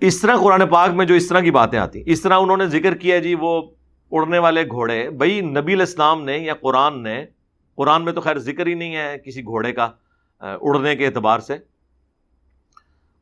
اس 0.00 0.20
طرح 0.20 0.36
قرآن 0.36 0.68
پاک 0.68 0.90
میں 0.90 1.06
جو 1.06 1.14
اس 1.14 1.28
طرح 1.28 1.40
کی 1.40 1.50
باتیں 1.50 1.78
آتی 1.78 2.02
اس 2.06 2.20
طرح 2.20 2.38
انہوں 2.40 2.56
نے 2.56 2.66
ذکر 2.66 2.94
کیا 2.94 3.18
جی 3.18 3.34
وہ 3.34 3.62
اڑنے 4.10 4.38
والے 4.38 4.62
گھوڑے۔ 4.62 5.10
بھائی، 5.10 5.40
نبی 5.40 5.72
الاسلام 5.72 6.24
نے 6.24 6.38
یا 6.38 6.54
قرآن 6.54 7.02
نے، 7.02 7.26
قرآن 7.74 8.04
میں 8.04 8.12
تو 8.12 8.20
خیر 8.20 8.38
ذکر 8.38 8.66
ہی 8.66 8.74
نہیں 8.74 8.96
ہے 8.96 9.16
کسی 9.24 9.42
گھوڑے 9.42 9.72
کا 9.72 9.90
اڑنے 10.38 10.96
کے 10.96 11.06
اعتبار 11.06 11.38
سے۔ 11.38 11.56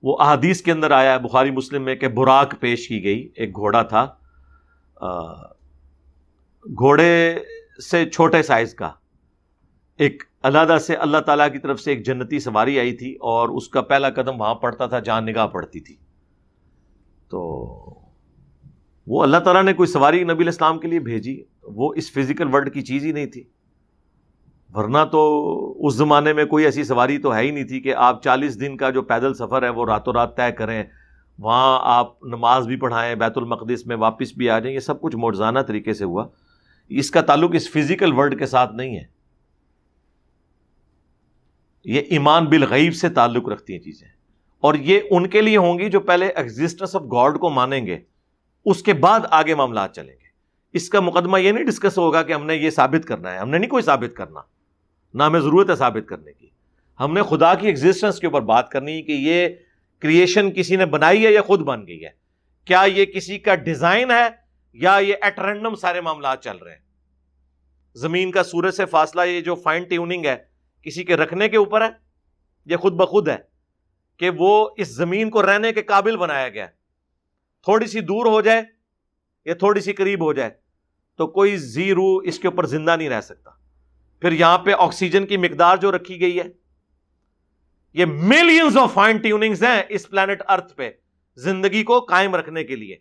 وہ 0.02 0.16
احادیث 0.20 0.62
کے 0.62 0.72
اندر 0.72 0.90
آیا 0.90 1.12
ہے، 1.12 1.18
بخاری 1.18 1.50
مسلم 1.50 1.82
میں 1.82 1.94
کہ 1.94 2.08
براک 2.08 2.54
پیش 2.60 2.88
کی 2.88 3.04
گئی، 3.04 3.28
ایک 3.34 3.56
گھوڑا 3.56 3.82
تھا۔ 3.82 4.14
گھوڑے 6.64 7.38
سے 7.82 8.10
چھوٹے 8.10 8.42
سائز 8.42 8.74
کا۔ 8.74 8.90
ایک 9.98 10.22
علیحدہ 10.42 10.78
سے 10.78 10.94
اللہ 10.94 11.18
تعالیٰ 11.18 11.52
کی 11.52 11.58
طرف 11.58 11.80
سے 11.80 11.90
ایک 11.90 12.06
جنتی 12.06 12.38
سواری 12.38 12.78
آئی 12.78 12.92
تھی 12.92 13.14
اور 13.14 13.48
اس 13.48 13.68
کا 13.68 13.80
پہلا 13.80 14.10
قدم 14.10 14.40
وہاں 14.40 14.54
پڑتا 14.54 14.86
تھا 14.86 14.98
جہاں 14.98 15.20
نگاہ 15.20 15.46
پڑتی 15.46 15.80
تھی۔ 15.80 15.96
تو 17.28 17.40
وہ 19.06 19.22
اللہ 19.22 19.36
تعالیٰ 19.36 19.62
نے 19.62 19.72
کوئی 19.72 19.86
سواری 19.86 20.24
نبی 20.24 20.42
الاسلام 20.42 20.78
کے 20.78 20.88
لیے 20.88 21.00
بھیجی، 21.00 21.42
وہ 21.62 21.94
اس 21.96 22.12
فزیکل 22.12 22.54
ورلڈ 22.54 22.74
کی 22.74 22.82
چیز 22.82 23.04
ہی 23.04 23.12
نہیں 23.12 23.26
تھی۔ 23.26 23.44
ورنہ 24.74 24.98
تو 25.12 25.86
اس 25.86 25.94
زمانے 25.94 26.32
میں 26.32 26.44
کوئی 26.44 26.64
ایسی 26.64 26.84
سواری 26.84 27.18
تو 27.18 27.34
ہے 27.34 27.42
ہی 27.42 27.50
نہیں 27.50 27.64
تھی 27.64 27.80
کہ 27.80 27.94
آپ 27.94 28.22
چالیس 28.22 28.60
دن 28.60 28.76
کا 28.76 28.90
جو 28.90 29.02
پیدل 29.02 29.34
سفر 29.34 29.62
ہے 29.62 29.68
وہ 29.68 29.86
راتوں 29.86 30.12
رات 30.12 30.36
طے 30.36 30.52
کریں، 30.52 30.84
وہاں 31.38 31.78
آپ 31.82 32.22
نماز 32.22 32.66
بھی 32.66 32.76
پڑھائیں، 32.76 33.14
بیت 33.14 33.38
المقدس 33.38 33.86
میں 33.86 33.96
واپس 33.96 34.32
بھی 34.32 34.50
آ 34.50 34.58
جائیں، 34.58 34.74
یہ 34.74 34.80
سب 34.80 35.00
کچھ 35.00 35.16
مرزانہ 35.16 35.58
طریقے 35.58 35.92
سے 35.92 36.04
ہوا۔ 36.04 36.26
اس 36.98 37.10
کا 37.10 37.20
تعلق 37.20 37.50
اس 37.54 37.70
فزیکل 37.70 38.12
ورلڈ 38.12 38.38
کے 38.38 38.46
ساتھ 38.46 38.72
نہیں 38.74 38.96
ہے۔ 38.96 39.04
یہ 41.84 42.00
ایمان 42.00 42.44
بالغیب 42.44 42.94
سے 42.94 43.08
تعلق 43.08 43.48
رکھتی 43.48 43.72
ہیں 43.72 43.80
چیزیں۔ 43.80 44.08
اور 44.60 44.74
یہ 44.74 45.00
ان 45.10 45.26
کے 45.26 45.40
لیے 45.40 45.56
ہوں 45.56 45.78
گی 45.78 45.90
جو 45.90 46.00
پہلے 46.00 46.26
ایگزٹنس 46.26 46.96
آف 46.96 47.02
گاڈ 47.02 47.38
کو 47.38 47.50
مانیں 47.50 47.86
گے، 47.86 47.98
اس 48.64 48.82
کے 48.82 48.92
بعد 48.92 49.20
آگے 49.30 49.54
معاملات 49.54 49.94
چلیں 49.94 50.14
گے۔ 50.14 50.30
اس 50.72 50.88
کا 50.88 51.00
مقدمہ 51.00 51.40
یہ 51.40 51.52
نہیں 51.52 51.64
ڈسکس 51.64 51.98
ہوگا 51.98 52.22
کہ 52.22 52.32
ہم 52.32 52.46
نے 52.46 52.54
یہ 52.54 52.70
ثابت 52.70 53.08
کرنا 53.08 53.32
ہے۔ 53.32 53.38
ہم 53.38 53.50
نے 53.50 53.58
نہیں 53.58 53.70
کوئی 53.70 53.82
ثابت 53.82 54.16
کرنا۔ 54.16 54.40
نہ 55.14 55.22
ہمیں 55.22 55.40
ضرورت 55.40 55.70
ہے 55.70 55.76
ثابت 55.76 56.08
کرنے 56.08 56.32
کی۔ 56.32 56.46
ہم 57.00 57.12
نے 57.12 57.20
خدا 57.28 57.54
کی 57.54 57.66
ایگزٹنس 57.66 58.20
کے 58.20 58.26
اوپر 58.26 58.40
بات 58.40 58.68
کرنی 58.68 59.02
کہ 59.02 59.12
یہ 59.12 59.48
کریشن 59.98 60.50
کسی 60.50 60.76
نے 60.76 60.86
بنائی 60.86 61.26
ہے 61.26 61.32
یا 61.32 61.42
خود 61.42 61.60
بن 61.60 61.86
گئی 61.86 62.04
ہے۔ 62.04 62.08
کیا 62.64 62.82
یہ 62.82 63.04
کسی 63.04 63.38
کا 63.38 63.54
ڈیزائن 63.54 64.10
ہے؟ 64.10 64.39
یا 64.72 64.98
یہ 65.02 65.14
ایٹ 65.22 65.38
رینڈم 65.38 65.74
سارے 65.74 66.00
معاملات 66.00 66.42
چل 66.44 66.56
رہے 66.56 66.72
ہیں۔ 66.72 66.78
زمین 67.96 68.30
کا 68.30 68.42
سورج 68.42 68.74
سے 68.74 68.86
فاصلہ 68.86 69.22
یہ 69.22 69.40
جو 69.40 69.54
فائن 69.54 69.84
ٹیوننگ 69.84 70.24
ہے، 70.24 70.36
کسی 70.82 71.04
کے 71.04 71.16
رکھنے 71.16 71.48
کے 71.48 71.56
اوپر 71.56 71.80
ہے، 71.80 71.88
یہ 72.66 72.76
خود 72.76 72.92
بخود 72.92 73.28
ہے 73.28 73.36
کہ 74.20 74.30
وہ 74.30 74.68
اس 74.76 74.88
زمین 74.88 75.30
کو 75.30 75.42
رہنے 75.42 75.72
کے 75.72 75.82
قابل 75.82 76.16
بنایا 76.16 76.48
گیا 76.48 76.66
تھوڑی 77.66 77.86
سی 77.86 78.00
دور 78.00 78.26
ہو 78.26 78.40
جائے 78.40 78.62
یا 79.46 79.54
تھوڑی 79.54 79.80
سی 79.80 79.92
قریب 79.92 80.24
ہو 80.24 80.32
جائے 80.32 80.50
تو 81.18 81.26
کوئی 81.26 81.56
زی 81.56 81.92
روح 81.94 82.22
اس 82.24 82.38
کے 82.38 82.48
اوپر 82.48 82.66
زندہ 82.66 82.96
نہیں 82.96 83.08
رہ 83.08 83.20
سکتا۔ 83.20 83.50
پھر 84.22 84.32
یہاں 84.32 84.58
پہ 84.58 84.72
آکسیجن 84.78 85.26
کی 85.26 85.36
مقدار 85.36 85.76
جو 85.76 85.92
رکھی 85.92 86.20
گئی 86.20 86.38
ہے، 86.38 86.44
یہ 87.92 88.04
ملینز 88.04 88.76
آف 88.76 88.92
فائن 88.94 89.16
ٹیوننگز 89.16 89.62
ہیں 89.64 89.82
اس 89.88 90.08
پلانٹ 90.08 90.42
ارتھ 90.48 90.74
پہ، 90.76 90.90
زندگی 91.38 91.82
کو 91.82 92.00
قائم 92.00 92.34
رکھنے 92.34 92.64
کے 92.64 92.76
لیے۔ 92.76 92.96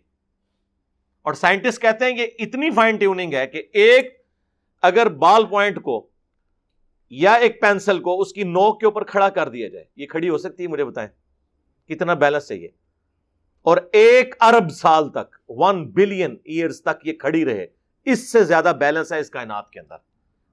اور 1.22 1.34
سائنٹسٹ 1.34 1.82
کہتے 1.82 2.04
ہیں 2.04 2.16
کہ 2.16 2.30
اتنی 2.38 2.70
فائن 2.70 2.96
ٹیوننگ 2.96 3.34
ہے 3.34 3.46
کہ 3.46 3.62
ایک 3.72 4.24
اگر 4.82 5.08
بال 5.08 5.46
پوائنٹ 5.46 5.82
کو 5.82 6.06
یا 7.10 7.32
ایک 7.32 7.60
پینسل 7.60 7.98
کو 8.00 8.20
اس 8.20 8.32
کی 8.32 8.42
نوک 8.42 8.80
کے 8.80 8.86
اوپر 8.86 9.04
کھڑا 9.04 9.28
کر 9.28 9.48
دیا 9.48 9.68
جائے، 9.68 9.84
یہ 9.96 10.06
کھڑی 10.06 10.28
ہو 10.28 10.38
سکتی 10.38 10.62
ہے 10.62 10.68
مجھے 10.68 10.84
بتائیں؟ 10.84 11.08
کتنا 11.88 12.14
بیلنس 12.14 12.48
چاہیے 12.48 12.68
اور 13.62 13.76
ایک 13.92 14.34
ارب 14.40 14.70
سال 14.70 15.08
تک 15.08 15.36
ون 15.48 15.90
بلین 15.90 16.36
ایئرس 16.44 16.82
تک 16.82 17.06
یہ 17.06 17.12
کھڑی 17.12 17.44
رہے، 17.44 17.66
اس 18.04 18.32
سے 18.32 18.44
زیادہ 18.44 18.72
بیلنس 18.80 19.12
ہے 19.12 19.20
اس 19.20 19.30
کائنات 19.30 19.70
کے 19.70 19.80
اندر۔ 19.80 19.96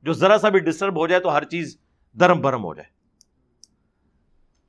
جو 0.04 0.14
ذرا 0.14 0.38
سا 0.38 0.50
بھی 0.50 0.60
ڈسٹرب 0.60 0.98
ہو 0.98 1.08
جائے 1.08 1.22
تو 1.22 1.36
ہر 1.36 1.44
چیز 1.44 1.78
درم 2.20 2.42
برم 2.42 2.64
ہو 2.64 2.74
جائے۔ 2.74 2.90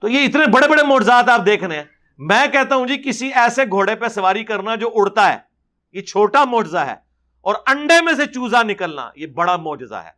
تو 0.01 0.09
یہ 0.09 0.19
اتنے 0.19 0.51
بڑے 0.51 0.69
بڑے 0.69 0.83
موڑزات 0.83 1.29
آپ 1.29 1.47
دیکھنے 1.47 1.77
ہیں۔ 1.77 1.85
میں 2.19 2.47
کہتا 2.47 2.75
ہوں 2.75 2.87
جی 2.87 2.97
کسی 2.97 3.31
ایسے 3.35 3.63
گھوڑے 3.71 3.95
پہ 3.95 4.09
سواری 4.09 4.45
کرنا 4.45 4.75
جو 4.75 4.91
اڑتا 4.95 5.33
ہے 5.33 5.48
یہ 5.95 6.03
چھوٹا 6.03 6.45
موجزہ 6.45 6.79
ہے 6.79 6.95
اور 7.41 7.55
انڈے 7.67 8.01
میں 8.05 8.15
سے 8.15 8.27
چوزا 8.27 8.63
نکلنا 8.63 9.11
یہ 9.17 9.27
بڑا 9.27 9.57
موجزہ 9.57 9.95
ہے 9.95 10.11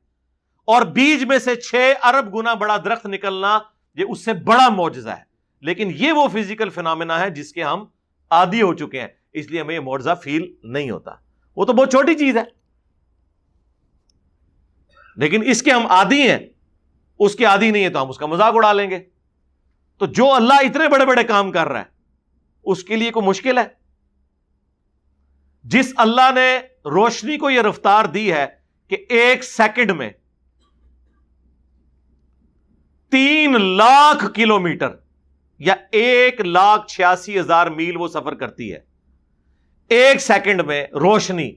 اور 0.68 0.82
بیج 0.82 1.24
میں 1.24 1.38
سے 1.38 1.54
چھ 1.56 1.92
ارب 2.02 2.34
گنا 2.34 2.54
بڑا 2.54 2.76
درخت 2.76 3.06
نکلنا 3.06 3.58
یہ 3.98 4.04
اس 4.08 4.24
سے 4.24 4.32
بڑا 4.32 4.68
معجزہ 4.68 5.08
ہے 5.08 5.24
لیکن 5.62 5.90
یہ 5.94 6.12
وہ 6.12 6.28
فزیکل 6.28 6.70
فنامنا 6.70 7.20
ہے 7.20 7.30
جس 7.30 7.52
کے 7.52 7.62
ہم 7.62 7.84
آدھی 8.30 8.62
ہو 8.62 8.72
چکے 8.74 9.00
ہیں 9.00 9.08
اس 9.32 9.50
لیے 9.50 9.60
ہمیں 9.60 9.74
یہ 9.74 9.80
معجزہ 9.80 10.14
فیل 10.22 10.46
نہیں 10.64 10.90
ہوتا 10.90 11.14
وہ 11.56 11.64
تو 11.64 11.72
بہت 11.72 11.90
چھوٹی 11.90 12.14
چیز 12.14 12.36
ہے 12.36 12.42
لیکن 15.16 15.42
اس 15.46 15.62
کے 15.62 15.70
ہم 15.70 15.86
آدھی 15.88 16.30
ہیں 16.30 16.38
اس 17.18 17.34
کے 17.34 17.46
آدھی 17.46 17.70
نہیں 17.70 17.84
ہے 17.84 17.90
تو 17.90 18.02
ہم 18.02 18.08
اس 18.08 18.18
کا 18.18 18.26
مذاق 18.26 18.54
اڑا 18.54 18.72
لیں 18.72 18.90
گے 18.90 18.98
تو 19.98 20.06
جو 20.06 20.32
اللہ 20.34 20.64
اتنے 20.64 20.88
بڑے 20.88 21.06
بڑے 21.06 21.24
کام 21.24 21.52
کر 21.52 21.68
رہا 21.68 21.80
ہے 21.80 21.84
اس 22.66 22.84
کے 22.84 22.96
لیے 22.96 23.10
کوئی 23.10 23.26
مشکل 23.26 23.58
ہے 23.58 23.64
جس 25.64 25.92
اللہ 25.96 26.30
نے 26.34 26.58
روشنی 26.90 27.36
کو 27.36 27.50
یہ 27.50 27.60
رفتار 27.60 28.04
دی 28.04 28.32
ہے 28.32 28.46
کہ 28.90 28.96
ایک 29.08 29.44
سیکنڈ 29.44 29.90
میں 29.90 30.10
تین 33.12 33.60
لاکھ 33.76 34.24
کلو 34.34 34.58
میٹر 34.58 34.88
یا 35.58 35.74
ایک 35.92 36.40
لاکھ 36.40 36.86
چھیاسی 36.88 37.38
ہزار 37.40 37.66
میل 37.66 37.96
وہ 37.96 38.08
سفر 38.08 38.34
کرتی 38.34 38.72
ہے۔ 38.72 38.78
ایک 39.88 40.20
سیکنڈ 40.20 40.60
میں 40.60 40.86
روشنی 40.92 41.50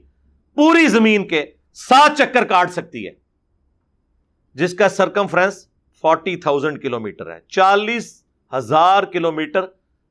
پوری 0.56 0.86
زمین 0.86 1.28
کے 1.28 1.44
سات 1.74 2.18
چکر 2.18 2.44
کاٹ 2.44 2.72
سکتی 2.72 3.06
ہے، 3.06 3.12
جس 4.54 4.74
کا 4.74 4.88
سرکم 4.88 5.26
فرینس 5.26 5.68
فورٹی 6.02 6.36
تھاؤزینڈ 6.36 6.82
کلو 6.82 7.00
میٹر 7.00 7.32
ہے۔ 7.34 7.38
چالیس 7.48 8.24
ہزار 8.52 9.02
کلو 9.02 9.32
میٹر 9.32 9.66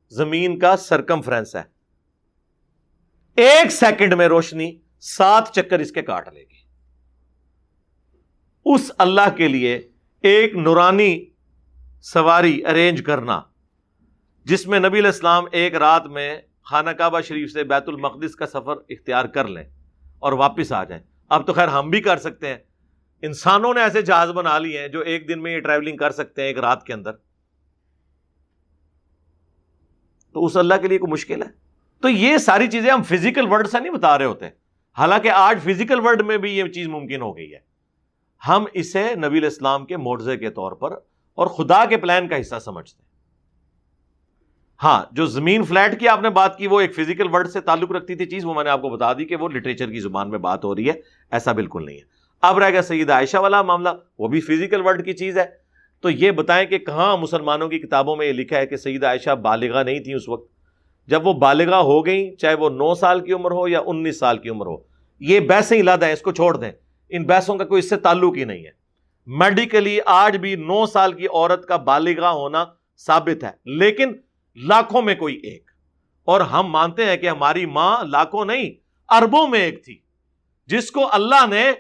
زمین 0.10 0.60
کا 0.60 0.78
سرکم 0.78 1.22
فرینس 1.22 1.56
ہے۔ 1.56 1.73
ایک 3.36 3.72
سیکنڈ 3.72 4.14
میں 4.14 4.28
روشنی 4.28 4.80
سات 5.00 5.54
چکر 5.54 5.80
اس 5.80 5.92
کے 5.92 6.02
کاٹ 6.02 6.34
لے 6.34 6.40
گی۔ 6.40 6.64
اس 8.66 8.92
اللہ 8.98 9.36
کے 9.38 9.48
لیے 9.48 9.90
ایک 10.22 10.56
نورانی 10.56 11.26
سواری 12.02 12.66
ارینج 12.66 13.04
کرنا، 13.06 13.42
جس 14.46 14.68
میں 14.68 14.80
نبی 14.80 15.00
الاسلام 15.00 15.44
ایک 15.52 15.76
رات 15.76 16.06
میں 16.06 16.42
خانہ 16.62 16.90
کعبہ 16.90 17.22
شریف 17.22 17.52
سے 17.52 17.64
بیت 17.64 17.84
المقدس 17.88 18.36
کا 18.36 18.48
سفر 18.48 18.76
اختیار 18.90 19.26
کر 19.26 19.48
لیں 19.48 19.64
اور 20.20 20.34
واپس 20.34 20.72
آ 20.72 20.84
جائیں۔ 20.84 21.04
اب 21.30 21.48
تو 21.48 21.54
خیر 21.54 21.68
ہم 21.68 21.90
بھی 21.90 22.02
کر 22.02 22.18
سکتے 22.18 22.48
ہیں۔ 22.48 22.58
انسانوں 23.22 23.74
نے 23.74 23.82
ایسے 23.82 24.02
جہاز 24.02 24.30
بنا 24.30 24.60
لیے 24.60 24.82
ہیں 24.82 24.88
جو 24.88 25.00
ایک 25.00 25.28
دن 25.28 25.42
میں 25.42 25.56
یہ 25.56 25.60
ٹریولنگ 25.60 25.98
کر 25.98 26.12
سکتے 26.12 26.42
ہیں 26.42 26.48
ایک 26.48 26.60
رات 26.60 26.84
کے 26.84 26.94
اندر۔ 26.94 27.12
تو 30.34 30.46
اس 30.46 30.58
اللہ 30.58 30.74
کے 30.82 30.88
لیے 30.88 30.98
کوئی 30.98 31.12
مشکل 31.12 31.42
ہے؟ 31.42 31.63
تو 32.04 32.10
یہ 32.10 32.38
ساری 32.38 32.68
چیزیں 32.68 32.92
ہم 32.92 33.04
فزیکل 33.04 33.48
ورڈ 33.48 33.68
سے 33.68 33.80
نہیں 33.80 33.94
بتا 33.94 34.18
رہے 34.18 34.26
ہوتے۔ 34.26 34.46
حالانکہ 34.98 35.30
آج 35.30 35.60
فزیکل 35.64 36.00
ورڈ 36.00 36.22
میں 36.22 36.38
بھی 36.38 36.58
یہ 36.58 36.64
چیز 36.64 36.88
ممکن 36.88 37.22
ہو 37.22 37.38
گئی 37.38 37.54
ہے۔ 37.54 37.60
ہم 38.48 38.66
اسے 38.74 39.16
نبی 39.16 39.38
الاسلام 39.38 39.86
کے 39.86 39.98
معجزے 39.98 40.38
کے 40.38 40.50
طور 40.50 40.72
پر 40.72 40.92
اور 41.34 41.48
خدا 41.48 41.86
کے 41.86 41.98
پلان 41.98 42.28
کا 42.28 42.40
حصہ 42.42 42.56
سمجھتے 42.66 43.04
ہیں۔ 43.04 43.10
ہاں 44.84 45.04
جو 45.12 45.26
زمین 45.26 45.64
فلیٹ 45.64 46.00
کی 46.00 46.08
آپ 46.08 46.22
نے 46.22 46.30
بات 46.30 46.58
کی، 46.58 46.68
وہ 46.68 46.82
ایک 46.82 46.96
فزیکل 46.96 47.28
ورڈ 47.34 47.48
سے 47.48 47.62
تعلق 47.62 47.92
رکھتی 47.92 48.16
تھی 48.16 48.26
چیز، 48.26 48.46
وہ 48.46 48.54
میں 48.54 48.64
نے 48.64 48.70
آپ 48.70 48.82
کو 48.82 48.90
بتا 48.90 49.14
دی 49.14 49.26
کہ 49.26 49.36
وہ 49.36 49.50
لٹریچر 49.50 49.92
کی 49.92 50.00
زبان 50.00 50.30
میں 50.30 50.40
بات 50.40 50.66
ہو 50.66 50.76
رہی 50.76 50.88
ہے۔ 50.88 50.94
ایسا 51.32 51.52
بالکل 51.52 51.86
نہیں 51.86 51.98
ہے۔ 51.98 52.04
اب 52.42 52.58
رہے 52.58 52.74
گا 52.74 52.82
سید 52.82 53.10
عائشہ 53.10 53.38
والا 53.38 53.62
معاملہ، 53.62 53.90
وہ 54.20 54.28
بھی 54.28 54.42
فزیکل 54.42 54.82
ورڈ 54.82 55.06
کی 55.06 55.14
چیز 55.14 55.38
ہے۔ 55.38 55.46
تو 56.02 56.10
یہ 56.10 56.32
بتائیں 56.32 56.66
کہ 56.66 56.78
کہاں 56.78 57.18
مسلمانوں 57.18 57.70
کی 57.70 57.80
کتابوں 57.80 58.16
میں 58.16 58.26
یہ 58.26 58.34
لکھا 58.34 58.58
ہے 58.58 58.66
کہ 58.66 58.76
سید 58.76 59.04
عائشہ 59.04 59.36
بالغہ 59.36 59.84
نہیں 59.84 60.00
تھی 60.00 60.14
اس 60.14 60.30
وقت۔ 60.30 60.53
جب 61.08 61.28
وہ 61.28 61.34
بالغہ 61.34 61.76
ہو 61.76 62.06
گئیں، 62.06 62.36
چاہے 62.36 62.54
وہ 62.54 62.70
نو 62.70 62.96
سال 62.96 63.20
کی 63.20 63.34
عمر 63.34 63.52
ہو 63.52 63.68
یا 63.68 63.80
انیس 63.86 64.20
سال 64.20 64.38
کی 64.38 64.50
عمر 64.50 64.66
ہو، 64.66 64.76
یہ 65.20 65.40
بحثیں 65.40 65.84
لاد 65.84 65.98
ہیں، 65.98 66.14
اس 66.14 66.22
کو 66.22 66.32
چھوڑ 66.32 66.58
دیں۔ 66.58 66.72
ان 67.10 67.24
بحثوں 67.24 67.58
کا 67.58 67.66
کوئی 67.66 67.80
اس 67.80 67.90
سے 67.90 67.96
تعلق 67.96 68.38
ہی 68.38 68.44
نہیں 68.44 68.66
ہے۔ 68.66 68.72
میڈیکلی 69.28 70.00
آج 70.06 70.38
بھی 70.38 70.56
نو 70.56 70.86
سال 70.86 71.14
کی 71.14 71.26
عورت 71.26 71.68
کا 71.68 71.78
بالغہ 71.78 72.26
ہونا 72.26 72.66
ثابت 72.98 73.44
ہے، 73.44 73.52
لیکن 73.66 74.12
لاکھوں 74.56 75.02
میں 75.02 75.16
کوئی 75.16 75.36
ایک۔ 75.36 75.72
اور 76.26 76.42
ہم 76.42 76.68
مانتے 76.68 77.06
ہیں 77.06 77.18
کہ 77.18 77.30
ہماری 77.30 77.66
ماں 77.66 78.04
لاکھوں 78.04 78.46
نہیں، 78.46 78.72
اربوں 79.10 79.48
میں 79.48 79.60
ایک 79.60 79.86
تھی، 79.86 80.00
جس 80.66 80.92
کو 80.92 81.10
اللہ 81.12 81.48
نے 81.48 81.72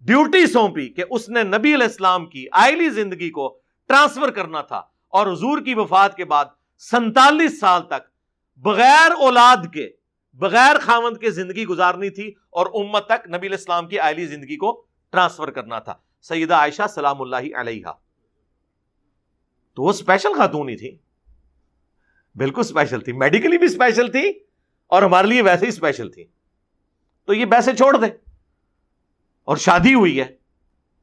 ڈیوٹی 0.00 0.46
سونپی 0.46 0.88
کہ 0.88 1.04
اس 1.10 1.28
نے 1.28 1.42
نبی 1.42 1.74
علیہ 1.74 1.86
السلام 1.86 2.26
کی 2.26 2.46
آئلی 2.52 2.88
زندگی 2.88 3.30
کو 3.30 3.58
ٹرانسفر 3.88 4.30
کرنا 4.30 4.62
تھا 4.62 4.82
اور 5.08 5.26
حضور 5.26 5.58
کی 5.58 5.74
وفات 5.74 6.16
کے 6.16 6.24
بعد 6.24 6.44
سنتالیس 6.80 7.60
سال 7.60 7.82
تک 7.82 8.08
بغیر 8.56 9.10
اولاد 9.10 9.56
کے، 9.74 9.90
بغیر 10.32 10.78
خامند 10.78 11.16
کے 11.16 11.30
زندگی 11.30 11.66
گزارنی 11.66 12.10
تھی 12.10 12.34
اور 12.50 12.66
امت 12.66 13.06
تک 13.06 13.28
نبی 13.28 13.46
علیہ 13.46 13.56
السلام 13.56 13.88
کی 13.88 13.98
آئلی 13.98 14.26
زندگی 14.26 14.56
کو 14.56 14.86
ٹرانسفر 15.10 15.50
کرنا 15.50 15.78
تھا۔ 15.78 15.94
سیدہ 16.22 16.54
عائشہ 16.54 16.82
سلام 16.88 17.22
اللہ 17.22 17.56
علیہ 17.56 17.86
تو 19.74 19.82
وہ 19.82 19.90
اسپیشل 19.90 20.28
خاتون 20.36 20.68
ہی 20.68 20.76
تھی۔ 20.76 20.98
بالکل 22.34 22.60
اسپیشل 22.60 23.00
تھی 23.00 23.12
میڈیکلی 23.12 23.58
بھی 23.58 23.66
اسپیشل 23.66 24.12
تھی 24.12 24.30
اور 24.86 25.02
ہمارے 25.02 25.26
لیے 25.26 25.42
ویسے 25.42 25.64
ہی 25.64 25.68
اسپیشل 25.68 26.10
تھی۔ 26.10 26.24
تو 27.24 27.34
یہ 27.34 27.46
ویسے 27.50 27.76
چھوڑ 27.76 27.96
دیں 27.96 28.10
اور 29.44 29.56
شادی 29.56 29.94
ہوئی 29.94 30.20
ہے۔ 30.20 30.36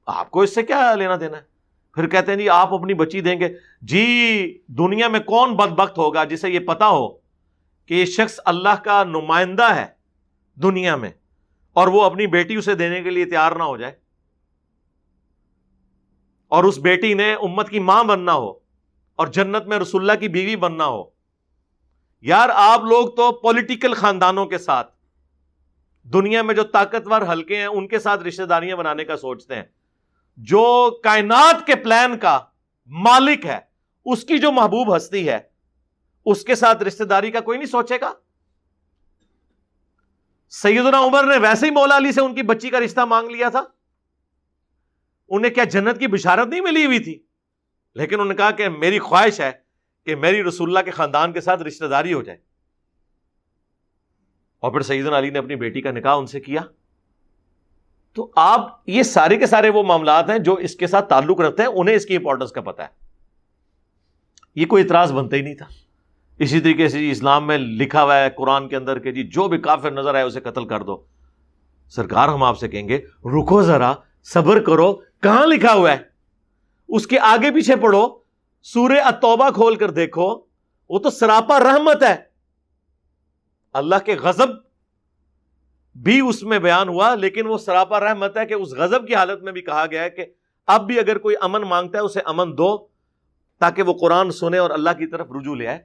آپ 0.06 0.32
کو 0.32 0.42
اس 0.42 0.56
سے 0.56 0.64
کیا 0.64 0.96
لینا 0.96 1.16
دینا 1.20 1.38
ہے؟ 1.38 1.57
پھر 1.94 2.08
کہتے 2.08 2.32
ہیں 2.32 2.40
جی 2.40 2.50
آپ 2.50 2.74
اپنی 2.74 2.94
بچی 2.94 3.22
دیں 3.22 3.40
گے۔ 3.40 3.50
جی 3.82 4.06
دنیا 4.68 5.08
میں 5.08 5.20
کون 5.20 5.56
بد 5.56 5.68
بخت 5.68 5.98
ہوگا 5.98 6.24
جسے 6.24 6.50
یہ 6.50 6.60
پتا 6.60 6.88
ہو 6.88 7.08
کہ 7.86 7.94
یہ 7.94 8.06
شخص 8.06 8.40
اللہ 8.46 8.76
کا 8.84 9.04
نمائندہ 9.04 9.76
ہے 9.76 9.86
دنیا 10.56 10.96
میں 10.96 11.10
اور 11.74 11.88
وہ 11.88 12.04
اپنی 12.04 12.28
بیٹی 12.28 12.56
اسے 12.56 12.76
دینے 12.76 13.04
کے 13.04 13.10
لیے 13.10 13.26
تیار 13.26 13.52
نہ 13.52 13.64
ہو 13.64 13.78
جائے۔ 13.78 13.94
اور 16.48 16.64
اس 16.64 16.78
بیٹی 16.78 17.14
نے 17.14 17.34
امت 17.34 17.70
کی 17.70 17.80
ماں 17.80 18.04
بننا 18.04 18.34
ہو 18.34 18.50
اور 19.16 19.28
جنت 19.28 19.66
میں 19.68 19.80
رسول 19.80 20.02
اللہ 20.02 20.20
کی 20.20 20.28
بیوی 20.28 20.56
بننا 20.56 20.86
ہو۔ 20.86 21.04
یار، 22.22 22.50
آپ 22.54 22.80
لوگ 22.80 23.10
تو 23.10 23.32
پولیٹیکل 23.32 23.94
خاندانوں 23.94 24.46
کے 24.46 24.58
ساتھ 24.58 24.96
دنیا 26.04 26.42
میں 26.42 26.56
جو 26.56 26.64
طاقتور 26.64 27.22
ہلکے 27.22 27.58
ہیں، 27.58 27.66
ان 27.66 27.88
کے 27.88 28.00
ساتھ 28.00 28.24
رشتہ 28.24 28.44
داریاں 28.44 28.78
بنانے 28.78 29.04
کا 29.04 29.18
سوچتے 29.18 29.56
ہیں۔ 29.56 29.64
جو 30.38 30.92
کائنات 31.04 31.68
کے 31.68 31.76
پلان 31.76 32.20
کا 32.20 32.40
مالک 32.86 33.46
ہے، 33.46 33.60
اس 34.06 34.24
کی 34.24 34.38
جو 34.38 34.52
محبوب 34.52 34.98
ہستی 34.98 35.30
ہے، 35.30 35.40
اس 36.26 36.44
کے 36.44 36.56
ساتھ 36.56 36.84
رشتہ 36.84 37.04
داری 37.04 37.32
کا 37.32 37.40
کوئی 37.40 37.58
نہیں 37.58 37.68
سوچے 37.68 37.96
گا؟ 38.02 38.14
سیدنا 40.50 41.00
عمر 41.00 41.24
نے 41.24 41.38
ویسے 41.38 41.66
ہی 41.66 41.72
مولا 41.72 41.98
علی 41.98 42.12
سے 42.12 42.22
ان 42.22 42.36
کی 42.36 42.42
بچی 42.42 42.70
کا 42.70 42.80
رشتہ 42.80 43.00
مانگ 43.00 43.28
لیا 43.28 43.50
تھا۔ 43.50 43.64
انہیں 45.30 45.52
کیا 45.52 45.64
جنت 45.64 46.00
کی 46.00 46.08
بشارت 46.08 46.48
نہیں 46.48 46.62
ملی 46.62 46.86
ہوئی 46.86 47.00
تھی؟ 47.00 47.24
لیکن 47.96 48.16
انہوں 48.16 48.28
نے 48.28 48.36
کہا 48.36 48.52
کہ 48.52 48.70
میری 48.70 49.00
خواہش 49.00 49.40
ہے 49.40 49.52
کہ 50.06 50.16
میری 50.16 50.44
رسول 50.44 50.70
اللہ 50.70 50.80
کے 50.80 50.92
خاندان 50.92 51.34
کے 51.34 51.42
ساتھ 51.42 51.64
رشتہ 51.64 51.86
داری 51.86 52.14
ہو 52.14 52.22
جائے۔ 52.22 52.38
اور 54.60 54.72
پھر 54.72 54.82
سعید 54.82 55.08
علی 55.08 55.30
نے 55.30 55.40
اپنی 55.40 55.56
بیٹی 55.56 55.82
کا 55.82 55.92
نکاح 55.92 56.16
ان 56.16 56.28
سے 56.28 56.40
کیا؟ 56.40 56.62
تو 58.18 58.32
آپ 58.36 58.80
یہ 58.86 59.04
سارے 59.04 59.38
کے 59.38 59.48
سارے 59.48 59.70
وہ 59.70 59.84
معاملات 59.84 60.30
ہیں 60.30 60.38
جو 60.38 60.54
اس 60.54 60.76
کے 60.76 60.88
ساتھ 60.88 61.10
تعلق 61.10 61.40
رکھتے 61.40 61.64
ہیں، 61.64 61.70
انہیں 61.70 61.96
اس 61.96 62.06
کی 62.06 62.16
امپورٹنس 62.16 62.52
کا 62.52 62.62
پتا 62.62 62.84
ہے۔ 62.84 62.88
یہ 64.56 64.66
کوئی 64.66 64.84
اعتراض 64.84 65.12
بنتا 65.12 65.36
ہی 65.36 65.42
نہیں 65.42 65.56
تھا۔ 65.56 65.66
اسی 66.40 66.60
طریقے 66.60 66.88
سے 66.88 67.00
جی 67.00 67.12
اسلام 67.12 67.48
میں 67.48 67.58
لکھا 67.58 68.04
ہوا 68.04 68.20
ہے، 68.20 68.30
قرآن 68.30 68.68
کے 68.68 68.76
اندر 68.76 69.00
کہ 69.00 69.12
جی 69.12 69.24
جو 69.24 69.48
بھی 69.48 69.58
کافر 69.58 69.92
نظر 69.92 70.16
آئے 70.16 70.24
اسے 70.24 70.40
قتل 70.40 70.66
کر 70.66 70.84
دو۔ 70.84 71.04
سرکار 71.90 72.30
ہم 72.30 72.44
آپ 72.44 72.60
سے 72.60 72.68
کہیں 72.68 72.90
گے، 72.90 72.98
رکو 73.26 73.62
ذرا، 73.62 73.94
صبر 74.24 74.64
کرو۔ 74.64 74.94
کہاں 74.94 75.46
لکھا 75.46 75.74
ہوا 75.74 75.92
ہے؟ 75.92 75.98
اس 76.88 77.08
کے 77.08 77.20
آگے 77.20 77.52
پیچھے 77.52 77.76
پڑھو۔ 77.76 78.20
سورہ 78.64 79.00
اتوبہ 79.06 79.50
کھول 79.50 79.76
کر 79.76 79.92
دیکھو۔ 79.92 80.40
وہ 80.90 81.00
تو 81.00 81.10
سراپا 81.10 81.60
رحمت 81.60 82.04
ہے۔ 82.04 82.16
اللہ 83.74 83.96
کے 84.06 84.16
غضب 84.16 84.67
بھی 86.04 86.20
اس 86.20 86.44
میں 86.44 86.60
بیان 86.60 86.90
ہوا، 86.90 87.16
لیکن 87.16 87.48
وہ 87.48 87.58
سراپا 87.58 88.00
رحمت 88.00 88.38
ہے 88.38 88.46
کہ 88.46 88.54
اس 88.54 88.72
غضب 88.72 89.08
کی 89.08 89.16
حالت 89.16 89.44
میں 89.44 89.52
بھی 89.52 89.62
کہا 89.62 89.86
گیا 89.92 90.04
ہے 90.04 90.10
کہ 90.10 90.26
اب 90.68 90.88
بھی 90.88 91.00
اگر 91.00 91.18
کوئی 91.18 91.36
امن 91.42 91.62
مانگتا 91.62 91.98
ہے، 91.98 92.04
اسے 92.04 92.20
امن 92.26 92.58
دو 92.58 92.88
تاکہ 93.60 93.82
وہ 93.82 93.94
قرآن 93.94 94.32
سنے 94.32 94.58
اور 94.58 94.70
اللہ 94.70 94.90
کی 94.90 95.08
طرف 95.08 95.28
رجوع 95.32 95.56
لے 95.56 95.68
آئے۔ 95.68 95.80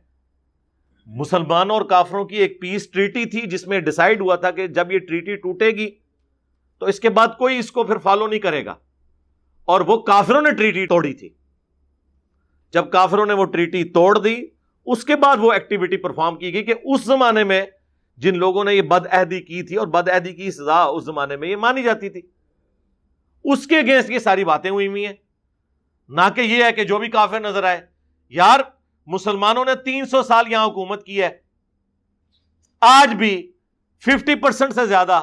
مسلمانوں 1.07 1.77
اور 1.77 1.85
کافروں 1.85 2.25
کی 2.25 2.37
ایک 2.37 2.61
پیس 2.61 2.91
ٹریٹی 2.91 3.25
تھی، 3.25 3.41
جس 3.41 3.67
میں 3.67 3.81
ڈسائیڈ 3.81 4.21
ہوا 4.21 4.37
تھا 4.37 4.51
کہ 4.51 4.67
جب 4.67 4.93
یہ 4.93 4.99
ٹریٹی 4.99 5.37
ٹوٹے 5.37 5.69
گی، 5.71 5.91
تو 6.79 6.87
اس 6.87 7.01
کے 7.01 7.11
بعد 7.11 7.29
کوئی 7.39 7.59
اس 7.59 7.73
کو 7.73 7.85
پھر 7.85 7.99
فالو 7.99 8.27
نہیں 8.27 8.41
کرے 8.41 8.65
گا۔ 8.65 8.75
اور 9.65 9.81
وہ 9.81 9.97
کافروں 9.97 10.43
نے 10.43 10.51
ٹریٹی 10.51 10.87
توڑی 10.87 11.13
تھی۔ 11.13 11.29
جب 12.73 12.91
کافروں 12.91 13.27
نے 13.27 13.33
وہ 13.33 13.45
ٹریٹی 13.45 13.85
توڑ 13.85 14.19
دی، 14.19 14.37
اس 14.87 15.05
کے 15.05 15.17
بعد 15.17 15.37
وہ 15.41 15.53
ایکٹیویٹی 15.53 15.97
پرفارم 15.97 16.37
کی 16.37 16.53
گئی 16.53 16.65
کہ 16.65 16.75
اس 16.85 17.05
زمانے 17.05 17.45
میں 17.45 17.67
جن 18.17 18.39
لوگوں 18.39 18.65
نے 18.65 18.75
یہ 18.75 18.83
بد 18.83 19.07
عہدی 19.11 19.41
کی 19.41 19.63
تھی 19.63 19.77
اور 19.77 19.87
بد 19.87 20.09
عہدی 20.09 20.33
کی 20.33 20.51
سزا 20.51 20.83
اس 20.83 21.05
زمانے 21.05 21.37
میں 21.37 21.49
یہ 21.49 21.57
مانی 21.57 21.83
جاتی 21.83 22.11
تھی۔ 22.11 22.21
اس 23.45 23.67
کے 23.67 23.79
اگینسٹ 23.79 24.11
یہ 24.11 24.19
ساری 24.19 24.45
باتیں 24.45 24.71
ہوئی 24.71 24.87
ہوئی 24.87 25.07
ہیں۔ 25.07 25.13
نہ 26.09 26.21
کہ 26.35 26.41
یہ 26.41 26.65
ہے 26.65 26.73
کہ 26.73 26.85
جو 26.85 26.99
بھی 26.99 27.09
کافر 27.09 27.41
نظر 27.41 27.65
آئے۔ 27.65 27.87
یار، 28.29 28.61
مسلمانوں 29.07 29.65
نے 29.65 29.75
تین 29.75 30.07
سو 30.07 30.23
سال 30.23 30.53
یہاں 30.53 30.67
حکومت 30.67 31.07
کی 31.07 31.23
ہے۔ 31.23 31.39
آج 32.81 33.15
بھی 33.15 33.53
ففٹی 34.01 34.35
پرسینٹ 34.35 34.73
سے 34.73 34.87
زیادہ 34.87 35.21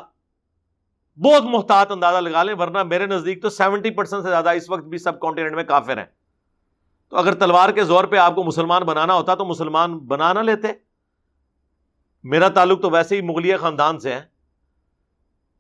بہت 1.18 1.44
محتاط 1.44 1.92
اندازہ 1.92 2.18
لگا 2.18 2.44
لیں، 2.44 2.56
ورنہ 2.56 2.84
میرے 2.84 3.06
نزدیک 3.06 3.42
تو 3.42 3.50
سیونٹی 3.50 3.90
پرسینٹ 3.90 4.24
سے 4.24 4.30
زیادہ 4.30 4.50
اس 4.50 4.70
وقت 4.70 4.84
بھی 4.84 4.98
سب 4.98 5.20
کانٹیننٹ 5.20 5.56
میں 5.56 5.64
کافر 5.64 5.98
ہیں۔ 5.98 6.06
تو 7.10 7.18
اگر 7.18 7.34
تلوار 7.34 7.70
کے 7.70 7.84
زور 7.84 8.04
پہ 8.04 8.16
آپ 8.16 8.36
کو 8.36 8.44
مسلمان 8.44 8.84
بنانا 8.84 9.14
ہوتا 9.14 9.36
تو 9.36 9.46
مسلمان 9.46 10.00
بنا 10.00 10.34
نہ 10.34 10.40
لیتے۔ 10.40 10.89
میرا 12.24 12.50
تعلق 12.50 12.82
تو 12.82 12.90
ویسے 12.90 13.16
ہی 13.16 13.22
مغلیہ 13.22 13.58
خاندان 13.58 14.00
سے 14.00 14.14
ہے 14.14 14.22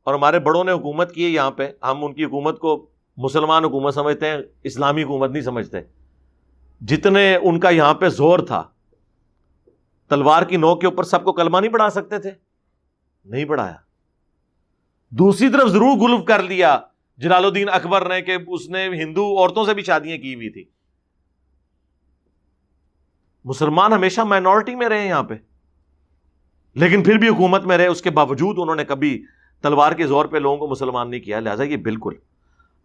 اور 0.03 0.13
ہمارے 0.13 0.39
بڑوں 0.39 0.63
نے 0.63 0.71
حکومت 0.71 1.15
کی 1.15 1.23
ہے 1.23 1.29
یہاں 1.29 1.51
پہ۔ 1.51 1.71
ہم 1.83 2.05
ان 2.05 2.13
کی 2.13 2.25
حکومت 2.25 2.59
کو 2.59 2.89
مسلمان 3.17 3.65
حکومت 3.65 3.93
سمجھتے 3.93 4.29
ہیں، 4.29 4.37
اسلامی 4.63 5.03
حکومت 5.03 5.29
نہیں 5.31 5.43
سمجھتے۔ 5.43 5.77
جتنے 6.81 7.35
ان 7.35 7.59
کا 7.59 7.69
یہاں 7.69 7.93
پہ 7.93 8.09
زور 8.09 8.39
تھا، 8.39 8.63
تلوار 10.07 10.43
کی 10.43 10.57
نو 10.57 10.75
کے 10.75 10.87
اوپر 10.87 11.03
سب 11.03 11.23
کو 11.23 11.33
کلمہ 11.33 11.57
نہیں 11.57 11.71
پڑھا 11.71 11.89
سکتے 11.89 12.19
تھے۔ 12.19 12.31
نہیں 13.25 13.45
پڑھایا۔ 13.45 13.75
دوسری 15.09 15.49
طرف 15.49 15.69
ضرور 15.69 15.97
گلف 15.97 16.25
کر 16.25 16.43
لیا۔ 16.43 16.79
جلال 17.17 17.45
الدین 17.45 17.69
اکبر 17.69 18.09
نے 18.09 18.21
کہ 18.21 18.37
اس 18.47 18.69
نے 18.69 18.87
ہندو 18.87 19.37
عورتوں 19.37 19.65
سے 19.65 19.73
بھی 19.73 19.83
شادیاں 19.83 20.17
کی 20.17 20.35
ہوئی 20.35 20.49
تھی 20.49 20.65
مسلمان 23.45 23.93
ہمیشہ 23.93 24.21
مائنورٹی 24.21 24.75
میں 24.75 24.89
رہے 24.89 25.07
یہاں 25.07 25.23
پہ۔ 25.23 25.33
لیکن 26.75 27.03
پھر 27.03 27.17
بھی 27.17 27.27
حکومت 27.27 27.63
میں 27.65 27.77
رہے، 27.77 27.87
اس 27.87 28.01
کے 28.01 28.09
باوجود 28.09 28.55
انہوں 28.59 28.75
نے 28.75 28.85
کبھی 28.85 29.23
تلوار 29.63 29.91
کے 29.91 30.07
زور 30.07 30.25
پہ 30.25 30.37
لوگوں 30.37 30.57
کو 30.57 30.67
مسلمان 30.67 31.09
نہیں 31.09 31.21
کیا۔ 31.21 31.39
لہٰذا 31.39 31.63
یہ 31.63 31.77
بالکل۔ 31.77 32.13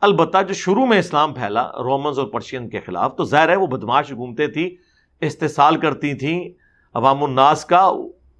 البتہ 0.00 0.42
جو 0.48 0.54
شروع 0.54 0.86
میں 0.86 0.98
اسلام 0.98 1.34
پھیلا، 1.34 1.66
رومنز 1.78 2.18
اور 2.18 2.26
پرشین 2.26 2.68
کے 2.68 2.80
خلاف، 2.80 3.16
تو 3.16 3.24
ظاہر 3.24 3.48
ہے 3.48 3.56
وہ 3.56 3.66
بدماش 3.66 4.12
حکومتیں 4.12 4.46
تھیں، 4.46 4.68
استحصال 5.20 5.76
کرتی 5.76 6.14
تھیں۔ 6.14 6.48
عوام 6.94 7.24
الناس 7.24 7.64
کا، 7.64 7.90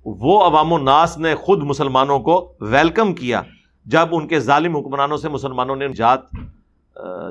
وہ 0.05 0.41
عوام 0.45 0.75
الناس 0.75 1.19
نے 1.19 1.35
خود 1.35 1.63
مسلمانوں 1.63 2.19
کو 2.21 2.55
ویلکم 2.61 3.15
کیا۔ 3.15 3.43
جب 3.87 4.15
ان 4.15 4.29
کے 4.29 4.41
ظالم 4.41 4.77
حکمرانوں 4.77 5.17
سے 5.17 5.29
مسلمانوں 5.29 5.77
نے 5.77 5.89
نجات 5.89 6.21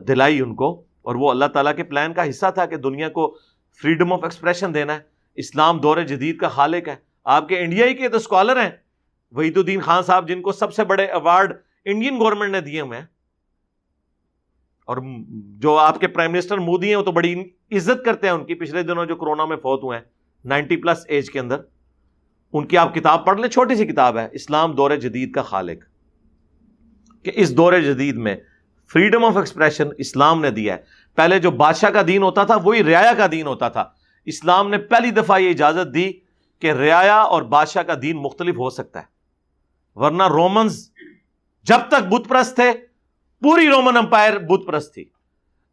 دلائی 0.07 0.41
ان 0.41 0.55
کو، 0.55 0.83
اور 1.01 1.15
وہ 1.15 1.29
اللہ 1.29 1.45
تعالیٰ 1.45 1.75
کے 1.75 1.83
پلان 1.83 2.13
کا 2.13 2.29
حصہ 2.29 2.51
تھا 2.53 2.65
کہ 2.65 2.77
دنیا 2.77 3.09
کو 3.09 3.35
فریڈم 3.81 4.13
آف 4.13 4.23
ایکسپریشن 4.23 4.73
دینا 4.73 4.93
ہے۔ 4.93 4.99
اسلام 5.35 5.77
دور 5.77 5.97
جدید 5.97 6.37
کا 6.37 6.47
خالق 6.47 6.87
ہے۔ 6.87 6.95
آپ 7.23 7.47
کے 7.47 7.59
انڈیا 7.59 7.85
ہی 7.85 7.93
کے 7.93 8.09
تو 8.09 8.17
اسکالر 8.17 8.61
ہیں۔ 8.61 8.69
وحید 9.31 9.57
الدین 9.57 9.81
خان 9.81 10.03
صاحب 10.03 10.27
جن 10.27 10.41
کو 10.41 10.51
سب 10.51 10.73
سے 10.73 10.83
بڑے 10.83 11.05
ایوارڈ 11.05 11.53
انڈین 11.85 12.17
گورنمنٹ 12.19 12.51
نے 12.51 12.61
دیے 12.61 12.81
ہوئے 12.81 12.99
ہیں۔ 12.99 13.05
اور 14.85 14.97
جو 15.59 15.77
آپ 15.77 15.99
کے 15.99 16.07
پرائم 16.07 16.31
منسٹر 16.31 16.57
مودی 16.57 16.87
ہیں، 16.87 16.95
وہ 16.95 17.03
تو 17.03 17.11
بڑی 17.11 17.43
عزت 17.71 18.05
کرتے 18.05 18.27
ہیں 18.27 18.33
ان 18.33 18.45
کی۔ 18.45 18.53
پچھلے 18.53 18.83
دنوں 18.83 19.05
جو 19.05 19.15
کرونا 19.15 19.45
میں 19.45 19.57
فوت 19.57 19.83
ہوئے 19.83 19.97
ہیں، 19.97 20.05
نائنٹی 20.45 20.75
پلس 20.75 21.05
ایج 21.07 21.31
کے 21.31 21.39
اندر، 21.39 21.55
ان 22.53 22.65
کی 22.67 22.77
آپ 22.77 22.95
کتاب 22.95 23.25
پڑھ 23.25 23.41
لیں، 23.41 23.49
چھوٹی 23.49 23.75
سی 23.75 23.85
کتاب 23.85 24.17
ہے، 24.17 24.27
اسلام 24.31 24.71
دور 24.71 24.91
جدید 24.91 25.31
کا 25.31 25.41
خالق۔ 25.41 25.83
کہ 27.25 27.31
اس 27.35 27.57
دور 27.57 27.73
جدید 27.73 28.15
میں 28.15 28.35
فریڈم 28.93 29.25
آف 29.25 29.37
ایکسپریشن 29.37 29.87
اسلام 29.97 30.41
نے 30.41 30.49
دیا 30.49 30.75
ہے۔ 30.75 30.81
پہلے 31.15 31.39
جو 31.39 31.51
بادشاہ 31.51 31.89
کا 31.89 32.01
دین 32.07 32.23
ہوتا 32.23 32.43
تھا، 32.43 32.55
وہی 32.55 32.83
ریا 32.83 33.13
کا 33.17 33.27
دین 33.31 33.47
ہوتا 33.47 33.69
تھا۔ 33.69 33.89
اسلام 34.25 34.69
نے 34.69 34.77
پہلی 34.77 35.11
دفعہ 35.11 35.39
یہ 35.39 35.49
اجازت 35.49 35.93
دی 35.93 36.11
کہ 36.63 36.71
ریا 36.71 37.17
اور 37.17 37.41
بادشاہ 37.51 37.83
کا 37.83 37.93
دین 38.01 38.17
مختلف 38.17 38.55
ہو 38.57 38.69
سکتا 38.69 38.99
ہے۔ 38.99 39.05
ورنہ 39.95 40.27
رومنز 40.27 40.89
جب 41.65 41.79
تک 41.87 42.07
بت 42.09 42.29
پرست 42.29 42.55
تھے، 42.55 42.71
پوری 43.41 43.67
رومن 43.67 43.97
امپائر 43.97 44.37
بت 44.39 44.65
پرست 44.67 44.93
تھی۔ 44.93 45.03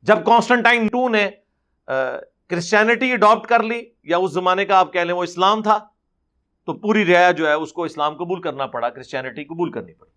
جب 0.03 0.25
کانسٹنٹائن 0.25 0.87
ٹو 0.87 1.09
نے 1.09 1.29
کرسچینٹی 2.51 3.13
اڈاپٹ 3.13 3.47
کر 3.49 3.63
لی، 3.63 3.81
یا 4.05 4.17
اس 4.17 4.33
زمانے 4.33 4.65
کا 4.65 4.79
آپ 4.79 4.93
کہہ 4.93 5.01
لیں 5.01 5.15
وہ 5.15 5.23
اسلام 5.23 5.63
تھا، 5.63 5.79
تو 6.67 6.73
پوری 6.73 7.05
ریا 7.05 7.31
جو 7.31 7.47
ہے 7.49 7.53
اس 7.53 7.73
کو 7.73 7.85
اسلام 7.85 8.17
قبول 8.17 8.41
کرنا 8.43 8.67
پڑا 8.67 8.89
کرسچینٹی 8.89 9.45
قبول 9.45 9.71
کرنی 9.73 9.93
پڑی۔ 9.93 10.11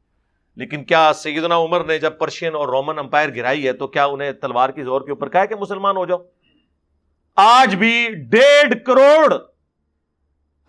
لیکن 0.57 0.83
کیا 0.83 1.11
سیدنا 1.15 1.57
عمر 1.57 1.83
نے 1.83 1.99
جب 1.99 2.17
پرشین 2.19 2.55
اور 2.55 2.67
رومن 2.67 2.99
امپائر 2.99 3.35
گرائی 3.35 3.65
ہے، 3.67 3.73
تو 3.73 3.87
کیا 3.87 4.05
انہیں 4.05 4.31
تلوار 4.31 4.69
کی 4.69 4.83
زور 4.83 5.01
کے 5.01 5.11
اوپر 5.11 5.29
کہا 5.29 5.45
کہ 5.45 5.55
مسلمان 5.55 5.97
ہو 5.97 6.05
جاؤ؟ 6.05 6.19
آج 7.35 7.75
بھی 7.75 8.07
ڈیڑھ 8.31 8.73
کروڑ 8.85 9.33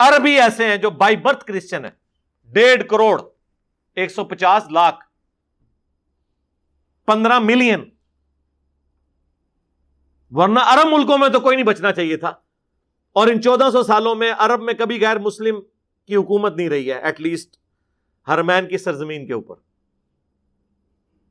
عربی 0.09 0.41
ایسے 0.41 0.67
ہیں 0.67 0.77
جو 0.77 0.91
بائی 0.91 1.17
برتھ 1.17 1.45
کرسچن 1.45 1.85
ہیں۔ 1.85 1.93
ڈیڑھ 2.53 2.83
کروڑ، 2.89 3.23
ایک 3.95 4.11
سو 4.11 4.25
پچاس 4.25 4.71
لاکھ، 4.71 5.05
پندرہ 7.07 7.39
ملین۔ 7.39 7.85
ورنہ 10.31 10.59
عرب 10.63 10.89
ملکوں 10.93 11.19
میں 11.19 11.29
تو 11.29 11.41
کوئی 11.41 11.57
نہیں 11.57 11.67
بچنا 11.67 11.93
چاہیے 11.93 12.17
تھا۔ 12.17 12.29
اور 13.13 13.29
ان 13.29 13.43
چودہ 13.43 13.69
سو 13.73 13.83
سالوں 13.83 14.15
میں 14.15 14.33
عرب 14.39 14.63
میں 14.63 14.75
کبھی 14.75 15.01
غیر 15.01 15.19
مسلم 15.19 15.61
کی 16.07 16.17
حکومت 16.17 16.57
نہیں 16.57 16.69
رہی 16.69 16.93
ہے 16.93 16.99
ایٹ 16.99 17.21
لیسٹ 17.21 17.57
ہرمین 18.29 18.69
کی 18.69 18.79
سرزمین 18.79 19.27
کے 19.27 19.33
اوپر۔ 19.33 19.55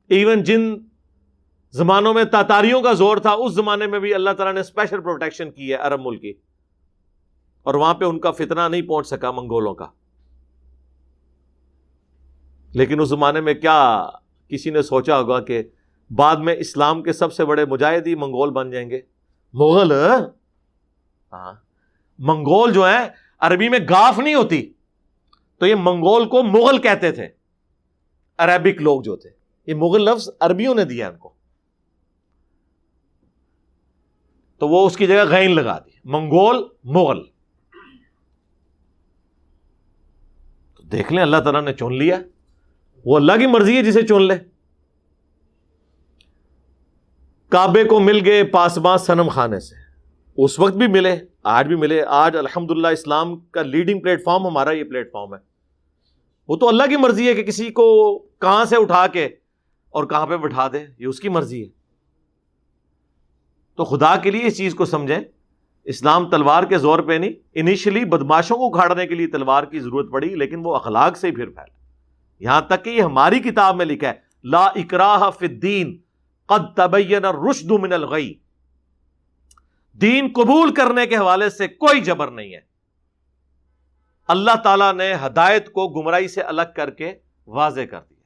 ایون 0.08 0.42
جن 0.42 0.76
زمانوں 1.70 2.14
میں 2.14 2.24
تاتاریوں 2.24 2.82
کا 2.82 2.92
زور 2.92 3.16
تھا، 3.16 3.32
اس 3.32 3.52
زمانے 3.52 3.86
میں 3.86 3.98
بھی 3.98 4.14
اللہ 4.14 4.30
تعالیٰ 4.30 4.54
نے 4.54 4.60
اسپیشل 4.60 5.00
پروٹیکشن 5.00 5.50
کی 5.50 5.70
ہے 5.70 5.74
عرب 5.74 6.00
ملک 6.00 6.22
کی۔ 6.22 6.32
اور 7.64 7.74
وہاں 7.74 7.94
پہ 7.94 8.04
ان 8.04 8.18
کا 8.18 8.30
فتنہ 8.30 8.68
نہیں 8.70 8.82
پہنچ 8.82 9.06
سکا 9.06 9.30
منگولوں 9.30 9.74
کا۔ 9.74 9.86
لیکن 12.72 13.00
اس 13.00 13.08
زمانے 13.08 13.40
میں 13.40 13.54
کیا 13.54 14.06
کسی 14.48 14.70
نے 14.70 14.82
سوچا 14.82 15.20
ہوگا 15.20 15.40
کہ 15.40 15.62
بعد 16.10 16.36
میں 16.36 16.54
اسلام 16.54 17.02
کے 17.02 17.12
سب 17.12 17.32
سے 17.32 17.44
بڑے 17.44 17.64
مجاہدی 17.64 18.14
منگول 18.14 18.50
بن 18.50 18.70
جائیں 18.70 18.90
گے؟ 18.90 19.00
مغل 19.52 19.92
ہاں؟ 21.32 21.52
منگول 22.18 22.72
جو 22.72 22.88
ہے 22.88 23.08
عربی 23.38 23.68
میں 23.68 23.78
گاف 23.78 24.18
نہیں 24.18 24.34
ہوتی۔ 24.34 24.72
تو 25.58 25.66
یہ 25.66 25.74
منگول 25.78 26.28
کو 26.28 26.42
مغل 26.42 26.78
کہتے 26.78 27.12
تھے۔ 27.12 27.28
عربک 28.38 28.82
لوگ 28.82 29.02
جو 29.02 29.16
تھے۔ 29.16 29.30
یہ 29.66 29.74
مغل 29.74 30.02
لفظ 30.02 30.28
عربیوں 30.40 30.74
نے 30.74 30.84
دیا 30.84 31.08
ان 31.08 31.16
کو۔ 31.16 31.32
تو 34.58 34.68
وہ 34.68 34.86
اس 34.86 34.96
کی 34.96 35.06
جگہ 35.06 35.24
غین 35.28 35.54
لگا 35.54 35.78
دی۔ 35.78 35.90
منگول 36.04 36.64
مغل۔ 36.84 37.33
دیکھ 40.94 41.12
لیں، 41.12 41.22
اللہ 41.22 41.36
تعالیٰ 41.36 41.62
نے 41.62 41.72
چن 41.72 41.94
لیا۔ 41.94 42.20
وہ 43.04 43.16
اللہ 43.16 43.32
کی 43.32 43.46
مرضی 43.46 43.76
ہے 43.76 43.82
جسے 43.82 44.02
چن 44.02 44.22
لے۔ 44.22 44.34
کعبے 47.48 47.84
کو 47.84 48.00
مل 48.00 48.20
گئے 48.24 48.44
پاسباں 48.44 48.96
سنم 48.96 49.28
خانے 49.28 49.60
سے۔ 49.60 49.74
اس 50.36 50.58
وقت 50.58 50.74
بھی 50.74 50.86
ملے، 50.86 51.16
آج 51.42 51.66
بھی 51.66 51.76
ملے۔ 51.76 52.02
آج 52.02 52.36
الحمد 52.36 52.70
اسلام 52.92 53.36
کا 53.40 53.62
لیڈنگ 53.62 54.00
پلیٹ 54.00 54.24
فارم 54.24 54.46
ہمارا 54.46 54.70
یہ 54.70 54.84
پلیٹ 54.84 55.12
فارم 55.12 55.34
ہے۔ 55.34 55.38
وہ 56.48 56.56
تو 56.56 56.68
اللہ 56.68 56.82
کی 56.82 56.96
مرضی 56.96 57.28
ہے 57.28 57.34
کہ 57.34 57.42
کسی 57.42 57.70
کو 57.70 58.18
کہاں 58.18 58.64
سے 58.64 58.76
اٹھا 58.76 59.06
کے 59.06 59.26
اور 59.90 60.04
کہاں 60.04 60.26
پہ 60.26 60.36
بٹھا 60.36 60.68
دے، 60.72 60.86
یہ 60.98 61.06
اس 61.06 61.20
کی 61.20 61.28
مرضی 61.28 61.64
ہے۔ 61.64 61.68
تو 63.76 63.84
خدا 63.84 64.16
کے 64.16 64.30
لیے 64.30 64.46
اس 64.46 64.56
چیز 64.56 64.74
کو 64.74 64.84
سمجھیں۔ 64.84 65.20
اسلام 65.84 66.30
تلوار 66.30 66.62
کے 66.62 66.78
زور 66.78 66.98
پہ 66.98 67.12
نہیں 67.12 67.32
انیشلی 67.52 68.04
بدماشوں 68.04 68.56
کو 68.56 68.66
اکھاڑنے 68.66 69.06
کے 69.06 69.14
لیے 69.14 69.26
تلوار 69.26 69.64
کی 69.64 69.80
ضرورت 69.80 70.10
پڑی، 70.10 70.34
لیکن 70.34 70.60
وہ 70.64 70.74
اخلاق 70.74 71.16
سے 71.16 71.26
ہی 71.26 71.34
پھر 71.34 71.48
پھیل 71.48 71.72
یہاں 72.40 72.60
تک 72.60 72.84
کہ 72.84 72.90
یہ 72.90 73.02
ہماری 73.02 73.40
کتاب 73.40 73.76
میں 73.76 73.86
لکھا 73.86 74.08
ہے، 74.08 74.14
لا 74.44 74.64
اکراہ 74.64 75.30
فی 75.38 75.46
الدین 75.46 75.96
قد 76.46 76.76
تبین 76.76 77.24
الرشد 77.24 77.70
من 77.70 77.92
الغی۔ 77.92 78.34
دین 79.92 80.28
قبول 80.34 80.74
کرنے 80.74 81.06
کے 81.06 81.16
حوالے 81.16 81.50
سے 81.50 81.68
کوئی 81.68 82.00
جبر 82.00 82.28
نہیں 82.28 82.54
ہے۔ 82.54 82.60
اللہ 84.28 84.56
تعالیٰ 84.62 84.94
نے 84.94 85.14
ہدایت 85.26 85.72
کو 85.72 85.88
گمراہی 85.88 86.28
سے 86.28 86.40
الگ 86.40 86.74
کر 86.76 86.90
کے 86.90 87.12
واضح 87.46 87.80
کر 87.80 88.00
دیا۔ 88.00 88.22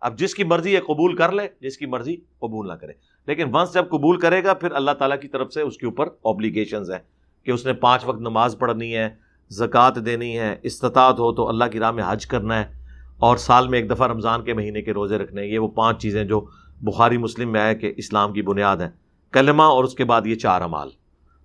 اب 0.00 0.18
جس 0.18 0.34
کی 0.34 0.44
مرضی 0.44 0.74
ہے 0.76 0.80
قبول 0.80 1.16
کر 1.16 1.32
لے، 1.32 1.48
جس 1.60 1.78
کی 1.78 1.86
مرضی 1.86 2.16
قبول 2.16 2.68
نہ 2.68 2.72
کرے۔ 2.72 2.92
لیکن 3.26 3.56
ونس 3.56 3.74
جب 3.74 3.88
قبول 3.88 4.20
کرے 4.20 4.44
گا، 4.44 4.54
پھر 4.54 4.72
اللہ 4.72 4.90
تعالیٰ 4.90 5.20
کی 5.20 5.28
طرف 5.28 5.52
سے 5.52 5.62
اس 5.62 5.76
کے 5.76 5.86
اوپر 5.86 6.06
اوبلیگیشنز 6.22 6.90
ہیں 6.90 6.98
کہ 7.42 7.50
اس 7.50 7.66
نے 7.66 7.72
پانچ 7.72 8.04
وقت 8.04 8.20
نماز 8.20 8.56
پڑھنی 8.58 8.96
ہے، 8.96 9.10
زکوٰۃ 9.48 10.06
دینی 10.06 10.38
ہے، 10.38 10.56
استطاعت 10.62 11.18
ہو 11.18 11.32
تو 11.32 11.48
اللہ 11.48 11.64
کی 11.64 11.78
راہ 11.78 11.90
میں 11.90 12.04
حج 12.06 12.26
کرنا 12.26 12.60
ہے 12.60 12.82
اور 13.16 13.36
سال 13.36 13.68
میں 13.68 13.78
ایک 13.78 13.90
دفعہ 13.90 14.08
رمضان 14.08 14.44
کے 14.44 14.54
مہینے 14.54 14.82
کے 14.82 14.92
روزے 14.92 15.18
رکھنے 15.18 15.46
یہ 15.46 15.58
وہ 15.58 15.68
پانچ 15.68 16.02
چیزیں 16.02 16.24
جو 16.24 16.46
بخاری 16.82 17.16
مسلم 17.16 17.52
میں 17.52 17.60
آئے 17.60 17.74
کہ 17.74 17.94
اسلام 17.96 18.32
کی 18.32 18.42
بنیاد 18.42 18.76
ہے 18.76 18.90
کلمہ 19.32 19.62
اور 19.62 19.84
اس 19.84 19.94
کے 19.94 20.04
بعد 20.04 20.26
یہ 20.26 20.34
چار 20.34 20.60
امال۔ 20.60 20.88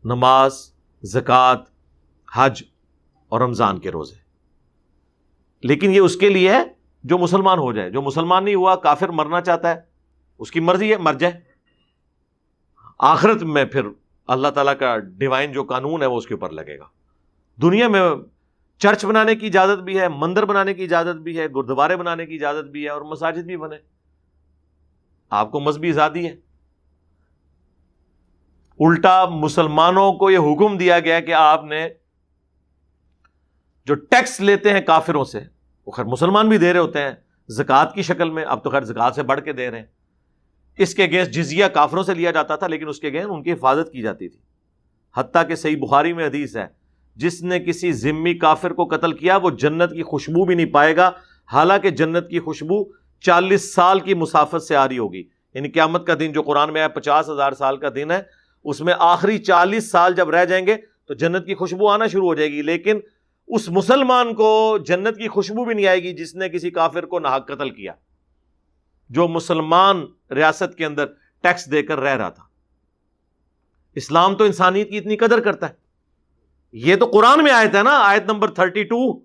نماز، 0.06 0.74
زکوٰۃ، 1.04 1.56
حج 2.36 2.64
اور 3.30 3.42
رمضان 3.42 3.80
کے 3.80 3.92
روزے۔ 3.92 4.16
لیکن 5.68 5.94
یہ 5.94 6.00
اس 6.00 6.16
کے 6.16 6.30
لیے 6.30 6.52
ہے 6.52 6.64
جو 7.04 7.18
مسلمان 7.18 7.60
ہو 7.60 7.74
جائے۔ 7.74 7.90
جو 7.90 8.02
مسلمان 8.02 8.46
نہیں 8.46 8.56
ہوا، 8.56 8.76
کافر 8.76 9.10
مرنا 9.10 9.42
چاہتا 9.42 9.70
ہے۔ 9.70 9.80
اس 10.40 10.52
کی 10.52 10.60
مرضی 10.60 10.92
ہے، 10.92 10.98
مر 10.98 11.14
جائے۔ 11.14 11.47
آخرت 12.98 13.44
میں 13.44 13.66
پھر 13.66 13.82
اللہ 14.28 14.48
تعالیٰ 14.48 14.78
کا 14.80 14.98
ڈیوائن 14.98 15.52
جو 15.52 15.64
قانون 15.64 16.02
ہے 16.02 16.08
وہ 16.08 16.18
اس 16.18 16.28
کے 16.28 16.34
اوپر 16.34 16.50
لگے 16.50 16.80
گا۔ 16.80 16.86
دنیا 17.62 17.88
میں 17.88 18.02
چرچ 18.78 19.06
بنانے 19.06 19.36
کی 19.36 19.48
اجازت 19.48 19.80
بھی 19.80 20.00
ہے، 20.00 20.08
مندر 20.08 20.46
بنانے 20.46 20.74
کی 20.74 20.84
اجازت 20.84 21.20
بھی 21.20 21.40
ہے، 21.40 21.48
گردوارے 21.56 21.96
بنانے 21.96 22.26
کی 22.26 22.36
اجازت 22.36 22.70
بھی 22.70 22.84
ہے 22.84 22.90
اور 22.90 23.02
مساجد 23.02 23.46
بھی 23.46 23.58
بنے۔ 23.58 23.76
آپ 25.30 25.52
کو 25.52 25.60
مذہبی 25.60 25.90
آزادی 25.90 26.26
ہے۔ 26.26 26.36
الٹا 28.80 29.26
مسلمانوں 29.26 30.14
کو 30.14 30.32
یہ 30.32 30.38
حکم 30.38 30.78
دیا 30.78 31.00
گیا 31.00 31.20
کہ 31.20 31.34
آپ 31.34 31.64
نے 31.64 31.90
جو 33.86 33.96
ٹیکس 33.96 34.40
لیتے 34.40 34.74
ہیں 34.74 34.82
کافروں 34.82 35.24
سے، 35.24 35.40
وہ 35.86 35.92
خیر 35.92 36.06
مسلمان 36.06 36.50
بھی 36.50 36.58
دے 36.58 36.74
رہے 36.74 36.80
ہوتے 36.80 37.02
ہیں، 37.02 37.12
زکوٰۃ 37.48 37.94
کی 37.94 38.02
شکل 38.02 38.30
میں، 38.30 38.44
اب 38.44 38.64
تو 38.64 38.70
خیر 38.70 38.82
زکوٰۃ 38.82 39.12
سے 39.12 39.24
بڑھ 39.24 39.42
کے 39.42 39.54
دے 39.54 39.72
رہے 39.72 39.80
ہیں۔ 39.80 39.86
اس 40.78 40.96
کے 40.96 41.06
گیس 41.06 41.32
جزیا 41.32 41.68
کافروں 41.68 42.04
سے 42.04 42.14
لیا 42.14 42.32
جاتا 42.32 42.56
تھا، 42.56 42.68
لیکن 42.68 42.88
اس 42.88 43.00
کے 43.00 43.10
گیس 43.10 43.26
ان 43.30 43.44
کی 43.44 43.52
حفاظت 43.52 43.92
کی 43.92 44.02
جاتی 44.02 44.30
تھی۔ 44.30 44.40
حتیٰ 45.18 45.48
کہ 45.48 45.56
صحیح 45.56 45.78
بخاری 45.78 46.14
میں 46.14 46.26
حدیث 46.26 46.58
ہے، 46.58 46.68
جس 47.16 47.44
نے 47.44 47.60
کسی 47.60 47.92
ذمی 47.92 48.34
کافر 48.34 48.74
کو 48.74 48.86
قتل 48.86 49.14
کیا، 49.14 49.38
وہ 49.38 49.50
جنت 49.50 49.92
کی 49.92 50.04
خوشبو 50.04 50.46
بھی 50.46 50.56
نہیں 50.56 50.66
پائے 50.66 50.96
گا۔ 50.96 51.12
حالانکہ 51.54 51.90
جنت 51.90 52.30
کی 52.30 52.40
خوشبو 52.40 52.84
چالیس 53.22 53.74
سال 53.74 54.00
کی 54.00 54.14
مسافت 54.14 54.64
سے 54.64 54.76
آ 54.76 54.88
رہی 54.88 54.98
ہوگی۔ 54.98 55.24
یعنی 55.54 55.70
قیامت 55.70 56.08
کا 56.08 56.14
دن 56.20 56.32
جو 56.32 56.42
قرآن 56.42 56.74
میں 56.74 56.82
ہے 56.82 56.88
پچاس 56.88 57.30
ہزار 57.30 57.52
سال 57.52 57.78
کا 57.78 57.88
دن 57.96 58.12
ہے، 58.12 58.22
اس 58.64 58.82
میں 58.82 58.94
آخری 59.00 59.38
چالیس 59.38 59.92
سال 59.92 60.14
جب 60.16 60.30
رہ 60.30 60.46
جائیں 60.46 60.68
گے، 60.68 60.76
تو 61.08 61.14
جنت 61.14 61.46
کی 61.46 61.56
خوشبو 61.56 61.88
آنا 61.88 62.08
شروع 62.08 62.28
ہو 62.28 62.36
جائے 62.36 62.52
گی۔ 62.52 62.62
لیکن 62.62 63.00
اس 63.48 63.70
مسلمان 63.70 64.34
کو 64.34 64.78
جنت 64.88 65.18
کی 65.18 65.28
خوشبو 65.28 65.66
بھی 65.66 65.76
نہیں 65.76 65.88
آئے 65.88 66.04
گی 66.04 66.14
جس 66.14 66.36
نے 66.36 66.50
کسی 66.50 66.70
کافر 66.70 67.06
کو 67.06 67.20
نہ 67.20 67.28
قتل 67.48 67.70
کیا۔ 67.70 67.92
جو 69.10 69.28
مسلمان 69.28 70.06
ریاست 70.32 70.78
کے 70.78 70.86
اندر 70.86 71.06
ٹیکس 71.42 71.72
دے 71.72 71.84
کر 71.84 72.00
رہ 72.00 72.16
رہا 72.16 72.30
تھا۔ 72.30 72.44
اسلام 73.96 74.36
تو 74.36 74.44
انسانیت 74.44 74.90
کی 74.90 74.98
اتنی 74.98 75.18
قدر 75.18 75.40
کرتا 75.40 75.70
ہے۔ 75.70 75.74
یہ 76.72 76.96
تو 76.96 77.06
قرآن 77.06 77.44
میں 77.44 77.52
آیت 77.52 77.76
ہے 77.76 77.84
نا، 77.84 78.00
آیت 78.00 78.24
نمبر 78.24 78.52
تھرٹی 78.52 78.84
ٹو 78.84 79.20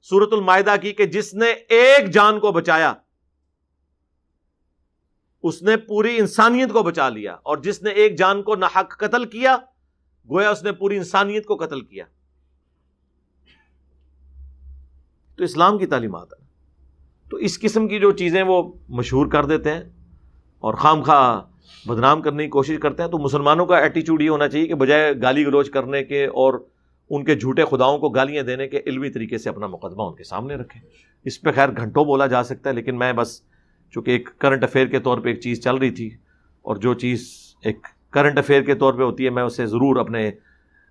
سورت 0.00 0.28
المائدہ 0.32 0.74
کی 0.82 0.92
کہ 0.92 1.06
جس 1.06 1.34
نے 1.34 1.46
ایک 1.50 2.10
جان 2.10 2.40
کو 2.40 2.52
بچایا، 2.52 2.94
اس 5.42 5.62
نے 5.62 5.76
پوری 5.76 6.18
انسانیت 6.18 6.72
کو 6.72 6.82
بچا 6.82 7.08
لیا 7.08 7.34
اور 7.34 7.56
جس 7.56 7.82
نے 7.82 7.90
ایک 7.90 8.18
جان 8.18 8.42
کو 8.42 8.54
نہ 8.54 8.64
حق 8.64 8.98
قتل 8.98 9.24
کیا، 9.24 9.56
گویا 10.30 10.50
اس 10.50 10.62
نے 10.62 10.72
پوری 10.72 10.96
انسانیت 10.96 11.46
کو 11.46 11.56
قتل 11.56 11.80
کیا۔ 11.80 12.04
تو 15.36 15.44
اسلام 15.44 15.78
کی 15.78 15.86
تعلیمات 15.86 16.32
ہے 16.32 16.43
تو 17.30 17.36
اس 17.36 17.58
قسم 17.60 17.88
کی 17.88 17.98
جو 17.98 18.10
چیزیں 18.12 18.42
وہ 18.42 18.62
مشہور 18.88 19.26
کر 19.26 19.44
دیتے 19.44 19.70
ہیں 19.70 19.80
اور 20.62 20.74
خام 20.74 21.02
خواہ 21.02 21.40
بدنام 21.88 22.22
کرنے 22.22 22.44
کی 22.44 22.50
کوشش 22.50 22.78
کرتے 22.82 23.02
ہیں، 23.02 23.10
تو 23.10 23.18
مسلمانوں 23.18 23.66
کا 23.66 23.78
ایٹیچیوڈ 23.78 24.22
یہ 24.22 24.30
ہونا 24.30 24.48
چاہیے 24.48 24.66
کہ 24.66 24.74
بجائے 24.74 25.12
گالی 25.22 25.46
گلوچ 25.46 25.70
کرنے 25.70 26.02
کے 26.04 26.24
اور 26.26 26.54
ان 27.10 27.24
کے 27.24 27.34
جھوٹے 27.34 27.64
خداؤں 27.70 27.98
کو 27.98 28.08
گالیاں 28.08 28.42
دینے 28.42 28.68
کے 28.68 28.80
علمی 28.86 29.10
طریقے 29.10 29.38
سے 29.38 29.48
اپنا 29.48 29.66
مقدمہ 29.66 30.02
ان 30.02 30.14
کے 30.14 30.24
سامنے 30.24 30.54
رکھیں۔ 30.54 30.80
اس 31.26 31.40
پہ 31.40 31.52
خیر 31.52 31.70
گھنٹوں 31.76 32.04
بولا 32.04 32.26
جا 32.26 32.42
سکتا 32.42 32.70
ہے، 32.70 32.74
لیکن 32.74 32.98
میں 32.98 33.12
بس 33.12 33.40
چونکہ 33.94 34.10
ایک 34.10 34.28
کرنٹ 34.38 34.64
افیئر 34.64 34.86
کے 34.86 35.00
طور 35.00 35.18
پہ 35.18 35.28
ایک 35.28 35.40
چیز 35.40 35.62
چل 35.64 35.76
رہی 35.76 35.90
تھی 35.90 36.08
اور 36.64 36.76
جو 36.76 36.94
چیز 36.94 37.28
ایک 37.64 37.86
کرنٹ 38.10 38.38
افیئر 38.38 38.62
کے 38.62 38.74
طور 38.74 38.94
پہ 38.94 39.02
ہوتی 39.02 39.24
ہے، 39.24 39.30
میں 39.30 39.42
اسے 39.42 39.66
ضرور 39.66 39.96
اپنے 39.96 40.30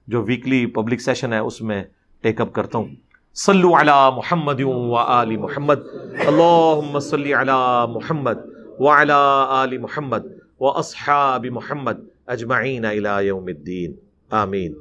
جو 0.08 0.22
ویکلی 0.24 0.66
پبلک 0.66 1.02
سیشن 1.02 1.34
ہے، 1.34 1.40
اس 1.40 1.62
میں 1.62 1.84
ٹیک 2.24 2.42
اپ 2.42 2.54
کرتا 2.54 2.78
ہوں۔ 2.78 2.96
صلو 3.36 3.76
علی 3.76 4.16
محمد 4.16 4.62
و 4.62 4.96
آل 4.96 5.36
محمد. 5.36 5.80
اللہم 6.28 7.00
صلی 7.00 7.34
علی 7.34 7.92
محمد 7.94 8.38
وعلی 8.80 9.12
آل 9.48 9.78
محمد 9.78 10.26
و 10.60 10.66
اصحاب 10.66 11.46
محمد 11.46 12.00
اجمعین 12.28 12.86
الى 12.86 13.26
یوم 13.26 13.46
الدین. 13.46 13.94
آمین. 14.32 14.76